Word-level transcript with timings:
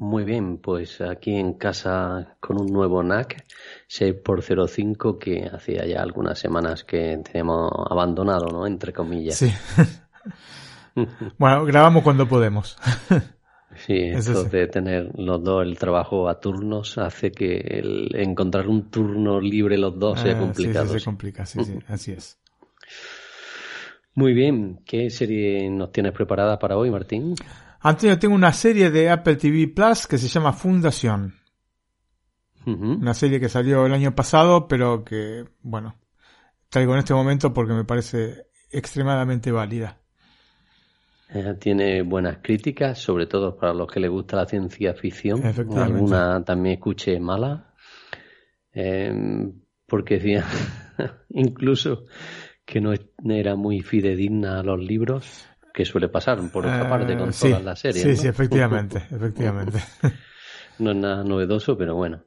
Muy 0.00 0.24
bien, 0.24 0.56
pues 0.56 1.02
aquí 1.02 1.36
en 1.36 1.52
casa 1.52 2.34
con 2.40 2.58
un 2.58 2.72
nuevo 2.72 3.02
NAC 3.02 3.44
6x05 3.86 5.18
que 5.18 5.46
hacía 5.52 5.84
ya 5.84 6.00
algunas 6.00 6.38
semanas 6.38 6.84
que 6.84 7.18
teníamos 7.22 7.70
abandonado, 7.90 8.46
¿no? 8.46 8.66
Entre 8.66 8.94
comillas. 8.94 9.36
Sí. 9.36 9.52
bueno, 11.38 11.66
grabamos 11.66 12.02
cuando 12.02 12.26
podemos. 12.26 12.78
Sí, 13.86 13.94
eso 13.96 14.44
de 14.44 14.66
tener 14.66 15.12
los 15.14 15.42
dos 15.44 15.64
el 15.64 15.78
trabajo 15.78 16.28
a 16.28 16.40
turnos 16.40 16.98
hace 16.98 17.30
que 17.30 17.56
el 17.56 18.10
encontrar 18.14 18.66
un 18.66 18.90
turno 18.90 19.40
libre 19.40 19.78
los 19.78 19.96
dos 19.96 20.20
sea 20.20 20.36
complicado. 20.36 20.88
Sí, 20.88 20.92
sí, 20.94 20.98
se 20.98 21.04
complica, 21.04 21.46
sí, 21.46 21.64
sí, 21.64 21.78
así 21.88 22.12
es. 22.12 22.36
Muy 24.14 24.34
bien, 24.34 24.80
¿qué 24.84 25.08
serie 25.08 25.70
nos 25.70 25.92
tienes 25.92 26.12
preparada 26.12 26.58
para 26.58 26.76
hoy, 26.76 26.90
Martín? 26.90 27.36
Antonio, 27.82 28.18
tengo 28.18 28.34
una 28.34 28.52
serie 28.52 28.90
de 28.90 29.08
Apple 29.08 29.36
TV 29.36 29.68
Plus 29.68 30.06
que 30.06 30.18
se 30.18 30.28
llama 30.28 30.52
Fundación. 30.52 31.34
Una 32.66 33.14
serie 33.14 33.40
que 33.40 33.48
salió 33.48 33.86
el 33.86 33.94
año 33.94 34.14
pasado, 34.14 34.68
pero 34.68 35.02
que, 35.02 35.44
bueno, 35.62 35.96
traigo 36.68 36.92
en 36.92 36.98
este 37.00 37.14
momento 37.14 37.54
porque 37.54 37.72
me 37.72 37.84
parece 37.84 38.46
extremadamente 38.70 39.50
válida. 39.50 39.98
tiene 41.58 42.02
buenas 42.02 42.38
críticas, 42.42 42.98
sobre 42.98 43.26
todo 43.26 43.56
para 43.56 43.72
los 43.72 43.90
que 43.90 43.98
les 43.98 44.10
gusta 44.10 44.36
la 44.36 44.46
ciencia 44.46 44.92
ficción. 44.92 45.42
Alguna 45.42 46.44
también 46.44 46.74
escuché 46.74 47.18
mala. 47.18 47.74
Em, 48.72 49.52
porque 49.86 50.16
decía, 50.18 50.44
incluso 51.30 52.04
que 52.64 52.80
no 52.80 52.92
era 53.24 53.56
muy 53.56 53.80
fidedigna 53.80 54.60
a 54.60 54.62
los 54.62 54.78
libros, 54.78 55.49
que 55.80 55.86
suele 55.86 56.08
pasar 56.08 56.38
por 56.50 56.66
otra 56.66 56.90
parte 56.90 57.16
con 57.16 57.30
eh, 57.30 57.32
todas 57.40 57.64
las 57.64 57.80
series. 57.80 58.02
Sí, 58.02 58.14
sí, 58.14 58.28
efectivamente, 58.28 58.98
efectivamente. 59.10 59.78
no 60.78 60.90
es 60.90 60.96
nada 60.96 61.24
novedoso, 61.24 61.78
pero 61.78 61.94
bueno. 61.94 62.22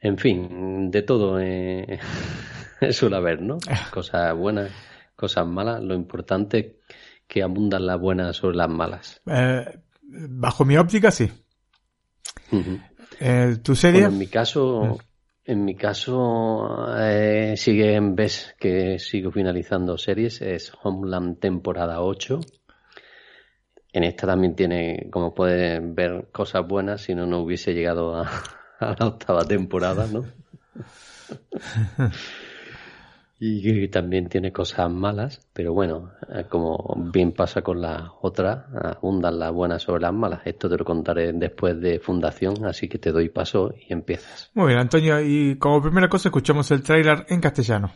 En 0.00 0.18
fin, 0.18 0.90
de 0.90 1.02
todo 1.02 1.38
eh, 1.40 2.00
suele 2.90 3.16
haber, 3.16 3.40
¿no? 3.40 3.58
Cosas 3.92 4.36
buenas, 4.36 4.72
cosas 5.14 5.46
malas. 5.46 5.80
Lo 5.80 5.94
importante 5.94 6.58
es 6.58 6.96
que 7.28 7.44
abundan 7.44 7.86
las 7.86 8.00
buenas 8.00 8.36
sobre 8.36 8.56
las 8.56 8.68
malas. 8.68 9.20
Eh, 9.26 9.64
bajo 10.02 10.64
mi 10.64 10.76
óptica, 10.76 11.12
sí. 11.12 11.30
Eh, 13.20 13.58
¿Tu 13.62 13.76
serie? 13.76 14.06
en 14.06 14.18
mi 14.18 14.26
caso, 14.26 14.98
en 15.50 15.64
mi 15.64 15.74
caso, 15.74 16.86
eh, 16.96 17.54
sigue 17.56 17.94
en 17.94 18.14
vez 18.14 18.54
que 18.56 19.00
sigo 19.00 19.32
finalizando 19.32 19.98
series, 19.98 20.40
es 20.42 20.72
Homeland 20.80 21.40
temporada 21.40 22.02
8. 22.02 22.38
En 23.92 24.04
esta 24.04 24.28
también 24.28 24.54
tiene, 24.54 25.08
como 25.10 25.34
pueden 25.34 25.96
ver, 25.96 26.28
cosas 26.30 26.64
buenas, 26.68 27.00
si 27.02 27.16
no, 27.16 27.26
no 27.26 27.40
hubiese 27.40 27.74
llegado 27.74 28.14
a, 28.14 28.30
a 28.78 28.94
la 28.96 29.06
octava 29.08 29.44
temporada, 29.44 30.06
¿no? 30.06 30.24
y 33.42 33.62
que 33.62 33.88
también 33.88 34.28
tiene 34.28 34.52
cosas 34.52 34.90
malas, 34.90 35.48
pero 35.54 35.72
bueno, 35.72 36.12
eh, 36.28 36.44
como 36.46 36.94
bien 37.10 37.32
pasa 37.32 37.62
con 37.62 37.80
las 37.80 38.02
otras, 38.20 38.66
abundan 38.74 39.38
las 39.38 39.50
buenas 39.50 39.82
sobre 39.82 40.02
las 40.02 40.12
malas. 40.12 40.42
Esto 40.44 40.68
te 40.68 40.76
lo 40.76 40.84
contaré 40.84 41.32
después 41.32 41.80
de 41.80 42.00
Fundación, 42.00 42.66
así 42.66 42.86
que 42.86 42.98
te 42.98 43.12
doy 43.12 43.30
paso 43.30 43.72
y 43.88 43.94
empiezas. 43.94 44.50
Muy 44.52 44.66
bien, 44.66 44.78
Antonio, 44.78 45.18
y 45.22 45.56
como 45.58 45.80
primera 45.80 46.10
cosa 46.10 46.28
escuchamos 46.28 46.70
el 46.70 46.82
tráiler 46.82 47.24
en 47.30 47.40
castellano. 47.40 47.90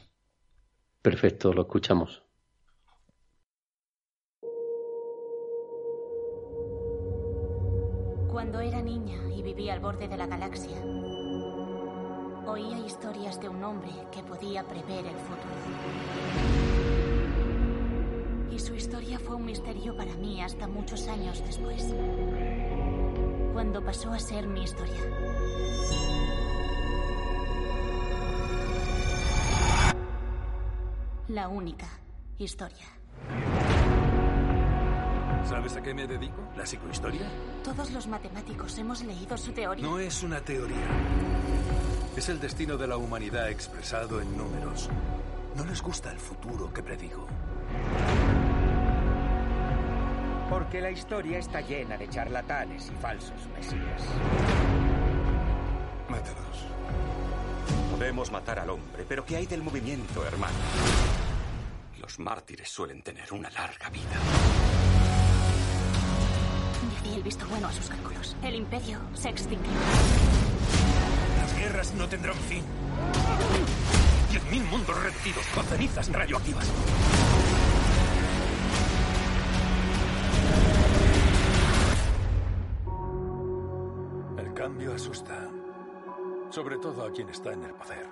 Perfecto, 1.03 1.53
lo 1.53 1.63
escuchamos. 1.63 2.23
Cuando 8.33 8.61
era 8.61 8.81
niña 8.81 9.19
y 9.37 9.43
vivía 9.43 9.75
al 9.75 9.81
borde 9.81 10.09
de 10.09 10.17
la 10.17 10.27
galaxia, 10.27 10.81
Oía 12.55 12.79
historias 12.79 13.41
de 13.41 13.49
un 13.49 13.65
hombre 13.65 13.91
que 14.13 14.23
podía 14.23 14.63
prever 14.63 15.05
el 15.07 15.17
futuro. 15.17 15.57
Y 18.53 18.61
su 18.61 18.77
historia 18.77 19.19
fue 19.19 19.35
un 19.35 19.45
misterio 19.45 19.97
para 19.97 20.15
mí 20.15 20.41
hasta 20.41 20.69
muchos 20.69 21.09
años 21.09 21.43
después. 21.45 21.93
Cuando 23.53 23.85
pasó 23.85 24.13
a 24.13 24.21
ser 24.21 24.47
mi 24.47 24.63
historia. 24.63 25.01
La 31.27 31.49
única 31.49 31.89
historia. 32.39 32.87
¿Sabes 35.43 35.77
a 35.77 35.83
qué 35.83 35.93
me 35.93 36.07
dedico? 36.07 36.41
¿La 36.57 36.65
psicohistoria? 36.65 37.29
Todos 37.65 37.91
los 37.91 38.07
matemáticos 38.07 38.79
hemos 38.79 39.03
leído 39.03 39.37
su 39.37 39.51
teoría. 39.51 39.85
No 39.85 39.99
es 39.99 40.23
una 40.23 40.41
teoría. 40.41 41.74
Es 42.17 42.29
el 42.29 42.39
destino 42.39 42.77
de 42.77 42.87
la 42.87 42.97
humanidad 42.97 43.51
expresado 43.51 44.21
en 44.21 44.37
números. 44.37 44.89
No 45.57 45.65
les 45.65 45.83
gusta 45.83 46.13
el 46.13 46.19
futuro 46.19 46.73
que 46.73 46.81
predigo. 46.81 47.27
Porque 50.49 50.81
la 50.81 50.93
historia 50.93 51.39
está 51.39 51.61
llena 51.61 51.97
de 51.97 52.09
charlatanes 52.09 52.93
y 52.95 53.03
falsos 53.03 53.49
mesías. 53.57 54.03
Mátalos. 56.09 56.67
Podemos 57.91 58.31
matar 58.31 58.61
al 58.61 58.71
hombre, 58.71 59.05
pero 59.09 59.25
¿qué 59.25 59.37
hay 59.37 59.47
del 59.47 59.63
movimiento, 59.63 60.25
hermano? 60.25 60.55
Los 62.01 62.21
mártires 62.21 62.69
suelen 62.69 63.03
tener 63.03 63.33
una 63.33 63.51
larga 63.51 63.91
vida. 63.91 64.21
Di 67.03 67.15
el 67.17 67.23
visto 67.25 67.45
bueno 67.49 67.67
a 67.67 67.73
sus 67.73 67.89
cálculos. 67.89 68.37
El 68.43 68.55
imperio 68.55 69.01
se 69.15 69.31
extinguió. 69.31 69.73
Las 71.65 71.73
guerras 71.73 71.95
no 71.95 72.07
tendrán 72.07 72.37
fin. 72.37 72.63
Diez 74.31 74.45
mil 74.51 74.63
mundos 74.65 75.03
reducidos 75.03 75.47
con 75.55 75.65
cenizas 75.65 76.13
radioactivas. 76.13 76.71
El 84.37 84.53
cambio 84.53 84.95
asusta. 84.95 85.49
Sobre 86.51 86.77
todo 86.77 87.07
a 87.07 87.13
quien 87.13 87.31
está 87.31 87.55
en 87.55 87.65
el 87.65 87.73
poder. 87.73 88.07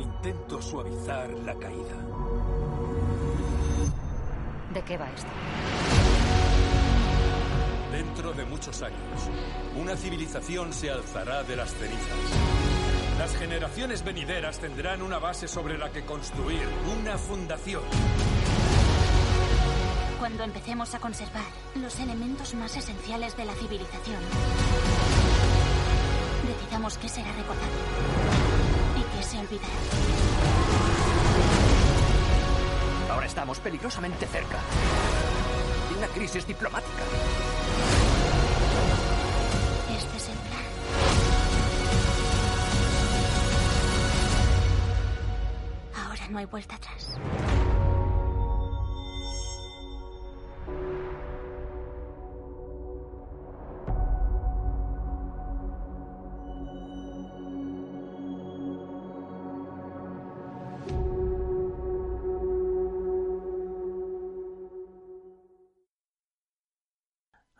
Intento 0.00 0.60
suavizar 0.60 1.30
la 1.30 1.54
caída. 1.54 1.96
¿De 4.74 4.82
qué 4.82 4.98
va 4.98 5.10
esto? 5.12 6.07
Dentro 7.98 8.32
de 8.32 8.44
muchos 8.44 8.80
años, 8.82 9.28
una 9.74 9.96
civilización 9.96 10.72
se 10.72 10.88
alzará 10.88 11.42
de 11.42 11.56
las 11.56 11.74
cenizas. 11.74 11.98
Las 13.18 13.34
generaciones 13.34 14.04
venideras 14.04 14.60
tendrán 14.60 15.02
una 15.02 15.18
base 15.18 15.48
sobre 15.48 15.76
la 15.76 15.90
que 15.90 16.04
construir, 16.04 16.62
una 16.96 17.18
fundación. 17.18 17.82
Cuando 20.20 20.44
empecemos 20.44 20.94
a 20.94 21.00
conservar 21.00 21.42
los 21.74 21.98
elementos 21.98 22.54
más 22.54 22.76
esenciales 22.76 23.36
de 23.36 23.46
la 23.46 23.54
civilización, 23.54 24.22
recordamos 26.46 26.98
qué 26.98 27.08
será 27.08 27.32
recordado 27.32 27.66
y 28.96 29.16
qué 29.16 29.22
se 29.24 29.38
olvidará. 29.40 29.74
Ahora 33.10 33.26
estamos 33.26 33.58
peligrosamente 33.58 34.24
cerca 34.28 34.58
de 35.90 35.98
una 35.98 36.06
crisis 36.06 36.46
diplomática. 36.46 37.02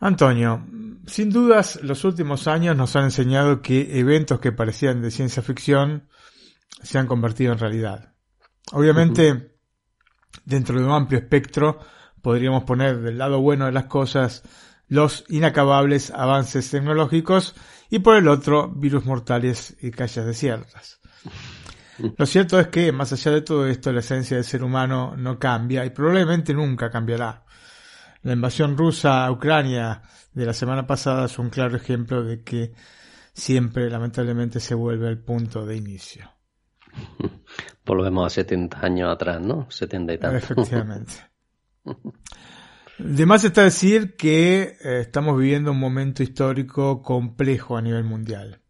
Antonio, 0.01 0.65
sin 1.07 1.29
dudas 1.29 1.79
los 1.83 2.05
últimos 2.05 2.47
años 2.47 2.75
nos 2.77 2.95
han 2.95 3.05
enseñado 3.05 3.61
que 3.61 3.99
eventos 3.99 4.39
que 4.39 4.53
parecían 4.53 5.01
de 5.01 5.11
ciencia 5.11 5.43
ficción 5.43 6.07
se 6.81 6.97
han 6.97 7.07
convertido 7.07 7.51
en 7.51 7.59
realidad. 7.59 8.13
Obviamente, 8.71 9.55
dentro 10.45 10.79
de 10.79 10.85
un 10.85 10.91
amplio 10.91 11.19
espectro, 11.19 11.79
podríamos 12.21 12.63
poner 12.63 12.99
del 12.99 13.17
lado 13.17 13.41
bueno 13.41 13.65
de 13.65 13.71
las 13.71 13.85
cosas 13.85 14.43
los 14.87 15.23
inacabables 15.29 16.11
avances 16.11 16.69
tecnológicos 16.69 17.55
y 17.89 17.99
por 17.99 18.15
el 18.15 18.27
otro 18.27 18.69
virus 18.69 19.05
mortales 19.05 19.77
y 19.81 19.91
calles 19.91 20.25
desiertas. 20.25 20.99
Lo 22.17 22.25
cierto 22.25 22.59
es 22.59 22.67
que, 22.67 22.91
más 22.91 23.11
allá 23.11 23.31
de 23.31 23.41
todo 23.41 23.67
esto, 23.67 23.91
la 23.91 23.99
esencia 23.99 24.37
del 24.37 24.45
ser 24.45 24.63
humano 24.63 25.15
no 25.17 25.37
cambia 25.37 25.85
y 25.85 25.89
probablemente 25.89 26.53
nunca 26.53 26.89
cambiará. 26.89 27.43
La 28.21 28.33
invasión 28.33 28.77
rusa 28.77 29.25
a 29.25 29.31
Ucrania 29.31 30.01
de 30.33 30.45
la 30.45 30.53
semana 30.53 30.87
pasada 30.87 31.25
es 31.25 31.37
un 31.39 31.49
claro 31.49 31.75
ejemplo 31.75 32.23
de 32.23 32.41
que 32.41 32.73
siempre, 33.33 33.89
lamentablemente, 33.89 34.61
se 34.61 34.75
vuelve 34.75 35.09
al 35.09 35.19
punto 35.19 35.65
de 35.65 35.75
inicio. 35.75 36.31
Volvemos 37.85 38.27
a 38.27 38.29
70 38.29 38.85
años 38.85 39.11
atrás, 39.11 39.41
¿no? 39.41 39.69
70 39.69 40.13
y 40.13 40.17
tantos. 40.17 40.43
Efectivamente. 40.43 41.13
De 42.99 43.25
más 43.25 43.43
está 43.43 43.63
decir 43.63 44.15
que 44.15 44.77
eh, 44.83 44.99
estamos 44.99 45.37
viviendo 45.37 45.71
un 45.71 45.79
momento 45.79 46.21
histórico 46.21 47.01
complejo 47.01 47.77
a 47.77 47.81
nivel 47.81 48.03
mundial. 48.03 48.61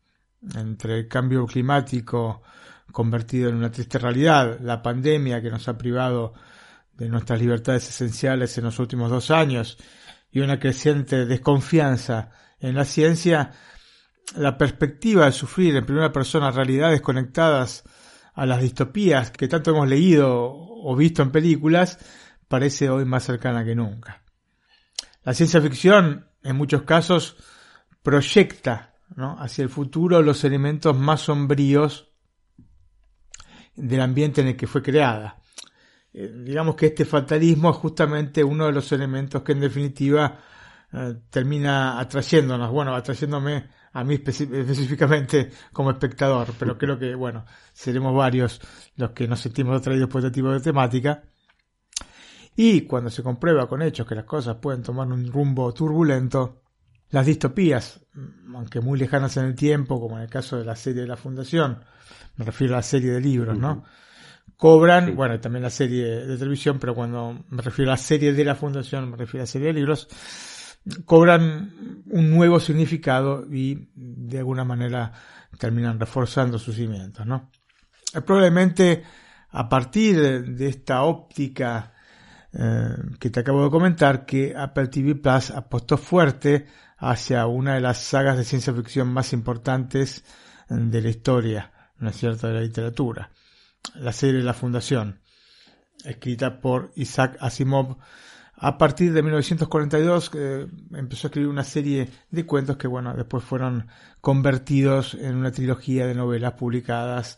Entre 0.55 0.99
el 0.99 1.07
cambio 1.07 1.45
climático 1.45 2.43
convertido 2.91 3.49
en 3.49 3.55
una 3.55 3.71
triste 3.71 3.97
realidad, 3.97 4.59
la 4.61 4.81
pandemia 4.81 5.41
que 5.41 5.49
nos 5.49 5.67
ha 5.67 5.77
privado 5.77 6.33
de 6.93 7.09
nuestras 7.09 7.39
libertades 7.39 7.89
esenciales 7.89 8.57
en 8.57 8.65
los 8.65 8.77
últimos 8.79 9.09
dos 9.09 9.31
años 9.31 9.77
y 10.31 10.41
una 10.41 10.59
creciente 10.59 11.25
desconfianza 11.25 12.29
en 12.59 12.75
la 12.75 12.85
ciencia, 12.85 13.51
la 14.35 14.57
perspectiva 14.57 15.25
de 15.25 15.31
sufrir 15.31 15.75
en 15.75 15.85
primera 15.85 16.11
persona 16.11 16.51
realidades 16.51 17.01
conectadas 17.01 17.83
a 18.39 18.45
las 18.45 18.61
distopías 18.61 19.31
que 19.31 19.49
tanto 19.49 19.71
hemos 19.71 19.89
leído 19.89 20.29
o 20.31 20.95
visto 20.95 21.21
en 21.21 21.29
películas 21.29 21.99
parece 22.47 22.89
hoy 22.89 23.03
más 23.03 23.25
cercana 23.25 23.65
que 23.65 23.75
nunca. 23.75 24.23
La 25.25 25.33
ciencia 25.33 25.61
ficción, 25.61 26.25
en 26.41 26.55
muchos 26.55 26.83
casos, 26.83 27.35
proyecta 28.01 28.93
hacia 29.39 29.63
el 29.63 29.69
futuro 29.69 30.21
los 30.21 30.45
elementos 30.45 30.97
más 30.97 31.19
sombríos 31.21 32.13
del 33.75 33.99
ambiente 33.99 34.39
en 34.39 34.47
el 34.47 34.55
que 34.55 34.67
fue 34.67 34.81
creada. 34.81 35.41
Eh, 36.13 36.31
digamos 36.45 36.75
que 36.75 36.87
este 36.87 37.03
fatalismo 37.03 37.71
es 37.71 37.75
justamente 37.75 38.41
uno 38.41 38.67
de 38.67 38.71
los 38.71 38.89
elementos 38.93 39.43
que 39.43 39.51
en 39.51 39.59
definitiva 39.59 40.39
eh, 40.93 41.15
termina 41.29 41.99
atrayéndonos, 41.99 42.71
bueno, 42.71 42.95
atrayéndome 42.95 43.67
a 43.93 44.03
mí 44.03 44.15
específicamente 44.15 45.49
como 45.73 45.91
espectador, 45.91 46.47
pero 46.57 46.77
creo 46.77 46.97
que, 46.97 47.15
bueno, 47.15 47.45
seremos 47.73 48.15
varios 48.15 48.61
los 48.95 49.11
que 49.11 49.27
nos 49.27 49.39
sentimos 49.39 49.79
atraídos 49.79 50.09
por 50.09 50.19
este 50.19 50.31
tipo 50.31 50.51
de 50.51 50.59
temática. 50.59 51.23
Y 52.55 52.81
cuando 52.81 53.09
se 53.09 53.23
comprueba 53.23 53.67
con 53.67 53.81
hechos 53.81 54.07
que 54.07 54.15
las 54.15 54.25
cosas 54.25 54.57
pueden 54.57 54.83
tomar 54.83 55.07
un 55.07 55.31
rumbo 55.31 55.73
turbulento, 55.73 56.61
las 57.09 57.25
distopías, 57.25 58.01
aunque 58.53 58.81
muy 58.81 58.99
lejanas 58.99 59.37
en 59.37 59.45
el 59.45 59.55
tiempo, 59.55 59.99
como 59.99 60.17
en 60.17 60.23
el 60.23 60.29
caso 60.29 60.57
de 60.57 60.65
la 60.65 60.75
serie 60.75 61.01
de 61.01 61.07
la 61.07 61.17
Fundación, 61.17 61.83
me 62.35 62.45
refiero 62.45 62.73
a 62.73 62.77
la 62.77 62.83
serie 62.83 63.11
de 63.11 63.21
libros, 63.21 63.57
¿no? 63.57 63.83
cobran, 64.59 65.15
bueno, 65.15 65.39
también 65.39 65.63
la 65.63 65.69
serie 65.69 66.25
de 66.25 66.37
televisión, 66.37 66.79
pero 66.79 66.93
cuando 66.93 67.45
me 67.49 67.61
refiero 67.61 67.91
a 67.91 67.93
la 67.93 67.97
serie 67.97 68.33
de 68.33 68.43
la 68.43 68.55
fundación, 68.55 69.09
me 69.09 69.15
refiero 69.15 69.41
a 69.41 69.43
la 69.43 69.47
serie 69.47 69.67
de 69.67 69.73
libros, 69.73 70.07
cobran 71.05 72.03
un 72.07 72.31
nuevo 72.31 72.59
significado 72.59 73.45
y 73.51 73.89
de 73.95 74.39
alguna 74.39 74.63
manera 74.63 75.11
terminan 75.57 75.99
reforzando 75.99 76.57
sus 76.57 76.75
cimientos, 76.75 77.25
¿no? 77.25 77.51
Probablemente 78.25 79.03
a 79.51 79.69
partir 79.69 80.45
de 80.45 80.67
esta 80.67 81.03
óptica 81.03 81.93
eh, 82.53 82.95
que 83.19 83.29
te 83.29 83.39
acabo 83.39 83.63
de 83.63 83.69
comentar, 83.69 84.25
que 84.25 84.55
Apple 84.55 84.87
TV 84.87 85.15
Plus 85.15 85.51
apostó 85.51 85.97
fuerte 85.97 86.67
hacia 86.97 87.45
una 87.45 87.75
de 87.75 87.81
las 87.81 87.99
sagas 87.99 88.37
de 88.37 88.43
ciencia 88.43 88.73
ficción 88.73 89.11
más 89.11 89.33
importantes 89.33 90.23
de 90.69 91.01
la 91.01 91.09
historia, 91.09 91.71
¿no 91.97 92.09
es 92.09 92.17
cierto?, 92.17 92.47
de 92.47 92.53
la 92.53 92.61
literatura 92.61 93.31
la 93.95 94.11
serie 94.11 94.41
La 94.41 94.53
Fundación, 94.53 95.21
escrita 96.03 96.61
por 96.61 96.91
Isaac 96.95 97.37
Asimov. 97.39 97.97
A 98.61 98.77
partir 98.77 99.13
de 99.13 99.23
1942 99.23 100.31
eh, 100.35 100.67
empezó 100.93 101.27
a 101.27 101.29
escribir 101.29 101.49
una 101.49 101.63
serie 101.63 102.09
de 102.29 102.45
cuentos 102.45 102.75
que, 102.75 102.87
bueno, 102.87 103.13
después 103.15 103.43
fueron 103.43 103.87
convertidos 104.19 105.13
en 105.13 105.35
una 105.35 105.51
trilogía 105.51 106.05
de 106.05 106.13
novelas 106.13 106.53
publicadas 106.53 107.37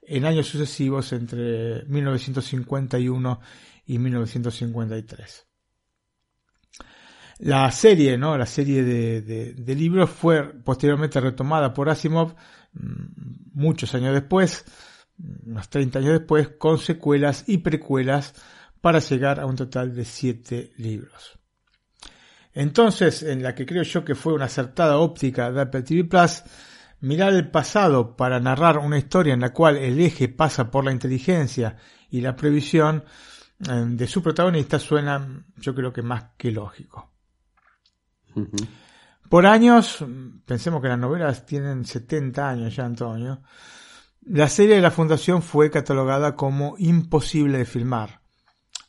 en 0.00 0.24
años 0.24 0.46
sucesivos 0.46 1.12
entre 1.12 1.84
1951 1.84 3.40
y 3.86 3.98
1953. 3.98 5.46
La 7.40 7.70
serie, 7.70 8.16
¿no? 8.16 8.38
La 8.38 8.46
serie 8.46 8.82
de, 8.82 9.52
de 9.52 9.74
libros 9.74 10.08
fue 10.08 10.42
posteriormente 10.42 11.20
retomada 11.20 11.74
por 11.74 11.90
Asimov 11.90 12.34
mm, 12.72 13.52
muchos 13.52 13.94
años 13.94 14.14
después 14.14 14.64
unos 15.46 15.68
30 15.68 15.98
años 15.98 16.12
después, 16.12 16.48
con 16.58 16.78
secuelas 16.78 17.44
y 17.46 17.58
precuelas 17.58 18.34
para 18.82 18.98
llegar 18.98 19.40
a 19.40 19.46
un 19.46 19.56
total 19.56 19.94
de 19.94 20.04
7 20.04 20.72
libros. 20.76 21.38
Entonces, 22.52 23.22
en 23.22 23.42
la 23.42 23.54
que 23.54 23.64
creo 23.64 23.84
yo 23.84 24.04
que 24.04 24.14
fue 24.14 24.34
una 24.34 24.44
acertada 24.44 24.98
óptica 24.98 25.50
de 25.50 25.62
Apple 25.62 25.82
TV 25.82 26.04
Plus, 26.04 26.42
mirar 27.00 27.32
el 27.32 27.48
pasado 27.50 28.14
para 28.14 28.40
narrar 28.40 28.78
una 28.78 28.98
historia 28.98 29.32
en 29.32 29.40
la 29.40 29.52
cual 29.52 29.78
el 29.78 29.98
eje 30.00 30.28
pasa 30.28 30.70
por 30.70 30.84
la 30.84 30.92
inteligencia 30.92 31.76
y 32.10 32.20
la 32.20 32.36
previsión 32.36 33.04
eh, 33.68 33.84
de 33.86 34.06
su 34.06 34.22
protagonista 34.22 34.78
suena, 34.78 35.44
yo 35.56 35.74
creo 35.74 35.92
que 35.92 36.02
más 36.02 36.24
que 36.36 36.50
lógico. 36.50 37.10
Por 39.28 39.46
años, 39.46 40.04
pensemos 40.44 40.82
que 40.82 40.88
las 40.88 40.98
novelas 40.98 41.46
tienen 41.46 41.84
70 41.84 42.48
años 42.48 42.74
ya, 42.74 42.84
Antonio, 42.84 43.42
la 44.22 44.48
serie 44.48 44.76
de 44.76 44.80
la 44.80 44.90
Fundación 44.90 45.42
fue 45.42 45.70
catalogada 45.70 46.34
como 46.34 46.74
imposible 46.78 47.58
de 47.58 47.64
filmar. 47.64 48.21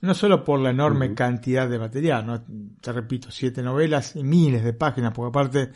No 0.04 0.14
solo 0.14 0.44
por 0.44 0.60
la 0.60 0.72
enorme 0.72 1.14
cantidad 1.14 1.70
de 1.70 1.80
material, 1.80 2.26
¿no? 2.26 2.44
te 2.82 2.92
repito, 2.92 3.32
siete 3.32 3.62
novelas 3.64 4.16
y 4.16 4.24
miles 4.24 4.64
de 4.64 4.74
páginas, 4.74 5.14
porque 5.14 5.30
aparte 5.30 5.72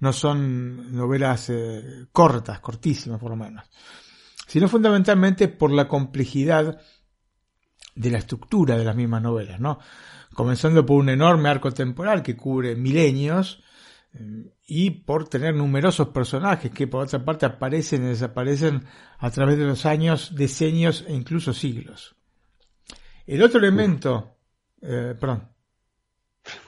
no 0.00 0.12
son 0.12 0.96
novelas 0.96 1.50
eh, 1.50 2.06
cortas, 2.10 2.60
cortísimas 2.60 3.20
por 3.20 3.30
lo 3.30 3.36
menos, 3.36 3.64
sino 4.46 4.66
fundamentalmente 4.68 5.48
por 5.48 5.70
la 5.70 5.86
complejidad 5.88 6.80
de 7.94 8.10
la 8.10 8.18
estructura 8.18 8.76
de 8.76 8.84
las 8.84 8.96
mismas 8.96 9.22
novelas, 9.22 9.60
¿no? 9.60 9.78
Comenzando 10.34 10.84
por 10.84 10.98
un 10.98 11.10
enorme 11.10 11.48
arco 11.48 11.70
temporal 11.70 12.22
que 12.22 12.36
cubre 12.36 12.76
milenios, 12.76 13.62
y 14.66 14.90
por 14.90 15.28
tener 15.28 15.54
numerosos 15.54 16.08
personajes 16.08 16.70
que 16.70 16.86
por 16.86 17.04
otra 17.04 17.24
parte 17.24 17.46
aparecen 17.46 18.04
y 18.04 18.08
desaparecen 18.08 18.84
a 19.18 19.30
través 19.30 19.58
de 19.58 19.64
los 19.64 19.86
años, 19.86 20.34
decenios 20.34 21.04
e 21.06 21.14
incluso 21.14 21.52
siglos. 21.52 22.16
El 23.26 23.42
otro 23.42 23.58
elemento, 23.58 24.36
eh, 24.82 25.14
perdón. 25.18 25.48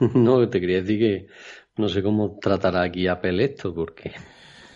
No, 0.15 0.49
te 0.49 0.61
quería 0.61 0.81
decir 0.81 0.99
que 0.99 1.27
no 1.77 1.88
sé 1.88 2.03
cómo 2.03 2.38
tratará 2.41 2.83
aquí 2.83 3.07
Apple 3.07 3.45
esto, 3.45 3.75
porque 3.75 4.12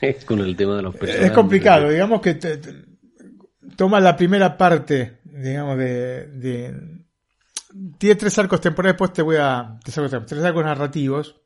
con 0.27 0.39
el 0.41 0.57
tema 0.57 0.77
de 0.77 0.83
los 0.83 0.95
personajes. 0.95 1.31
Es 1.31 1.33
complicado, 1.33 1.89
digamos 1.89 2.21
que 2.21 2.39
toma 3.77 4.01
la 4.01 4.17
primera 4.17 4.57
parte, 4.57 5.19
digamos, 5.25 5.77
de, 5.79 7.03
tiene 7.99 8.15
tres 8.17 8.39
arcos 8.39 8.61
temporales, 8.61 8.95
después 8.95 9.13
te 9.13 9.23
voy 9.23 9.37
a, 9.41 9.79
tres 9.83 10.45
arcos 10.45 10.65
narrativos, 10.65 11.41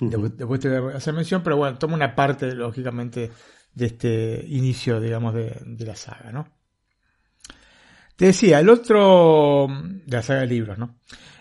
después, 0.00 0.60
te 0.60 0.78
voy 0.80 0.92
a 0.92 0.96
hacer 0.96 1.14
mención, 1.14 1.42
pero 1.42 1.56
bueno, 1.56 1.78
toma 1.78 1.94
una 1.94 2.14
parte, 2.14 2.54
lógicamente, 2.54 3.30
de 3.72 3.86
este 3.86 4.44
inicio, 4.48 5.00
digamos, 5.00 5.34
de, 5.34 5.56
de 5.64 5.86
la 5.86 5.94
saga, 5.94 6.32
¿no? 6.32 6.57
Te 8.18 8.24
decía, 8.26 8.58
el 8.58 8.68
otro, 8.68 9.68
de 10.04 10.16
la 10.16 10.24
saga 10.24 10.40
de 10.40 10.48
libros, 10.48 10.76
¿no? 10.76 10.96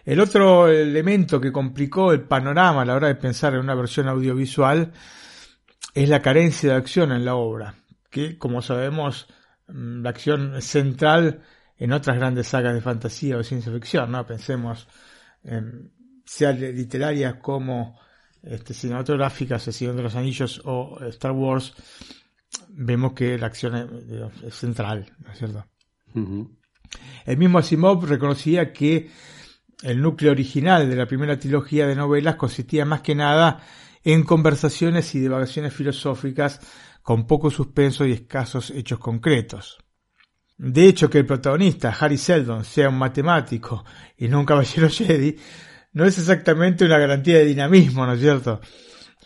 El 0.06 0.20
otro 0.20 0.68
elemento 0.68 1.42
que 1.42 1.52
complicó 1.52 2.12
el 2.12 2.22
panorama 2.22 2.84
a 2.84 2.86
la 2.86 2.94
hora 2.94 3.08
de 3.08 3.16
pensar 3.16 3.56
en 3.56 3.62
una 3.62 3.74
versión 3.74 4.08
audiovisual 4.08 4.94
es 5.96 6.08
la 6.08 6.22
carencia 6.22 6.70
de 6.70 6.76
acción 6.76 7.12
en 7.12 7.26
la 7.26 7.34
obra, 7.34 7.74
que 8.12 8.38
como 8.38 8.62
sabemos 8.62 9.26
mm, 9.68 10.04
la 10.04 10.12
acción 10.12 10.56
es 10.56 10.66
central 10.66 11.42
en 11.80 11.94
otras 11.94 12.16
grandes 12.16 12.48
sagas 12.48 12.76
de 12.76 12.82
fantasía 12.82 13.38
o 13.38 13.44
ciencia 13.44 13.74
ficción, 13.74 14.12
¿no? 14.12 14.24
Pensemos 14.28 14.88
en 15.44 15.92
sea 16.26 16.52
literarias 16.52 17.38
como 17.42 18.00
este, 18.44 18.76
cinematográficas, 18.76 19.66
El 19.66 19.74
Señor 19.74 19.96
de 19.96 20.04
los 20.04 20.16
Anillos 20.16 20.62
o 20.64 21.00
Star 21.08 21.32
Wars, 21.32 21.74
vemos 22.70 23.14
que 23.14 23.36
la 23.40 23.48
acción 23.48 24.30
es, 24.44 24.54
central, 24.54 25.12
¿no 25.26 25.32
es 25.32 25.40
cierto? 25.40 25.66
El 27.26 27.38
mismo 27.38 27.60
Asimov 27.60 28.06
reconocía 28.06 28.72
que 28.72 29.10
el 29.84 30.02
núcleo 30.02 30.32
original 30.32 30.90
de 30.90 30.96
la 30.96 31.06
primera 31.06 31.38
trilogía 31.38 31.88
de 31.88 31.96
novelas 31.96 32.36
consistía 32.36 32.86
más 32.86 33.02
que 33.02 33.16
nada 33.16 33.62
en 34.04 34.24
conversaciones 34.24 35.14
y 35.16 35.20
divagaciones 35.20 35.74
filosóficas 35.74 36.60
con 37.02 37.28
poco 37.28 37.52
suspenso 37.52 38.06
y 38.06 38.14
escasos 38.14 38.72
hechos 38.72 39.00
concretos. 39.00 39.78
De 40.58 40.88
hecho, 40.88 41.10
que 41.10 41.20
el 41.20 41.26
protagonista, 41.26 41.96
Harry 42.00 42.18
Seldon, 42.18 42.64
sea 42.64 42.90
un 42.90 42.98
matemático 42.98 43.86
y 44.18 44.28
no 44.28 44.40
un 44.40 44.46
caballero 44.46 44.90
Jedi, 44.92 45.38
no 45.94 46.06
es 46.06 46.18
exactamente 46.18 46.86
una 46.86 46.98
garantía 46.98 47.38
de 47.38 47.46
dinamismo, 47.46 48.06
¿no 48.06 48.14
es 48.14 48.20
cierto? 48.20 48.62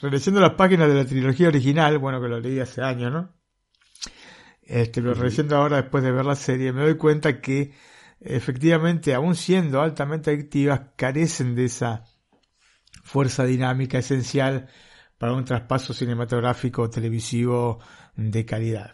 Releyendo 0.02 0.42
las 0.42 0.54
páginas 0.56 0.90
de 0.90 0.96
la 0.96 1.06
trilogía 1.06 1.48
original, 1.48 1.98
bueno, 1.98 2.22
que 2.22 2.28
lo 2.28 2.40
leí 2.40 2.60
hace 2.60 2.82
años, 2.82 3.12
¿no? 3.12 3.41
Este, 4.72 5.02
pero 5.02 5.16
releyendo 5.16 5.58
ahora 5.58 5.82
después 5.82 6.02
de 6.02 6.14
ver 6.14 6.24
la 6.24 6.38
serie, 6.38 6.72
me 6.72 6.84
doy 6.84 6.96
cuenta 6.96 7.42
que 7.42 7.74
efectivamente, 8.22 9.14
aun 9.14 9.36
siendo 9.36 9.82
altamente 9.82 10.32
adictivas, 10.32 10.94
carecen 10.96 11.56
de 11.56 11.66
esa 11.66 12.06
fuerza 13.04 13.44
dinámica 13.44 13.98
esencial 13.98 14.70
para 15.18 15.34
un 15.34 15.44
traspaso 15.44 15.94
cinematográfico 15.94 16.84
o 16.84 16.90
televisivo 16.90 17.80
de 18.16 18.46
calidad. 18.46 18.94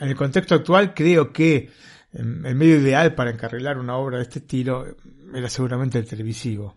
En 0.00 0.08
el 0.10 0.16
contexto 0.16 0.54
actual 0.54 0.92
creo 0.92 1.32
que 1.32 1.70
em, 2.12 2.44
el 2.44 2.54
medio 2.54 2.78
ideal 2.78 3.14
para 3.14 3.30
encarrilar 3.30 3.78
una 3.78 3.96
obra 3.96 4.18
de 4.18 4.24
este 4.24 4.40
estilo 4.40 4.84
era 5.34 5.48
seguramente 5.48 5.98
el 5.98 6.06
televisivo. 6.06 6.76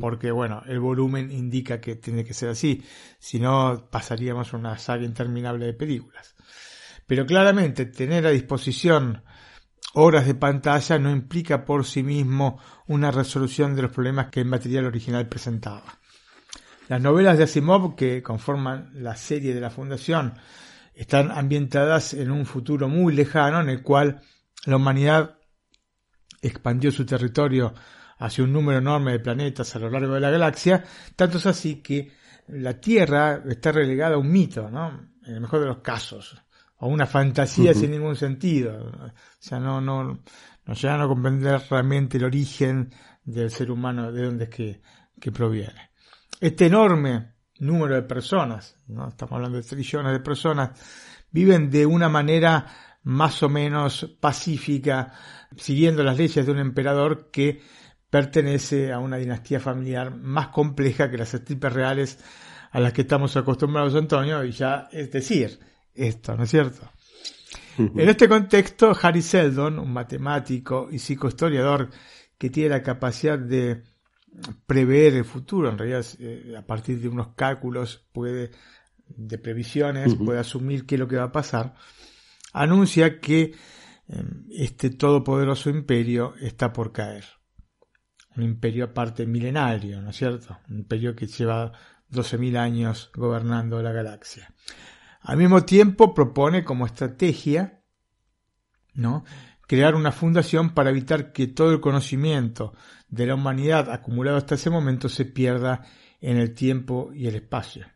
Porque, 0.00 0.30
bueno, 0.30 0.62
el 0.66 0.80
volumen 0.80 1.32
indica 1.32 1.80
que 1.80 1.96
tiene 1.96 2.24
que 2.24 2.34
ser 2.34 2.50
así. 2.50 2.84
Si 3.18 3.40
no, 3.40 3.88
pasaríamos 3.90 4.52
una 4.52 4.76
saga 4.76 5.04
interminable 5.04 5.64
de 5.64 5.72
películas. 5.72 6.31
Pero 7.12 7.26
claramente, 7.26 7.84
tener 7.84 8.26
a 8.26 8.30
disposición 8.30 9.22
horas 9.92 10.26
de 10.26 10.34
pantalla 10.34 10.98
no 10.98 11.10
implica 11.10 11.62
por 11.62 11.84
sí 11.84 12.02
mismo 12.02 12.58
una 12.86 13.10
resolución 13.10 13.76
de 13.76 13.82
los 13.82 13.92
problemas 13.92 14.28
que 14.28 14.40
el 14.40 14.46
material 14.46 14.86
original 14.86 15.28
presentaba. 15.28 15.98
Las 16.88 17.02
novelas 17.02 17.36
de 17.36 17.44
Asimov 17.44 17.96
que 17.96 18.22
conforman 18.22 18.92
la 18.94 19.14
serie 19.14 19.52
de 19.52 19.60
la 19.60 19.68
Fundación 19.68 20.38
están 20.94 21.30
ambientadas 21.30 22.14
en 22.14 22.30
un 22.30 22.46
futuro 22.46 22.88
muy 22.88 23.12
lejano 23.12 23.60
en 23.60 23.68
el 23.68 23.82
cual 23.82 24.22
la 24.64 24.76
humanidad 24.76 25.36
expandió 26.40 26.90
su 26.90 27.04
territorio 27.04 27.74
hacia 28.20 28.42
un 28.42 28.54
número 28.54 28.78
enorme 28.78 29.12
de 29.12 29.20
planetas 29.20 29.76
a 29.76 29.80
lo 29.80 29.90
largo 29.90 30.14
de 30.14 30.20
la 30.20 30.30
galaxia, 30.30 30.82
tanto 31.14 31.36
es 31.36 31.44
así 31.44 31.82
que 31.82 32.10
la 32.48 32.80
Tierra 32.80 33.42
está 33.46 33.70
relegada 33.70 34.14
a 34.14 34.18
un 34.18 34.32
mito, 34.32 34.70
¿no? 34.70 35.10
En 35.26 35.34
el 35.34 35.42
mejor 35.42 35.60
de 35.60 35.66
los 35.66 35.80
casos 35.80 36.42
o 36.84 36.88
una 36.88 37.06
fantasía 37.06 37.74
sin 37.74 37.92
ningún 37.92 38.16
sentido. 38.16 38.90
O 38.90 39.12
sea, 39.38 39.60
no, 39.60 39.80
no, 39.80 40.18
nos 40.66 40.82
llegan 40.82 41.00
a 41.00 41.06
comprender 41.06 41.62
realmente 41.70 42.18
el 42.18 42.24
origen 42.24 42.92
del 43.22 43.52
ser 43.52 43.70
humano, 43.70 44.10
de 44.10 44.24
dónde 44.24 44.44
es 44.44 44.50
que, 44.50 44.82
que 45.20 45.30
proviene. 45.30 45.92
Este 46.40 46.66
enorme 46.66 47.34
número 47.60 47.94
de 47.94 48.02
personas, 48.02 48.80
¿no? 48.88 49.06
estamos 49.06 49.34
hablando 49.34 49.58
de 49.58 49.62
trillones 49.62 50.12
de 50.12 50.18
personas, 50.18 50.70
viven 51.30 51.70
de 51.70 51.86
una 51.86 52.08
manera 52.08 52.66
más 53.04 53.40
o 53.44 53.48
menos 53.48 54.16
pacífica, 54.18 55.12
siguiendo 55.56 56.02
las 56.02 56.18
leyes 56.18 56.44
de 56.44 56.50
un 56.50 56.58
emperador 56.58 57.30
que 57.30 57.62
pertenece 58.10 58.92
a 58.92 58.98
una 58.98 59.18
dinastía 59.18 59.60
familiar 59.60 60.16
más 60.16 60.48
compleja 60.48 61.08
que 61.08 61.18
las 61.18 61.32
estirpes 61.32 61.72
reales 61.72 62.18
a 62.72 62.80
las 62.80 62.92
que 62.92 63.02
estamos 63.02 63.36
acostumbrados, 63.36 63.94
Antonio, 63.94 64.42
y 64.42 64.50
ya 64.50 64.88
es 64.90 65.12
decir, 65.12 65.60
esto, 65.94 66.36
¿no 66.36 66.44
es 66.44 66.50
cierto? 66.50 66.90
En 67.78 68.08
este 68.08 68.28
contexto, 68.28 68.96
Harry 69.00 69.22
Seldon, 69.22 69.78
un 69.78 69.92
matemático 69.92 70.88
y 70.90 70.98
psicohistoriador 70.98 71.88
que 72.36 72.50
tiene 72.50 72.70
la 72.70 72.82
capacidad 72.82 73.38
de 73.38 73.82
prever 74.66 75.14
el 75.14 75.24
futuro, 75.24 75.70
en 75.70 75.78
realidad 75.78 76.04
eh, 76.18 76.54
a 76.56 76.66
partir 76.66 77.00
de 77.00 77.08
unos 77.08 77.28
cálculos 77.34 78.06
puede 78.12 78.50
de 79.06 79.38
previsiones, 79.38 80.14
puede 80.14 80.38
asumir 80.38 80.86
qué 80.86 80.94
es 80.94 80.98
lo 80.98 81.08
que 81.08 81.16
va 81.16 81.24
a 81.24 81.32
pasar, 81.32 81.74
anuncia 82.52 83.20
que 83.20 83.54
em, 84.08 84.46
este 84.50 84.90
todopoderoso 84.90 85.70
imperio 85.70 86.34
está 86.40 86.72
por 86.72 86.92
caer. 86.92 87.24
Un 88.36 88.42
imperio 88.42 88.84
aparte 88.84 89.26
milenario, 89.26 90.00
¿no 90.00 90.10
es 90.10 90.16
cierto? 90.16 90.58
Un 90.70 90.78
imperio 90.78 91.14
que 91.14 91.26
lleva 91.26 91.72
12.000 92.10 92.56
años 92.56 93.10
gobernando 93.14 93.82
la 93.82 93.92
galaxia. 93.92 94.54
Al 95.22 95.36
mismo 95.36 95.64
tiempo 95.64 96.14
propone 96.14 96.64
como 96.64 96.86
estrategia, 96.86 97.82
¿no? 98.94 99.24
crear 99.72 99.94
una 99.94 100.12
fundación 100.12 100.74
para 100.74 100.90
evitar 100.90 101.32
que 101.32 101.46
todo 101.46 101.72
el 101.72 101.80
conocimiento 101.80 102.74
de 103.08 103.24
la 103.26 103.36
humanidad 103.36 103.90
acumulado 103.90 104.36
hasta 104.36 104.56
ese 104.56 104.68
momento 104.68 105.08
se 105.08 105.24
pierda 105.24 105.82
en 106.20 106.36
el 106.36 106.52
tiempo 106.52 107.10
y 107.14 107.26
el 107.26 107.36
espacio. 107.36 107.86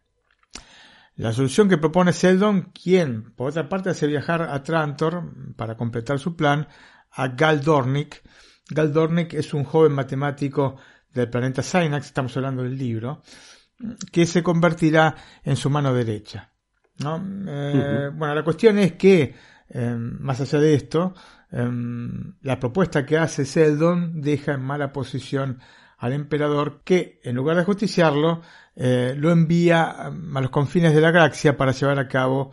La 1.17 1.33
solución 1.33 1.69
que 1.69 1.77
propone 1.77 2.15
Seldon, 2.15 2.73
quien 2.73 3.33
por 3.33 3.51
otra 3.51 3.69
parte 3.69 3.91
hace 3.91 4.07
viajar 4.07 4.41
a 4.41 4.63
Trantor 4.63 5.55
para 5.55 5.77
completar 5.77 6.19
su 6.19 6.35
plan, 6.35 6.67
a 7.11 7.29
Gal 7.29 7.63
Dornick. 7.63 8.23
Gal 8.71 8.93
Dornick 8.93 9.35
es 9.35 9.53
un 9.53 9.65
joven 9.65 9.93
matemático 9.93 10.77
del 11.13 11.29
planeta 11.29 11.63
Synax, 11.63 12.07
estamos 12.07 12.37
hablando 12.39 12.63
del 12.63 12.79
libro, 12.79 13.23
que 14.13 14.25
se 14.25 14.43
convertirá 14.43 15.15
en 15.43 15.57
su 15.57 15.69
mano 15.69 15.93
derecha. 15.93 16.56
¿No? 16.99 17.17
Eh, 17.49 18.11
bueno, 18.15 18.35
la 18.35 18.45
cuestión 18.45 18.79
es 18.79 18.93
que, 18.93 19.35
em, 19.69 20.19
más 20.21 20.41
allá 20.41 20.61
de 20.61 20.75
esto, 20.75 21.15
em, 21.51 22.35
la 22.43 22.59
propuesta 22.59 23.05
que 23.05 23.19
hace 23.19 23.45
Seldon 23.45 24.21
deja 24.21 24.55
en 24.55 24.63
mala 24.63 24.93
posición 24.93 25.59
al 25.99 26.13
emperador 26.13 26.83
que, 26.85 27.21
en 27.25 27.37
lugar 27.37 27.57
de 27.57 27.65
justiciarlo, 27.65 28.43
eh, 28.75 29.15
lo 29.17 29.31
envía 29.31 29.95
em, 30.07 30.37
a 30.37 30.41
los 30.41 30.51
confines 30.51 30.95
de 30.95 31.01
la 31.01 31.11
galaxia 31.11 31.57
para 31.57 31.73
llevar 31.73 31.99
a 31.99 32.09
cabo 32.09 32.53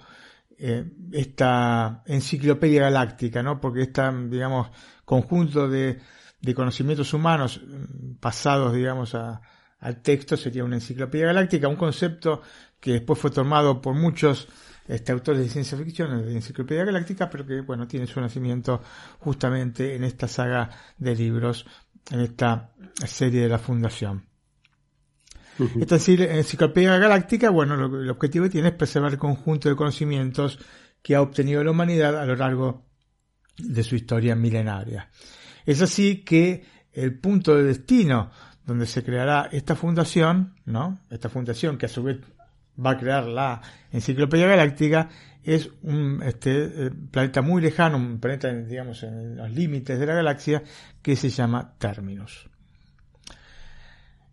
eh, 0.58 0.86
esta 1.12 2.04
enciclopedia 2.06 2.84
galáctica, 2.84 3.44
¿no? 3.44 3.60
Porque 3.60 3.82
este, 3.84 4.02
digamos, 4.30 4.70
conjunto 5.04 5.68
de, 5.68 6.00
de 6.42 6.54
conocimientos 6.54 7.14
humanos 7.14 7.62
pasados, 8.20 8.74
digamos, 8.74 9.16
a, 9.16 9.42
al 9.84 10.02
texto 10.02 10.38
sería 10.38 10.64
una 10.64 10.76
enciclopedia 10.76 11.28
galáctica, 11.28 11.68
un 11.68 11.76
concepto 11.76 12.42
que 12.80 12.94
después 12.94 13.20
fue 13.20 13.32
tomado 13.32 13.82
por 13.82 13.94
muchos 13.94 14.48
este, 14.88 15.12
autores 15.12 15.42
de 15.42 15.50
ciencia 15.50 15.78
ficción 15.78 16.26
de 16.26 16.34
Enciclopedia 16.34 16.86
Galáctica, 16.86 17.30
pero 17.30 17.46
que 17.46 17.62
bueno 17.62 17.88
tiene 17.88 18.08
su 18.08 18.20
nacimiento 18.20 18.82
justamente 19.20 19.96
en 19.96 20.04
esta 20.04 20.28
saga 20.28 20.70
de 20.98 21.16
libros, 21.16 21.66
en 22.12 22.22
esta 22.22 22.72
serie 23.06 23.42
de 23.42 23.50
la 23.50 23.60
Fundación. 23.60 24.26
Esta 25.80 25.96
Enciclopedia 25.96 26.98
Galáctica, 26.98 27.50
bueno, 27.50 27.76
el 27.76 28.10
objetivo 28.10 28.46
que 28.46 28.52
tiene 28.52 28.70
es 28.70 28.76
preservar 28.76 29.12
el 29.12 29.20
conjunto 29.20 29.70
de 29.70 29.76
conocimientos 29.76 30.60
que 31.02 31.16
ha 31.16 31.22
obtenido 31.22 31.64
la 31.64 31.72
humanidad 31.72 32.20
a 32.20 32.26
lo 32.26 32.36
largo 32.36 32.86
de 33.58 33.84
su 33.84 33.96
historia 33.96 34.36
milenaria. 34.36 35.10
Es 35.66 35.82
así 35.82 36.24
que 36.24 36.66
el 36.92 37.20
punto 37.20 37.56
de 37.56 37.64
destino 37.64 38.32
donde 38.66 38.86
se 38.86 39.04
creará 39.04 39.50
esta 39.52 39.76
fundación, 39.76 40.56
¿no? 40.66 41.00
Esta 41.10 41.30
fundación 41.30 41.78
que 41.78 41.86
a 41.86 41.90
su 41.90 42.04
vez 42.04 42.20
va 42.84 42.92
a 42.92 42.98
crear 42.98 43.26
la 43.26 43.62
Enciclopedia 43.92 44.48
Galáctica, 44.48 45.10
es 45.44 45.70
un 45.84 46.22
este, 46.24 46.86
eh, 46.88 46.92
planeta 47.12 47.42
muy 47.42 47.62
lejano, 47.62 47.98
un 47.98 48.20
planeta, 48.20 48.52
digamos, 48.52 49.04
en 49.04 49.36
los 49.36 49.52
límites 49.52 50.00
de 50.00 50.06
la 50.06 50.16
galaxia, 50.16 50.64
que 51.02 51.16
se 51.16 51.30
llama 51.30 51.74
Terminus. 51.78 52.50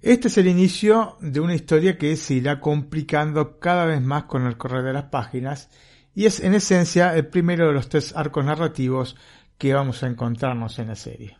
Este 0.00 0.28
es 0.28 0.38
el 0.38 0.46
inicio 0.46 1.18
de 1.20 1.40
una 1.40 1.54
historia 1.54 1.98
que 1.98 2.16
se 2.16 2.34
irá 2.34 2.58
complicando 2.58 3.58
cada 3.58 3.84
vez 3.84 4.00
más 4.00 4.24
con 4.24 4.46
el 4.46 4.56
correr 4.56 4.82
de 4.82 4.94
las 4.94 5.04
páginas 5.04 5.68
y 6.14 6.24
es 6.24 6.40
en 6.40 6.54
esencia 6.54 7.14
el 7.14 7.26
primero 7.26 7.66
de 7.66 7.74
los 7.74 7.90
tres 7.90 8.16
arcos 8.16 8.44
narrativos 8.44 9.16
que 9.58 9.74
vamos 9.74 10.02
a 10.02 10.06
encontrarnos 10.06 10.78
en 10.78 10.88
la 10.88 10.96
serie. 10.96 11.36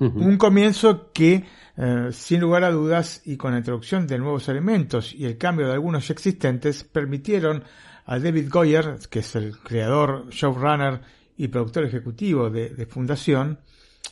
Un 0.00 0.36
comienzo 0.36 1.12
que, 1.12 1.44
eh, 1.76 2.08
sin 2.12 2.40
lugar 2.40 2.64
a 2.64 2.70
dudas, 2.70 3.22
y 3.24 3.36
con 3.36 3.52
la 3.52 3.58
introducción 3.58 4.06
de 4.06 4.18
nuevos 4.18 4.48
elementos 4.48 5.12
y 5.12 5.24
el 5.24 5.36
cambio 5.36 5.66
de 5.66 5.72
algunos 5.72 6.06
ya 6.06 6.12
existentes, 6.12 6.84
permitieron 6.84 7.64
a 8.06 8.18
David 8.18 8.48
Goyer, 8.48 8.98
que 9.10 9.20
es 9.20 9.34
el 9.34 9.58
creador, 9.58 10.28
showrunner 10.30 11.00
y 11.36 11.48
productor 11.48 11.84
ejecutivo 11.84 12.48
de, 12.48 12.86
Fundación, 12.86 13.58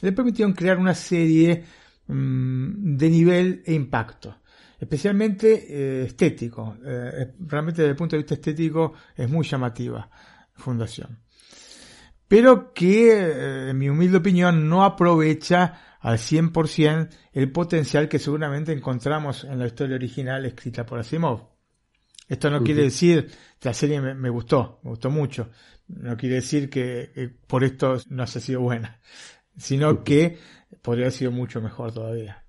le 0.03 0.13
permitieron 0.13 0.55
crear 0.55 0.79
una 0.79 0.95
serie 0.95 1.65
mm, 2.09 2.97
de 2.97 3.11
nivel 3.11 3.63
e 3.65 3.73
impacto, 3.73 4.37
especialmente 4.79 5.67
eh, 5.69 6.05
estético. 6.07 6.77
Eh, 6.85 7.33
realmente 7.47 7.83
desde 7.83 7.93
el 7.93 7.97
punto 7.97 8.17
de 8.17 8.23
vista 8.23 8.35
estético 8.35 8.93
es 9.17 9.31
muy 9.31 9.47
llamativa 9.47 10.09
Fundación 10.55 11.26
pero 12.29 12.73
que, 12.73 13.13
eh, 13.13 13.71
en 13.71 13.79
mi 13.79 13.89
humilde 13.89 14.19
opinión, 14.19 14.69
no 14.69 14.85
aprovecha 14.85 15.97
al 16.01 16.19
100% 16.19 17.09
el 17.33 17.51
potencial 17.51 18.09
que 18.09 18.19
seguramente 18.19 18.73
encontramos 18.73 19.45
en 19.45 19.59
la 19.59 19.67
historia 19.67 19.97
original 19.97 20.45
escrita 20.45 20.87
por 20.87 20.99
Asimov. 20.99 21.49
Esto 22.29 22.51
no 22.51 22.63
quiere 22.63 22.83
decir 22.83 23.31
que 23.61 23.69
la 23.69 23.75
serie 23.75 24.01
me, 24.01 24.29
gustó, 24.31 24.81
me 24.83 24.91
gustó 24.91 25.11
mucho. 25.11 25.51
No 25.87 26.17
quiere 26.17 26.37
decir 26.37 26.69
que, 26.69 27.37
por 27.47 27.63
esto 27.63 27.99
no 28.09 28.25
haya 28.25 28.41
sido 28.41 28.61
buena, 28.61 29.01
sino 29.57 30.03
que 30.03 30.39
podría 30.83 31.05
haber 31.05 31.13
sido 31.13 31.31
mucho 31.31 31.61
mejor 31.61 31.93
todavía. 31.93 32.45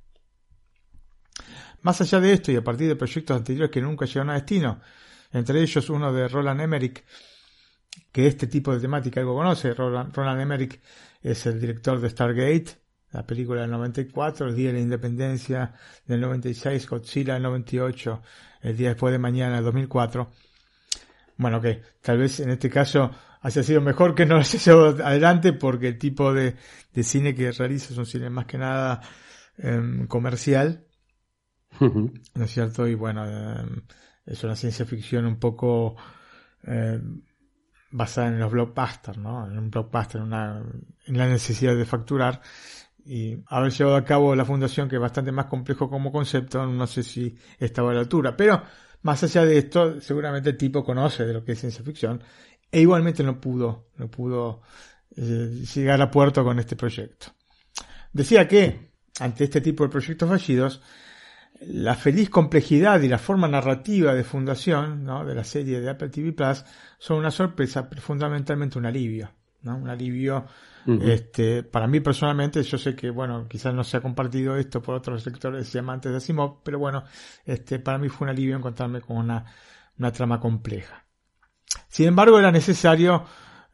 Más 1.81 2.01
allá 2.01 2.19
de 2.19 2.34
esto 2.34 2.51
y 2.51 2.55
a 2.55 2.63
partir 2.63 2.88
de 2.88 2.96
proyectos 2.96 3.38
anteriores 3.38 3.69
que 3.69 3.81
nunca 3.81 4.05
llegaron 4.05 4.31
a 4.31 4.34
destino, 4.34 4.81
entre 5.31 5.62
ellos 5.62 5.89
uno 5.91 6.12
de 6.12 6.27
Roland 6.27 6.62
Emmerich, 6.62 7.03
que 8.18 8.26
este 8.26 8.48
tipo 8.48 8.74
de 8.74 8.80
temática 8.80 9.20
algo 9.20 9.36
conoce. 9.36 9.76
Roland, 9.76 10.42
Emmerich 10.42 10.82
es 11.22 11.46
el 11.46 11.62
director 11.62 12.02
de 12.02 12.10
Stargate, 12.10 12.66
la 13.12 13.24
película 13.28 13.62
del 13.62 13.70
94, 13.70 14.48
el 14.48 14.56
Día 14.56 14.70
de 14.70 14.74
la 14.74 14.80
Independencia 14.80 15.76
del 16.04 16.22
96, 16.22 16.90
Godzilla 16.90 17.36
del 17.36 17.44
98, 17.44 18.24
el 18.62 18.76
día 18.76 18.90
después 18.90 19.12
de 19.12 19.20
mañana 19.20 19.58
del 19.58 19.66
2004. 19.66 20.32
Bueno, 21.38 21.62
que 21.62 21.84
tal 22.02 22.18
vez 22.18 22.40
en 22.40 22.50
este 22.50 22.72
caso 22.72 23.12
haya 23.40 23.62
sido 23.62 23.82
mejor 23.82 24.16
que 24.16 24.26
no 24.26 24.34
lo 24.34 24.42
haya 24.42 24.58
llevado 24.58 25.06
adelante 25.06 25.54
porque 25.54 25.90
el 25.90 26.00
tipo 26.00 26.34
de, 26.34 26.56
cine 27.04 27.36
que 27.36 27.52
realiza 27.52 27.94
es 27.94 28.00
un 28.00 28.08
cine 28.08 28.32
más 28.32 28.48
que 28.48 28.58
nada 28.58 29.00
em, 29.60 30.08
comercial. 30.08 30.88
¿No 31.80 32.46
es 32.46 32.50
cierto? 32.50 32.88
Y 32.88 32.96
bueno, 32.96 33.28
em, 33.28 33.84
es 34.26 34.44
una 34.44 34.56
ciencia 34.56 34.88
ficción 34.88 35.28
un 35.28 35.38
poco 35.38 35.98
em, 36.64 37.22
basada 37.98 38.27
en 38.27 38.39
los 38.39 38.51
blockbusters, 38.51 39.18
¿no? 39.18 39.48
En 39.48 39.58
un 39.58 39.70
blockbuster, 39.70 40.22
en, 40.22 40.27
una, 40.27 40.63
en 41.06 41.18
la 41.18 41.27
necesidad 41.27 41.75
de 41.75 41.86
facturar. 41.86 42.42
Y 43.06 43.38
haber 43.48 43.72
llevado 43.72 43.96
a 43.96 44.04
cabo 44.04 44.36
la 44.36 44.46
fundación, 44.46 44.88
que 44.88 44.96
es 44.98 45.01
bastante 45.01 45.32
más 45.32 45.48
complejo 45.48 45.89
como 45.89 46.12
concepto, 46.12 46.66
no 46.66 46.88
sé 46.88 47.04
si 47.04 47.36
estaba 47.58 47.92
a 47.92 47.94
la 47.96 48.01
altura. 48.01 48.36
Pero, 48.38 48.62
más 49.01 49.24
allá 49.24 49.46
de 49.46 49.58
esto, 49.58 50.00
seguramente 50.01 50.51
el 50.51 50.58
tipo 50.58 50.84
conoce 50.84 51.25
de 51.25 51.34
lo 51.34 51.44
que 51.44 51.54
es 51.54 51.60
ciencia 51.60 51.84
ficción. 51.84 52.22
E 52.72 52.82
igualmente 52.82 53.24
no 53.24 53.39
pudo, 53.39 53.88
no 53.96 54.12
pudo 54.12 54.62
eh, 55.16 55.63
llegar 55.74 56.01
a 56.01 56.12
puerto 56.12 56.44
con 56.44 56.60
este 56.60 56.75
proyecto. 56.75 57.27
Decía 58.12 58.48
que, 58.48 58.92
ante 59.20 59.46
este 59.46 59.62
tipo 59.62 59.84
de 59.84 59.89
proyectos 59.89 60.30
fallidos, 60.30 60.82
la 61.62 61.96
feliz 61.96 62.30
complejidad 62.30 63.02
y 63.02 63.08
la 63.08 63.18
forma 63.18 63.48
narrativa 63.48 64.14
de 64.14 64.24
fundación 64.24 65.04
¿no? 65.04 65.26
de 65.26 65.36
la 65.36 65.44
serie 65.44 65.82
de 65.82 65.90
Apple 65.90 66.10
TV 66.10 66.34
Plus 66.34 66.64
son 67.00 67.18
una 67.18 67.32
sorpresa, 67.32 67.90
pero 67.90 68.02
fundamentalmente 68.02 68.78
un 68.78 68.86
alivio. 68.86 69.32
¿no? 69.62 69.78
Un 69.78 69.90
alivio 69.90 70.46
este, 71.02 71.64
para 71.64 71.86
mí 71.86 72.00
personalmente, 72.00 72.64
yo 72.64 72.78
sé 72.78 72.96
que, 72.96 73.10
bueno, 73.10 73.46
quizás 73.50 73.74
no 73.74 73.84
se 73.84 73.98
ha 73.98 74.02
compartido 74.02 74.56
esto 74.56 74.82
por 74.82 74.96
otros 74.96 75.22
sectores 75.22 75.74
y 75.76 75.78
amantes 75.78 76.12
de 76.12 76.18
Asimov, 76.18 76.64
pero 76.64 76.80
bueno, 76.80 77.04
este, 77.46 77.80
para 77.80 77.98
mí 77.98 78.08
fue 78.08 78.26
un 78.26 78.30
alivio 78.30 78.56
encontrarme 78.56 79.02
con 79.02 79.18
una, 79.18 79.44
una 80.00 80.12
trama 80.14 80.40
compleja. 80.40 81.04
Sin 81.90 82.08
embargo, 82.08 82.40
era 82.40 82.54
necesario, 82.54 83.26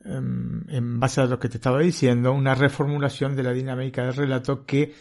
em, 0.03 0.67
en 0.69 0.99
base 0.99 1.21
a 1.21 1.25
lo 1.25 1.37
que 1.39 1.49
te 1.49 1.57
estaba 1.57 1.79
diciendo, 1.79 2.33
una 2.33 2.55
reformulación 2.55 3.35
de 3.35 3.43
la 3.43 3.51
dinámica 3.51 4.03
del 4.05 4.15
relato 4.15 4.65
que 4.65 4.95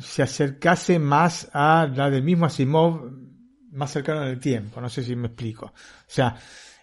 se 0.00 0.22
acercase 0.22 0.98
más 0.98 1.50
a 1.52 1.90
la 1.94 2.10
del 2.10 2.22
mismo 2.22 2.46
Asimov, 2.46 3.10
más 3.72 3.90
cercano 3.90 4.22
en 4.22 4.28
el 4.28 4.40
tiempo. 4.40 4.80
No 4.80 4.88
sé 4.88 5.02
si 5.02 5.16
me 5.16 5.28
explico. 5.28 5.66
O 5.66 5.72
sea, 6.06 6.36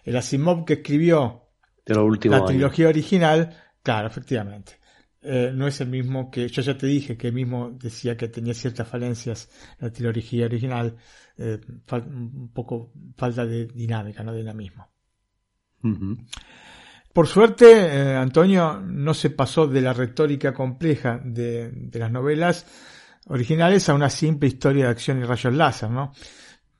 el 0.04 0.16
Asimov 0.16 0.64
que 0.64 0.74
escribió 0.74 1.48
la 1.86 2.44
trilogía 2.44 2.88
original, 2.88 3.56
claro, 3.82 4.08
efectivamente. 4.08 4.78
Eh, 5.24 5.52
no 5.54 5.68
es 5.68 5.80
el 5.80 5.88
mismo 5.88 6.30
que 6.30 6.48
yo 6.48 6.62
ya 6.62 6.76
te 6.76 6.86
dije 6.86 7.16
que 7.16 7.28
el 7.28 7.32
mismo 7.32 7.70
decía 7.70 8.16
que 8.16 8.26
tenía 8.26 8.54
ciertas 8.54 8.88
falencias 8.88 9.48
la 9.78 9.92
trilogía 9.92 10.46
original, 10.46 10.96
eh, 11.38 11.60
un 11.92 12.50
poco 12.52 12.92
falta 13.16 13.46
de 13.46 13.66
dinámica, 13.66 14.24
no 14.24 14.32
de 14.32 14.38
dinamismo. 14.38 14.88
Por 17.12 17.26
suerte, 17.26 17.70
eh, 17.70 18.16
Antonio 18.16 18.80
no 18.80 19.12
se 19.12 19.28
pasó 19.30 19.66
de 19.66 19.82
la 19.82 19.92
retórica 19.92 20.54
compleja 20.54 21.20
de, 21.22 21.90
las 21.92 22.10
novelas 22.10 22.66
originales 23.26 23.88
a 23.88 23.94
una 23.94 24.08
simple 24.08 24.48
historia 24.48 24.86
de 24.86 24.90
acción 24.90 25.20
y 25.20 25.24
rayos 25.24 25.52
láser, 25.52 25.90
¿no? 25.90 26.12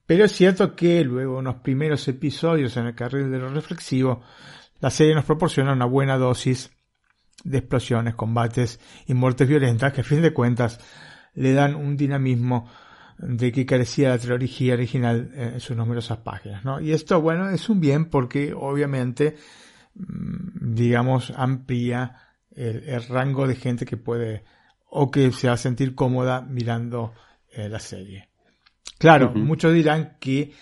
Pero 0.06 0.24
es 0.24 0.32
cierto 0.32 0.74
que 0.74 1.04
luego, 1.04 1.38
unos 1.38 1.56
primeros 1.56 2.08
episodios 2.08 2.76
en 2.76 2.86
el 2.86 2.94
carril 2.94 3.30
de 3.30 3.38
lo 3.38 3.50
reflexivo, 3.50 4.22
la 4.80 4.90
serie 4.90 5.14
nos 5.14 5.24
proporciona 5.24 5.72
una 5.72 5.84
buena 5.84 6.16
dosis 6.16 6.70
de 7.44 7.58
explosiones, 7.58 8.14
combates 8.14 8.80
y 9.06 9.14
muertes 9.14 9.46
violentas 9.46 9.92
que 9.92 10.00
a 10.00 10.04
fin 10.04 10.22
de 10.22 10.32
cuentas 10.32 10.80
le 11.34 11.52
dan 11.52 11.74
un 11.74 11.96
dinamismo 11.96 12.70
de 13.18 13.52
que 13.52 13.66
carecía 13.66 14.08
la 14.08 14.18
trilogía 14.18 14.74
original 14.74 15.30
en 15.34 15.60
sus 15.60 15.76
numerosas 15.76 16.18
páginas, 16.18 16.64
¿no? 16.64 16.80
Y 16.80 16.92
esto, 16.92 17.20
bueno, 17.20 17.50
es 17.50 17.68
un 17.68 17.80
bien 17.80 18.06
porque 18.06 18.52
obviamente 18.54 19.36
digamos, 19.94 21.32
amplía 21.36 22.16
el, 22.54 23.02
rango 23.08 23.46
de 23.46 23.56
gente 23.56 23.84
que 23.84 23.96
puede 23.96 24.44
o 24.90 25.10
que 25.10 25.32
se 25.32 25.48
va 25.48 25.54
a 25.54 25.58
sentir 25.58 25.94
cómoda 25.94 26.42
mirando 26.42 27.14
eh, 27.50 27.68
la 27.68 27.78
serie. 27.78 28.28
Claro, 28.98 29.32
muchos 29.34 29.72
dirán 29.72 30.16
que, 30.20 30.52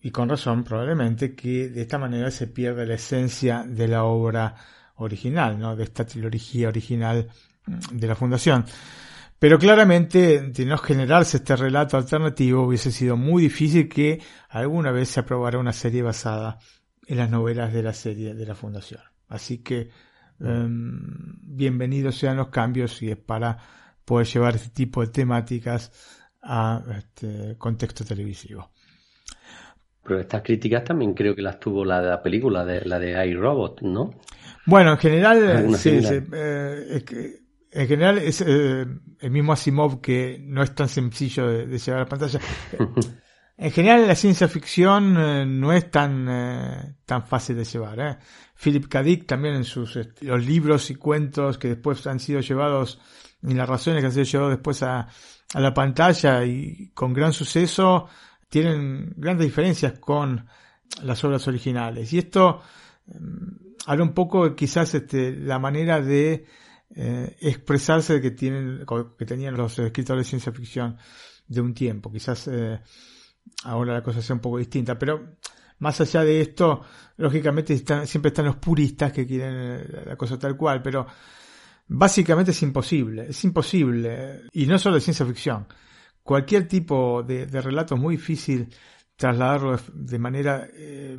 y 0.00 0.10
con 0.10 0.28
razón 0.28 0.62
probablemente, 0.62 1.34
que 1.34 1.68
de 1.68 1.82
esta 1.82 1.98
manera 1.98 2.30
se 2.30 2.46
pierde 2.46 2.86
la 2.86 2.94
esencia 2.94 3.64
de 3.66 3.88
la 3.88 4.04
obra 4.04 4.54
original, 4.96 5.58
¿no? 5.58 5.74
de 5.74 5.84
esta 5.84 6.04
trilogía 6.04 6.68
original 6.68 7.28
mm, 7.66 7.96
de 7.96 8.06
la 8.06 8.14
Fundación. 8.14 8.64
Pero 9.38 9.58
claramente, 9.58 10.40
de 10.40 10.64
no 10.64 10.78
generarse 10.78 11.38
este 11.38 11.56
relato 11.56 11.96
alternativo, 11.96 12.62
hubiese 12.62 12.92
sido 12.92 13.16
muy 13.16 13.42
difícil 13.42 13.88
que 13.88 14.20
alguna 14.48 14.92
vez 14.92 15.08
se 15.08 15.18
aprobara 15.18 15.58
una 15.58 15.72
serie 15.72 16.02
basada 16.02 16.60
en 17.12 17.18
las 17.18 17.30
novelas 17.30 17.74
de 17.74 17.82
la 17.82 17.92
serie 17.92 18.32
de 18.32 18.46
la 18.46 18.54
Fundación. 18.54 19.02
Así 19.28 19.58
que 19.58 19.90
em, 20.40 21.36
bienvenidos 21.42 22.16
sean 22.16 22.38
los 22.38 22.48
cambios 22.48 23.02
y 23.02 23.10
es 23.10 23.18
para 23.18 23.58
poder 24.02 24.26
llevar 24.26 24.54
este 24.54 24.70
tipo 24.70 25.02
de 25.02 25.08
temáticas 25.08 25.92
a 26.42 26.82
este 26.96 27.58
contexto 27.58 28.02
televisivo. 28.02 28.70
Pero 30.02 30.20
estas 30.20 30.40
críticas 30.40 30.84
también 30.84 31.12
creo 31.12 31.36
que 31.36 31.42
las 31.42 31.60
tuvo 31.60 31.84
la 31.84 32.00
de 32.00 32.08
la 32.08 32.22
película, 32.22 32.64
de, 32.64 32.80
la 32.86 32.98
de 32.98 33.26
iRobot, 33.26 33.82
¿no? 33.82 34.14
Bueno, 34.64 34.92
en 34.92 34.98
general, 34.98 35.76
sí, 35.76 36.00
eh, 36.32 36.86
es 36.92 37.04
que, 37.04 37.40
en 37.72 37.88
general 37.88 38.18
es 38.18 38.40
eh, 38.40 38.86
el 39.20 39.30
mismo 39.30 39.52
Asimov 39.52 40.00
que 40.00 40.40
no 40.42 40.62
es 40.62 40.74
tan 40.74 40.88
sencillo 40.88 41.46
de, 41.46 41.66
de 41.66 41.78
llevar 41.78 42.00
a 42.00 42.04
la 42.04 42.08
pantalla. 42.08 42.40
En 43.62 43.70
general 43.70 44.08
la 44.08 44.16
ciencia 44.16 44.48
ficción 44.48 45.16
eh, 45.16 45.46
no 45.46 45.72
es 45.72 45.88
tan, 45.88 46.26
eh, 46.28 46.96
tan 47.06 47.24
fácil 47.24 47.54
de 47.54 47.64
llevar. 47.64 48.00
¿eh? 48.00 48.18
Philip 48.60 48.88
K. 48.88 49.02
Dick 49.04 49.24
también 49.24 49.54
en 49.54 49.62
sus 49.62 49.94
este, 49.94 50.24
los 50.26 50.44
libros 50.44 50.90
y 50.90 50.96
cuentos 50.96 51.58
que 51.58 51.68
después 51.68 52.04
han 52.08 52.18
sido 52.18 52.40
llevados 52.40 53.00
y 53.40 53.54
razones 53.54 54.00
que 54.00 54.06
han 54.06 54.12
sido 54.12 54.24
llevados 54.24 54.54
después 54.54 54.82
a, 54.82 55.06
a 55.54 55.60
la 55.60 55.72
pantalla 55.72 56.44
y 56.44 56.90
con 56.92 57.12
gran 57.12 57.32
suceso 57.32 58.08
tienen 58.48 59.14
grandes 59.16 59.46
diferencias 59.46 59.96
con 60.00 60.44
las 61.04 61.22
obras 61.22 61.46
originales. 61.46 62.12
Y 62.12 62.18
esto 62.18 62.62
mm, 63.06 63.74
habla 63.86 64.02
un 64.02 64.12
poco 64.12 64.56
quizás 64.56 64.92
este, 64.96 65.36
la 65.36 65.60
manera 65.60 66.00
de 66.00 66.46
eh, 66.96 67.36
expresarse 67.40 68.20
que 68.20 68.32
tienen 68.32 68.84
que 69.16 69.24
tenían 69.24 69.56
los 69.56 69.78
escritores 69.78 70.26
de 70.26 70.30
ciencia 70.30 70.50
ficción 70.50 70.96
de 71.46 71.60
un 71.60 71.74
tiempo. 71.74 72.10
Quizás 72.10 72.48
eh, 72.48 72.80
ahora 73.64 73.94
la 73.94 74.02
cosa 74.02 74.22
sea 74.22 74.34
un 74.34 74.40
poco 74.40 74.58
distinta, 74.58 74.98
pero 74.98 75.36
más 75.78 76.00
allá 76.00 76.22
de 76.24 76.40
esto, 76.40 76.82
lógicamente 77.16 77.76
siempre 78.06 78.28
están 78.28 78.46
los 78.46 78.56
puristas 78.56 79.12
que 79.12 79.26
quieren 79.26 79.54
eh, 79.54 80.02
la 80.06 80.16
cosa 80.16 80.38
tal 80.38 80.56
cual, 80.56 80.80
pero 80.82 81.06
básicamente 81.88 82.52
es 82.52 82.62
imposible, 82.62 83.26
es 83.28 83.44
imposible, 83.44 84.42
y 84.52 84.66
no 84.66 84.78
solo 84.78 84.94
de 84.96 85.00
ciencia 85.00 85.26
ficción, 85.26 85.66
cualquier 86.22 86.68
tipo 86.68 87.22
de, 87.22 87.46
relato 87.46 87.96
es 87.96 88.00
muy 88.00 88.16
difícil 88.16 88.68
trasladarlo 89.16 89.78
de 89.92 90.18
manera 90.18 90.68
eh, 90.72 91.18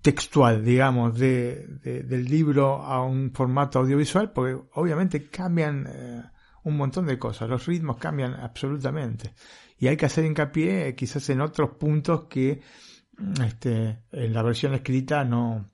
textual, 0.00 0.64
digamos, 0.64 1.18
de, 1.18 1.66
del 1.82 2.24
libro 2.24 2.76
a 2.76 3.04
un 3.04 3.32
formato 3.32 3.80
audiovisual, 3.80 4.32
porque 4.32 4.58
obviamente 4.74 5.28
cambian 5.28 5.86
eh, 5.86 6.22
un 6.64 6.76
montón 6.76 7.06
de 7.06 7.18
cosas, 7.18 7.48
los 7.48 7.66
ritmos 7.66 7.98
cambian 7.98 8.34
absolutamente. 8.34 9.34
Y 9.80 9.88
hay 9.88 9.96
que 9.96 10.06
hacer 10.06 10.24
hincapié 10.24 10.88
eh, 10.88 10.94
quizás 10.94 11.28
en 11.30 11.40
otros 11.40 11.70
puntos 11.70 12.26
que 12.26 12.60
mm, 13.18 13.42
este, 13.42 14.04
en 14.12 14.32
la 14.32 14.42
versión 14.42 14.74
escrita 14.74 15.24
no, 15.24 15.64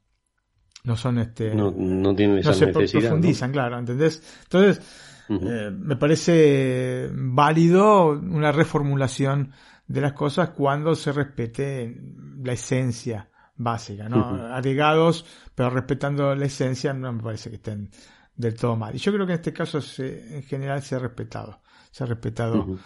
no 0.85 0.97
son 0.97 1.19
este 1.19 1.55
no, 1.55 1.73
no 1.77 2.15
tienen 2.15 2.39
esa 2.39 2.51
no 2.51 2.55
se 2.55 2.67
necesidad, 2.67 3.03
profundizan 3.03 3.53
claro 3.53 3.79
¿entendés? 3.79 4.23
entonces 4.45 4.81
eh, 5.29 5.71
me 5.73 5.97
parece 5.97 7.11
válido 7.13 8.11
una 8.11 8.53
reformulación 8.53 9.53
de 9.89 10.01
las 10.01 10.13
cosas 10.13 10.51
cuando 10.51 10.95
se 10.95 11.13
respete 11.13 12.01
la 12.45 12.53
esencia 12.53 13.29
básica 13.57 14.09
no 14.09 14.47
agregados 14.55 15.27
pero 15.53 15.71
respetando 15.71 16.33
la 16.35 16.47
esencia 16.47 16.95
no 16.95 17.13
me 17.13 17.23
parece 17.23 17.51
que 17.51 17.57
estén 17.57 17.91
del 18.37 18.55
todo 18.55 18.77
mal. 18.77 18.95
Y 18.95 18.99
yo 18.99 19.13
creo 19.13 19.27
que 19.27 19.33
en 19.33 19.39
este 19.39 19.53
caso 19.53 19.81
se, 19.81 20.37
en 20.37 20.43
general 20.43 20.83
se 20.83 20.95
ha 20.95 20.99
respetado 20.99 21.61
se 21.91 22.05
ha 22.05 22.07
respetado 22.07 22.79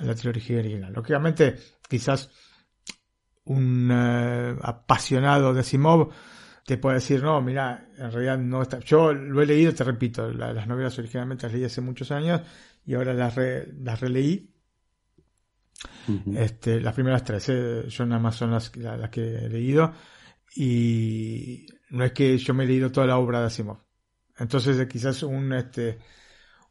la 0.00 0.14
trilogía 0.14 0.58
original 0.58 0.92
lógicamente 0.92 1.56
quizás 1.88 2.30
un 3.44 3.90
eh, 3.90 4.56
apasionado 4.62 5.54
de 5.54 5.62
Simov 5.62 6.10
te 6.68 6.76
puede 6.76 6.96
decir, 6.96 7.22
no, 7.22 7.40
mira, 7.40 7.88
en 7.96 8.12
realidad 8.12 8.36
no 8.36 8.60
está. 8.60 8.78
Yo 8.80 9.14
lo 9.14 9.40
he 9.40 9.46
leído, 9.46 9.72
te 9.72 9.84
repito, 9.84 10.30
las 10.30 10.66
novelas 10.66 10.98
originalmente 10.98 11.46
las 11.46 11.54
leí 11.54 11.64
hace 11.64 11.80
muchos 11.80 12.10
años 12.10 12.42
y 12.84 12.92
ahora 12.92 13.14
las, 13.14 13.34
las 13.38 14.00
releí. 14.00 14.52
este, 16.34 16.78
las 16.78 16.92
primeras 16.92 17.24
tres, 17.24 17.48
eh, 17.48 17.84
yo 17.88 18.04
nada 18.04 18.20
más 18.20 18.36
son 18.36 18.50
las, 18.50 18.76
las, 18.76 19.08
que 19.08 19.46
he 19.46 19.48
leído 19.48 19.94
y 20.56 21.64
no 21.88 22.04
es 22.04 22.12
que 22.12 22.36
yo 22.36 22.52
me 22.52 22.64
he 22.64 22.66
leído 22.66 22.92
toda 22.92 23.06
la 23.06 23.16
obra 23.16 23.40
de 23.40 23.46
Asimov. 23.46 23.78
Entonces 24.38 24.78
eh, 24.78 24.86
quizás 24.86 25.22
un, 25.22 25.54
este, 25.54 25.98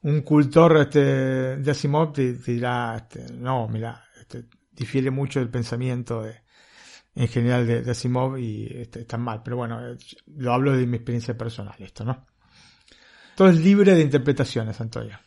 un 0.04 0.22
cultor 0.22 0.78
este, 0.78 1.58
de 1.58 1.72
Asimov 1.72 2.14
te, 2.14 2.34
dirá, 2.34 2.96
este, 2.98 3.34
no, 3.34 3.68
mira, 3.68 4.04
este, 4.20 4.46
difiere 4.72 5.12
mucho 5.12 5.40
del 5.40 5.50
pensamiento 5.50 6.24
de, 6.24 6.36
en 7.16 7.28
general 7.28 7.66
de, 7.66 7.92
Asimov 7.92 8.38
y 8.38 8.68
este, 8.70 9.02
están 9.02 9.22
mal. 9.22 9.42
Pero 9.44 9.58
bueno, 9.58 9.80
lo 10.36 10.54
hablo 10.54 10.76
de 10.76 10.86
mi 10.86 10.98
experiencia 10.98 11.38
personal, 11.38 11.76
esto, 11.80 12.06
¿no? 12.06 12.26
Todo 13.36 13.50
es 13.50 13.60
libre 13.60 13.94
de 13.94 14.02
interpretaciones, 14.02 14.80
Antonio. 14.82 15.20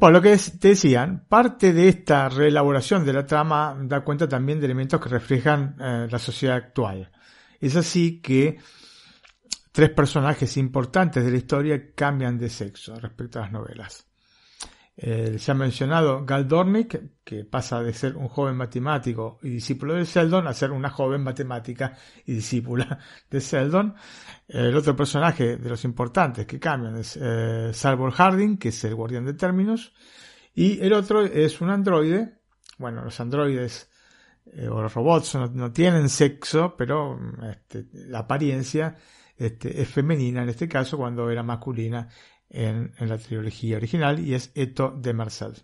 Por 0.00 0.12
lo 0.12 0.22
que 0.22 0.34
te 0.58 0.68
decían, 0.68 1.26
parte 1.28 1.74
de 1.74 1.88
esta 1.88 2.30
reelaboración 2.30 3.04
de 3.04 3.12
la 3.12 3.26
trama 3.26 3.76
da 3.82 4.00
cuenta 4.00 4.26
también 4.26 4.60
de 4.60 4.64
elementos 4.64 4.98
que 4.98 5.10
reflejan 5.10 5.76
eh, 5.78 6.08
la 6.10 6.18
sociedad 6.18 6.56
actual. 6.56 7.10
Es 7.60 7.76
así 7.76 8.20
que 8.22 8.58
tres 9.78 9.90
personajes 9.90 10.56
importantes 10.56 11.24
de 11.24 11.30
la 11.30 11.36
historia 11.36 11.92
cambian 11.94 12.36
de 12.36 12.48
sexo 12.48 12.98
respecto 12.98 13.38
a 13.38 13.42
las 13.42 13.52
novelas. 13.52 14.08
Se 14.96 15.52
ha 15.52 15.54
mencionado 15.54 16.24
Gal 16.26 16.48
Dornick, 16.48 17.22
que 17.22 17.44
pasa 17.44 17.80
de 17.80 17.92
ser 17.92 18.16
un 18.16 18.26
joven 18.26 18.56
matemático 18.56 19.38
y 19.40 19.50
discípulo 19.50 19.94
de 19.94 20.04
Sheldon 20.04 20.48
a 20.48 20.52
ser 20.52 20.72
una 20.72 20.90
joven 20.90 21.22
matemática 21.22 21.96
y 22.26 22.34
discípula 22.34 22.98
de 23.30 23.38
Sheldon. 23.38 23.94
El 24.48 24.74
otro 24.74 24.96
personaje 24.96 25.58
de 25.58 25.70
los 25.70 25.84
importantes 25.84 26.44
que 26.44 26.58
cambian 26.58 26.96
es 26.96 27.16
eh, 27.22 27.70
Salvor 27.72 28.10
Harding, 28.10 28.56
que 28.56 28.70
es 28.70 28.82
el 28.82 28.96
guardián 28.96 29.26
de 29.26 29.34
términos. 29.34 29.92
Y 30.56 30.80
el 30.80 30.92
otro 30.92 31.22
es 31.22 31.60
un 31.60 31.70
androide. 31.70 32.40
Bueno, 32.78 33.04
los 33.04 33.20
androides 33.20 33.88
eh, 34.46 34.66
o 34.66 34.82
los 34.82 34.92
robots 34.92 35.36
no, 35.36 35.70
tienen 35.70 36.08
sexo, 36.08 36.74
pero 36.76 37.16
este, 37.48 37.86
la 37.92 38.18
apariencia 38.18 38.96
este, 39.38 39.80
es 39.80 39.88
femenina 39.88 40.42
en 40.42 40.48
este 40.48 40.68
caso 40.68 40.96
cuando 40.96 41.30
era 41.30 41.42
masculina 41.42 42.08
en, 42.50 42.92
la 42.98 43.18
trilogía 43.18 43.76
original 43.76 44.18
y 44.18 44.34
es 44.34 44.50
Eto 44.54 44.90
de 44.90 45.12
Marcel. 45.12 45.54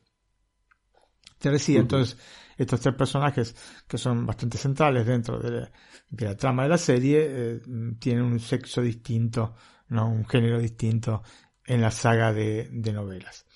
Te 1.39 1.51
decía, 1.51 1.81
entonces, 1.81 2.17
estos 2.57 2.81
tres 2.81 2.95
personajes 2.95 3.55
que 3.87 3.99
son 3.99 4.25
bastante 4.25 4.57
centrales 4.59 5.07
dentro 5.07 5.39
de 5.39 5.71
la, 6.11 6.37
trama 6.37 6.63
de 6.63 6.69
la 6.69 6.79
serie 6.79 7.27
eh, 7.27 7.61
tienen 7.99 8.23
un 8.23 8.41
sexo 8.41 8.81
distinto, 8.81 9.55
¿no? 9.89 10.09
un 10.09 10.25
género 10.27 10.59
distinto 10.59 11.23
en 11.67 11.81
la 11.81 11.91
saga 11.91 12.33
de, 12.33 12.71
novelas. 12.93 13.47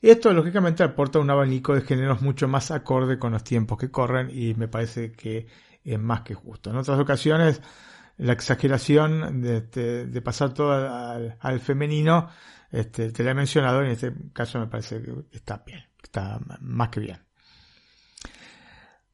Y 0.00 0.10
esto 0.10 0.32
lógicamente 0.32 0.84
aporta 0.84 1.18
un 1.18 1.28
abanico 1.28 1.74
de 1.74 1.80
géneros 1.80 2.22
mucho 2.22 2.46
más 2.46 2.70
acorde 2.70 3.18
con 3.18 3.32
los 3.32 3.42
tiempos 3.42 3.78
que 3.78 3.90
corren 3.90 4.30
y 4.30 4.54
me 4.54 4.68
parece 4.68 5.12
que 5.12 5.46
es 5.82 5.98
más 5.98 6.22
que 6.22 6.34
justo. 6.34 6.70
En 6.70 6.76
otras 6.76 7.00
ocasiones 7.00 7.60
la 8.18 8.32
exageración 8.32 9.40
de, 9.40 9.60
de, 10.06 10.22
pasar 10.22 10.52
todo 10.52 10.72
al, 10.72 11.60
femenino, 11.60 12.28
este, 12.70 13.12
te 13.12 13.22
la 13.22 13.30
he 13.30 13.34
mencionado, 13.34 13.82
en 13.82 13.92
este 13.92 14.12
caso 14.32 14.58
me 14.58 14.66
parece 14.66 15.00
que 15.00 15.12
está 15.32 15.62
bien, 15.64 15.84
está 16.02 16.38
más 16.60 16.88
que 16.88 17.00
bien. 17.00 17.18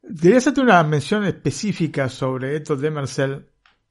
Debería 0.02 0.38
hacerte 0.38 0.60
una 0.60 0.82
mención 0.84 1.24
específica 1.24 2.08
sobre 2.08 2.56
esto 2.56 2.76
de 2.76 2.90
Marcel. 2.90 3.46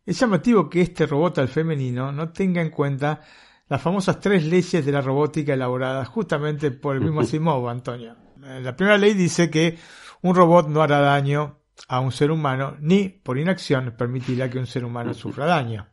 Es 0.06 0.20
llamativo 0.20 0.70
que 0.70 0.82
este 0.82 1.06
robot 1.06 1.40
al 1.40 1.48
femenino 1.48 2.12
no 2.12 2.32
tenga 2.32 2.62
en 2.62 2.70
cuenta 2.70 3.22
las 3.68 3.82
famosas 3.82 4.20
tres 4.20 4.46
leyes 4.46 4.86
de 4.86 4.92
la 4.92 5.02
robótica 5.02 5.54
elaboradas 5.54 6.08
justamente 6.08 6.72
por 6.72 6.96
el 6.96 7.02
mismo 7.02 7.22
Asimov, 7.22 7.68
Antonio. 7.70 8.16
La 8.38 8.76
primera 8.76 8.98
ley 8.98 9.14
dice 9.14 9.50
que 9.50 9.78
un 10.22 10.36
robot 10.36 10.68
no 10.68 10.82
hará 10.82 11.00
daño 11.00 11.63
a 11.88 12.00
un 12.00 12.12
ser 12.12 12.32
humano 12.32 12.78
ni 12.80 13.10
por 13.10 13.38
inacción 13.38 13.96
permitirá 13.98 14.50
que 14.50 14.60
un 14.60 14.68
ser 14.68 14.86
humano 14.86 15.14
sufra 15.14 15.46
daño. 15.46 15.88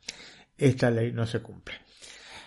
Esta 0.56 0.90
ley 0.90 1.12
no 1.12 1.26
se 1.26 1.40
cumple. 1.40 1.76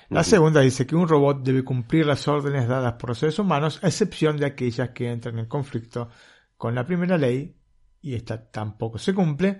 La 0.09 0.23
segunda 0.23 0.61
dice 0.61 0.85
que 0.85 0.95
un 0.95 1.07
robot 1.07 1.43
debe 1.43 1.63
cumplir 1.63 2.05
las 2.05 2.27
órdenes 2.27 2.67
dadas 2.67 2.93
por 2.93 3.09
los 3.09 3.17
seres 3.17 3.39
humanos, 3.39 3.79
a 3.81 3.87
excepción 3.87 4.37
de 4.37 4.45
aquellas 4.45 4.89
que 4.89 5.11
entran 5.11 5.39
en 5.39 5.47
conflicto 5.47 6.09
con 6.55 6.75
la 6.75 6.85
primera 6.85 7.17
ley, 7.17 7.57
y 7.99 8.13
esta 8.13 8.51
tampoco 8.51 8.99
se 8.99 9.13
cumple. 9.13 9.59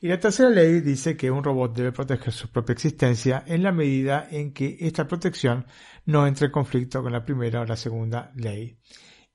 Y 0.00 0.06
la 0.06 0.20
tercera 0.20 0.50
ley 0.50 0.80
dice 0.82 1.16
que 1.16 1.30
un 1.30 1.42
robot 1.42 1.74
debe 1.74 1.90
proteger 1.90 2.32
su 2.32 2.48
propia 2.48 2.74
existencia 2.74 3.42
en 3.46 3.64
la 3.64 3.72
medida 3.72 4.28
en 4.30 4.52
que 4.52 4.76
esta 4.78 5.08
protección 5.08 5.66
no 6.04 6.26
entre 6.26 6.46
en 6.46 6.52
conflicto 6.52 7.02
con 7.02 7.12
la 7.12 7.24
primera 7.24 7.62
o 7.62 7.64
la 7.64 7.76
segunda 7.76 8.30
ley. 8.36 8.78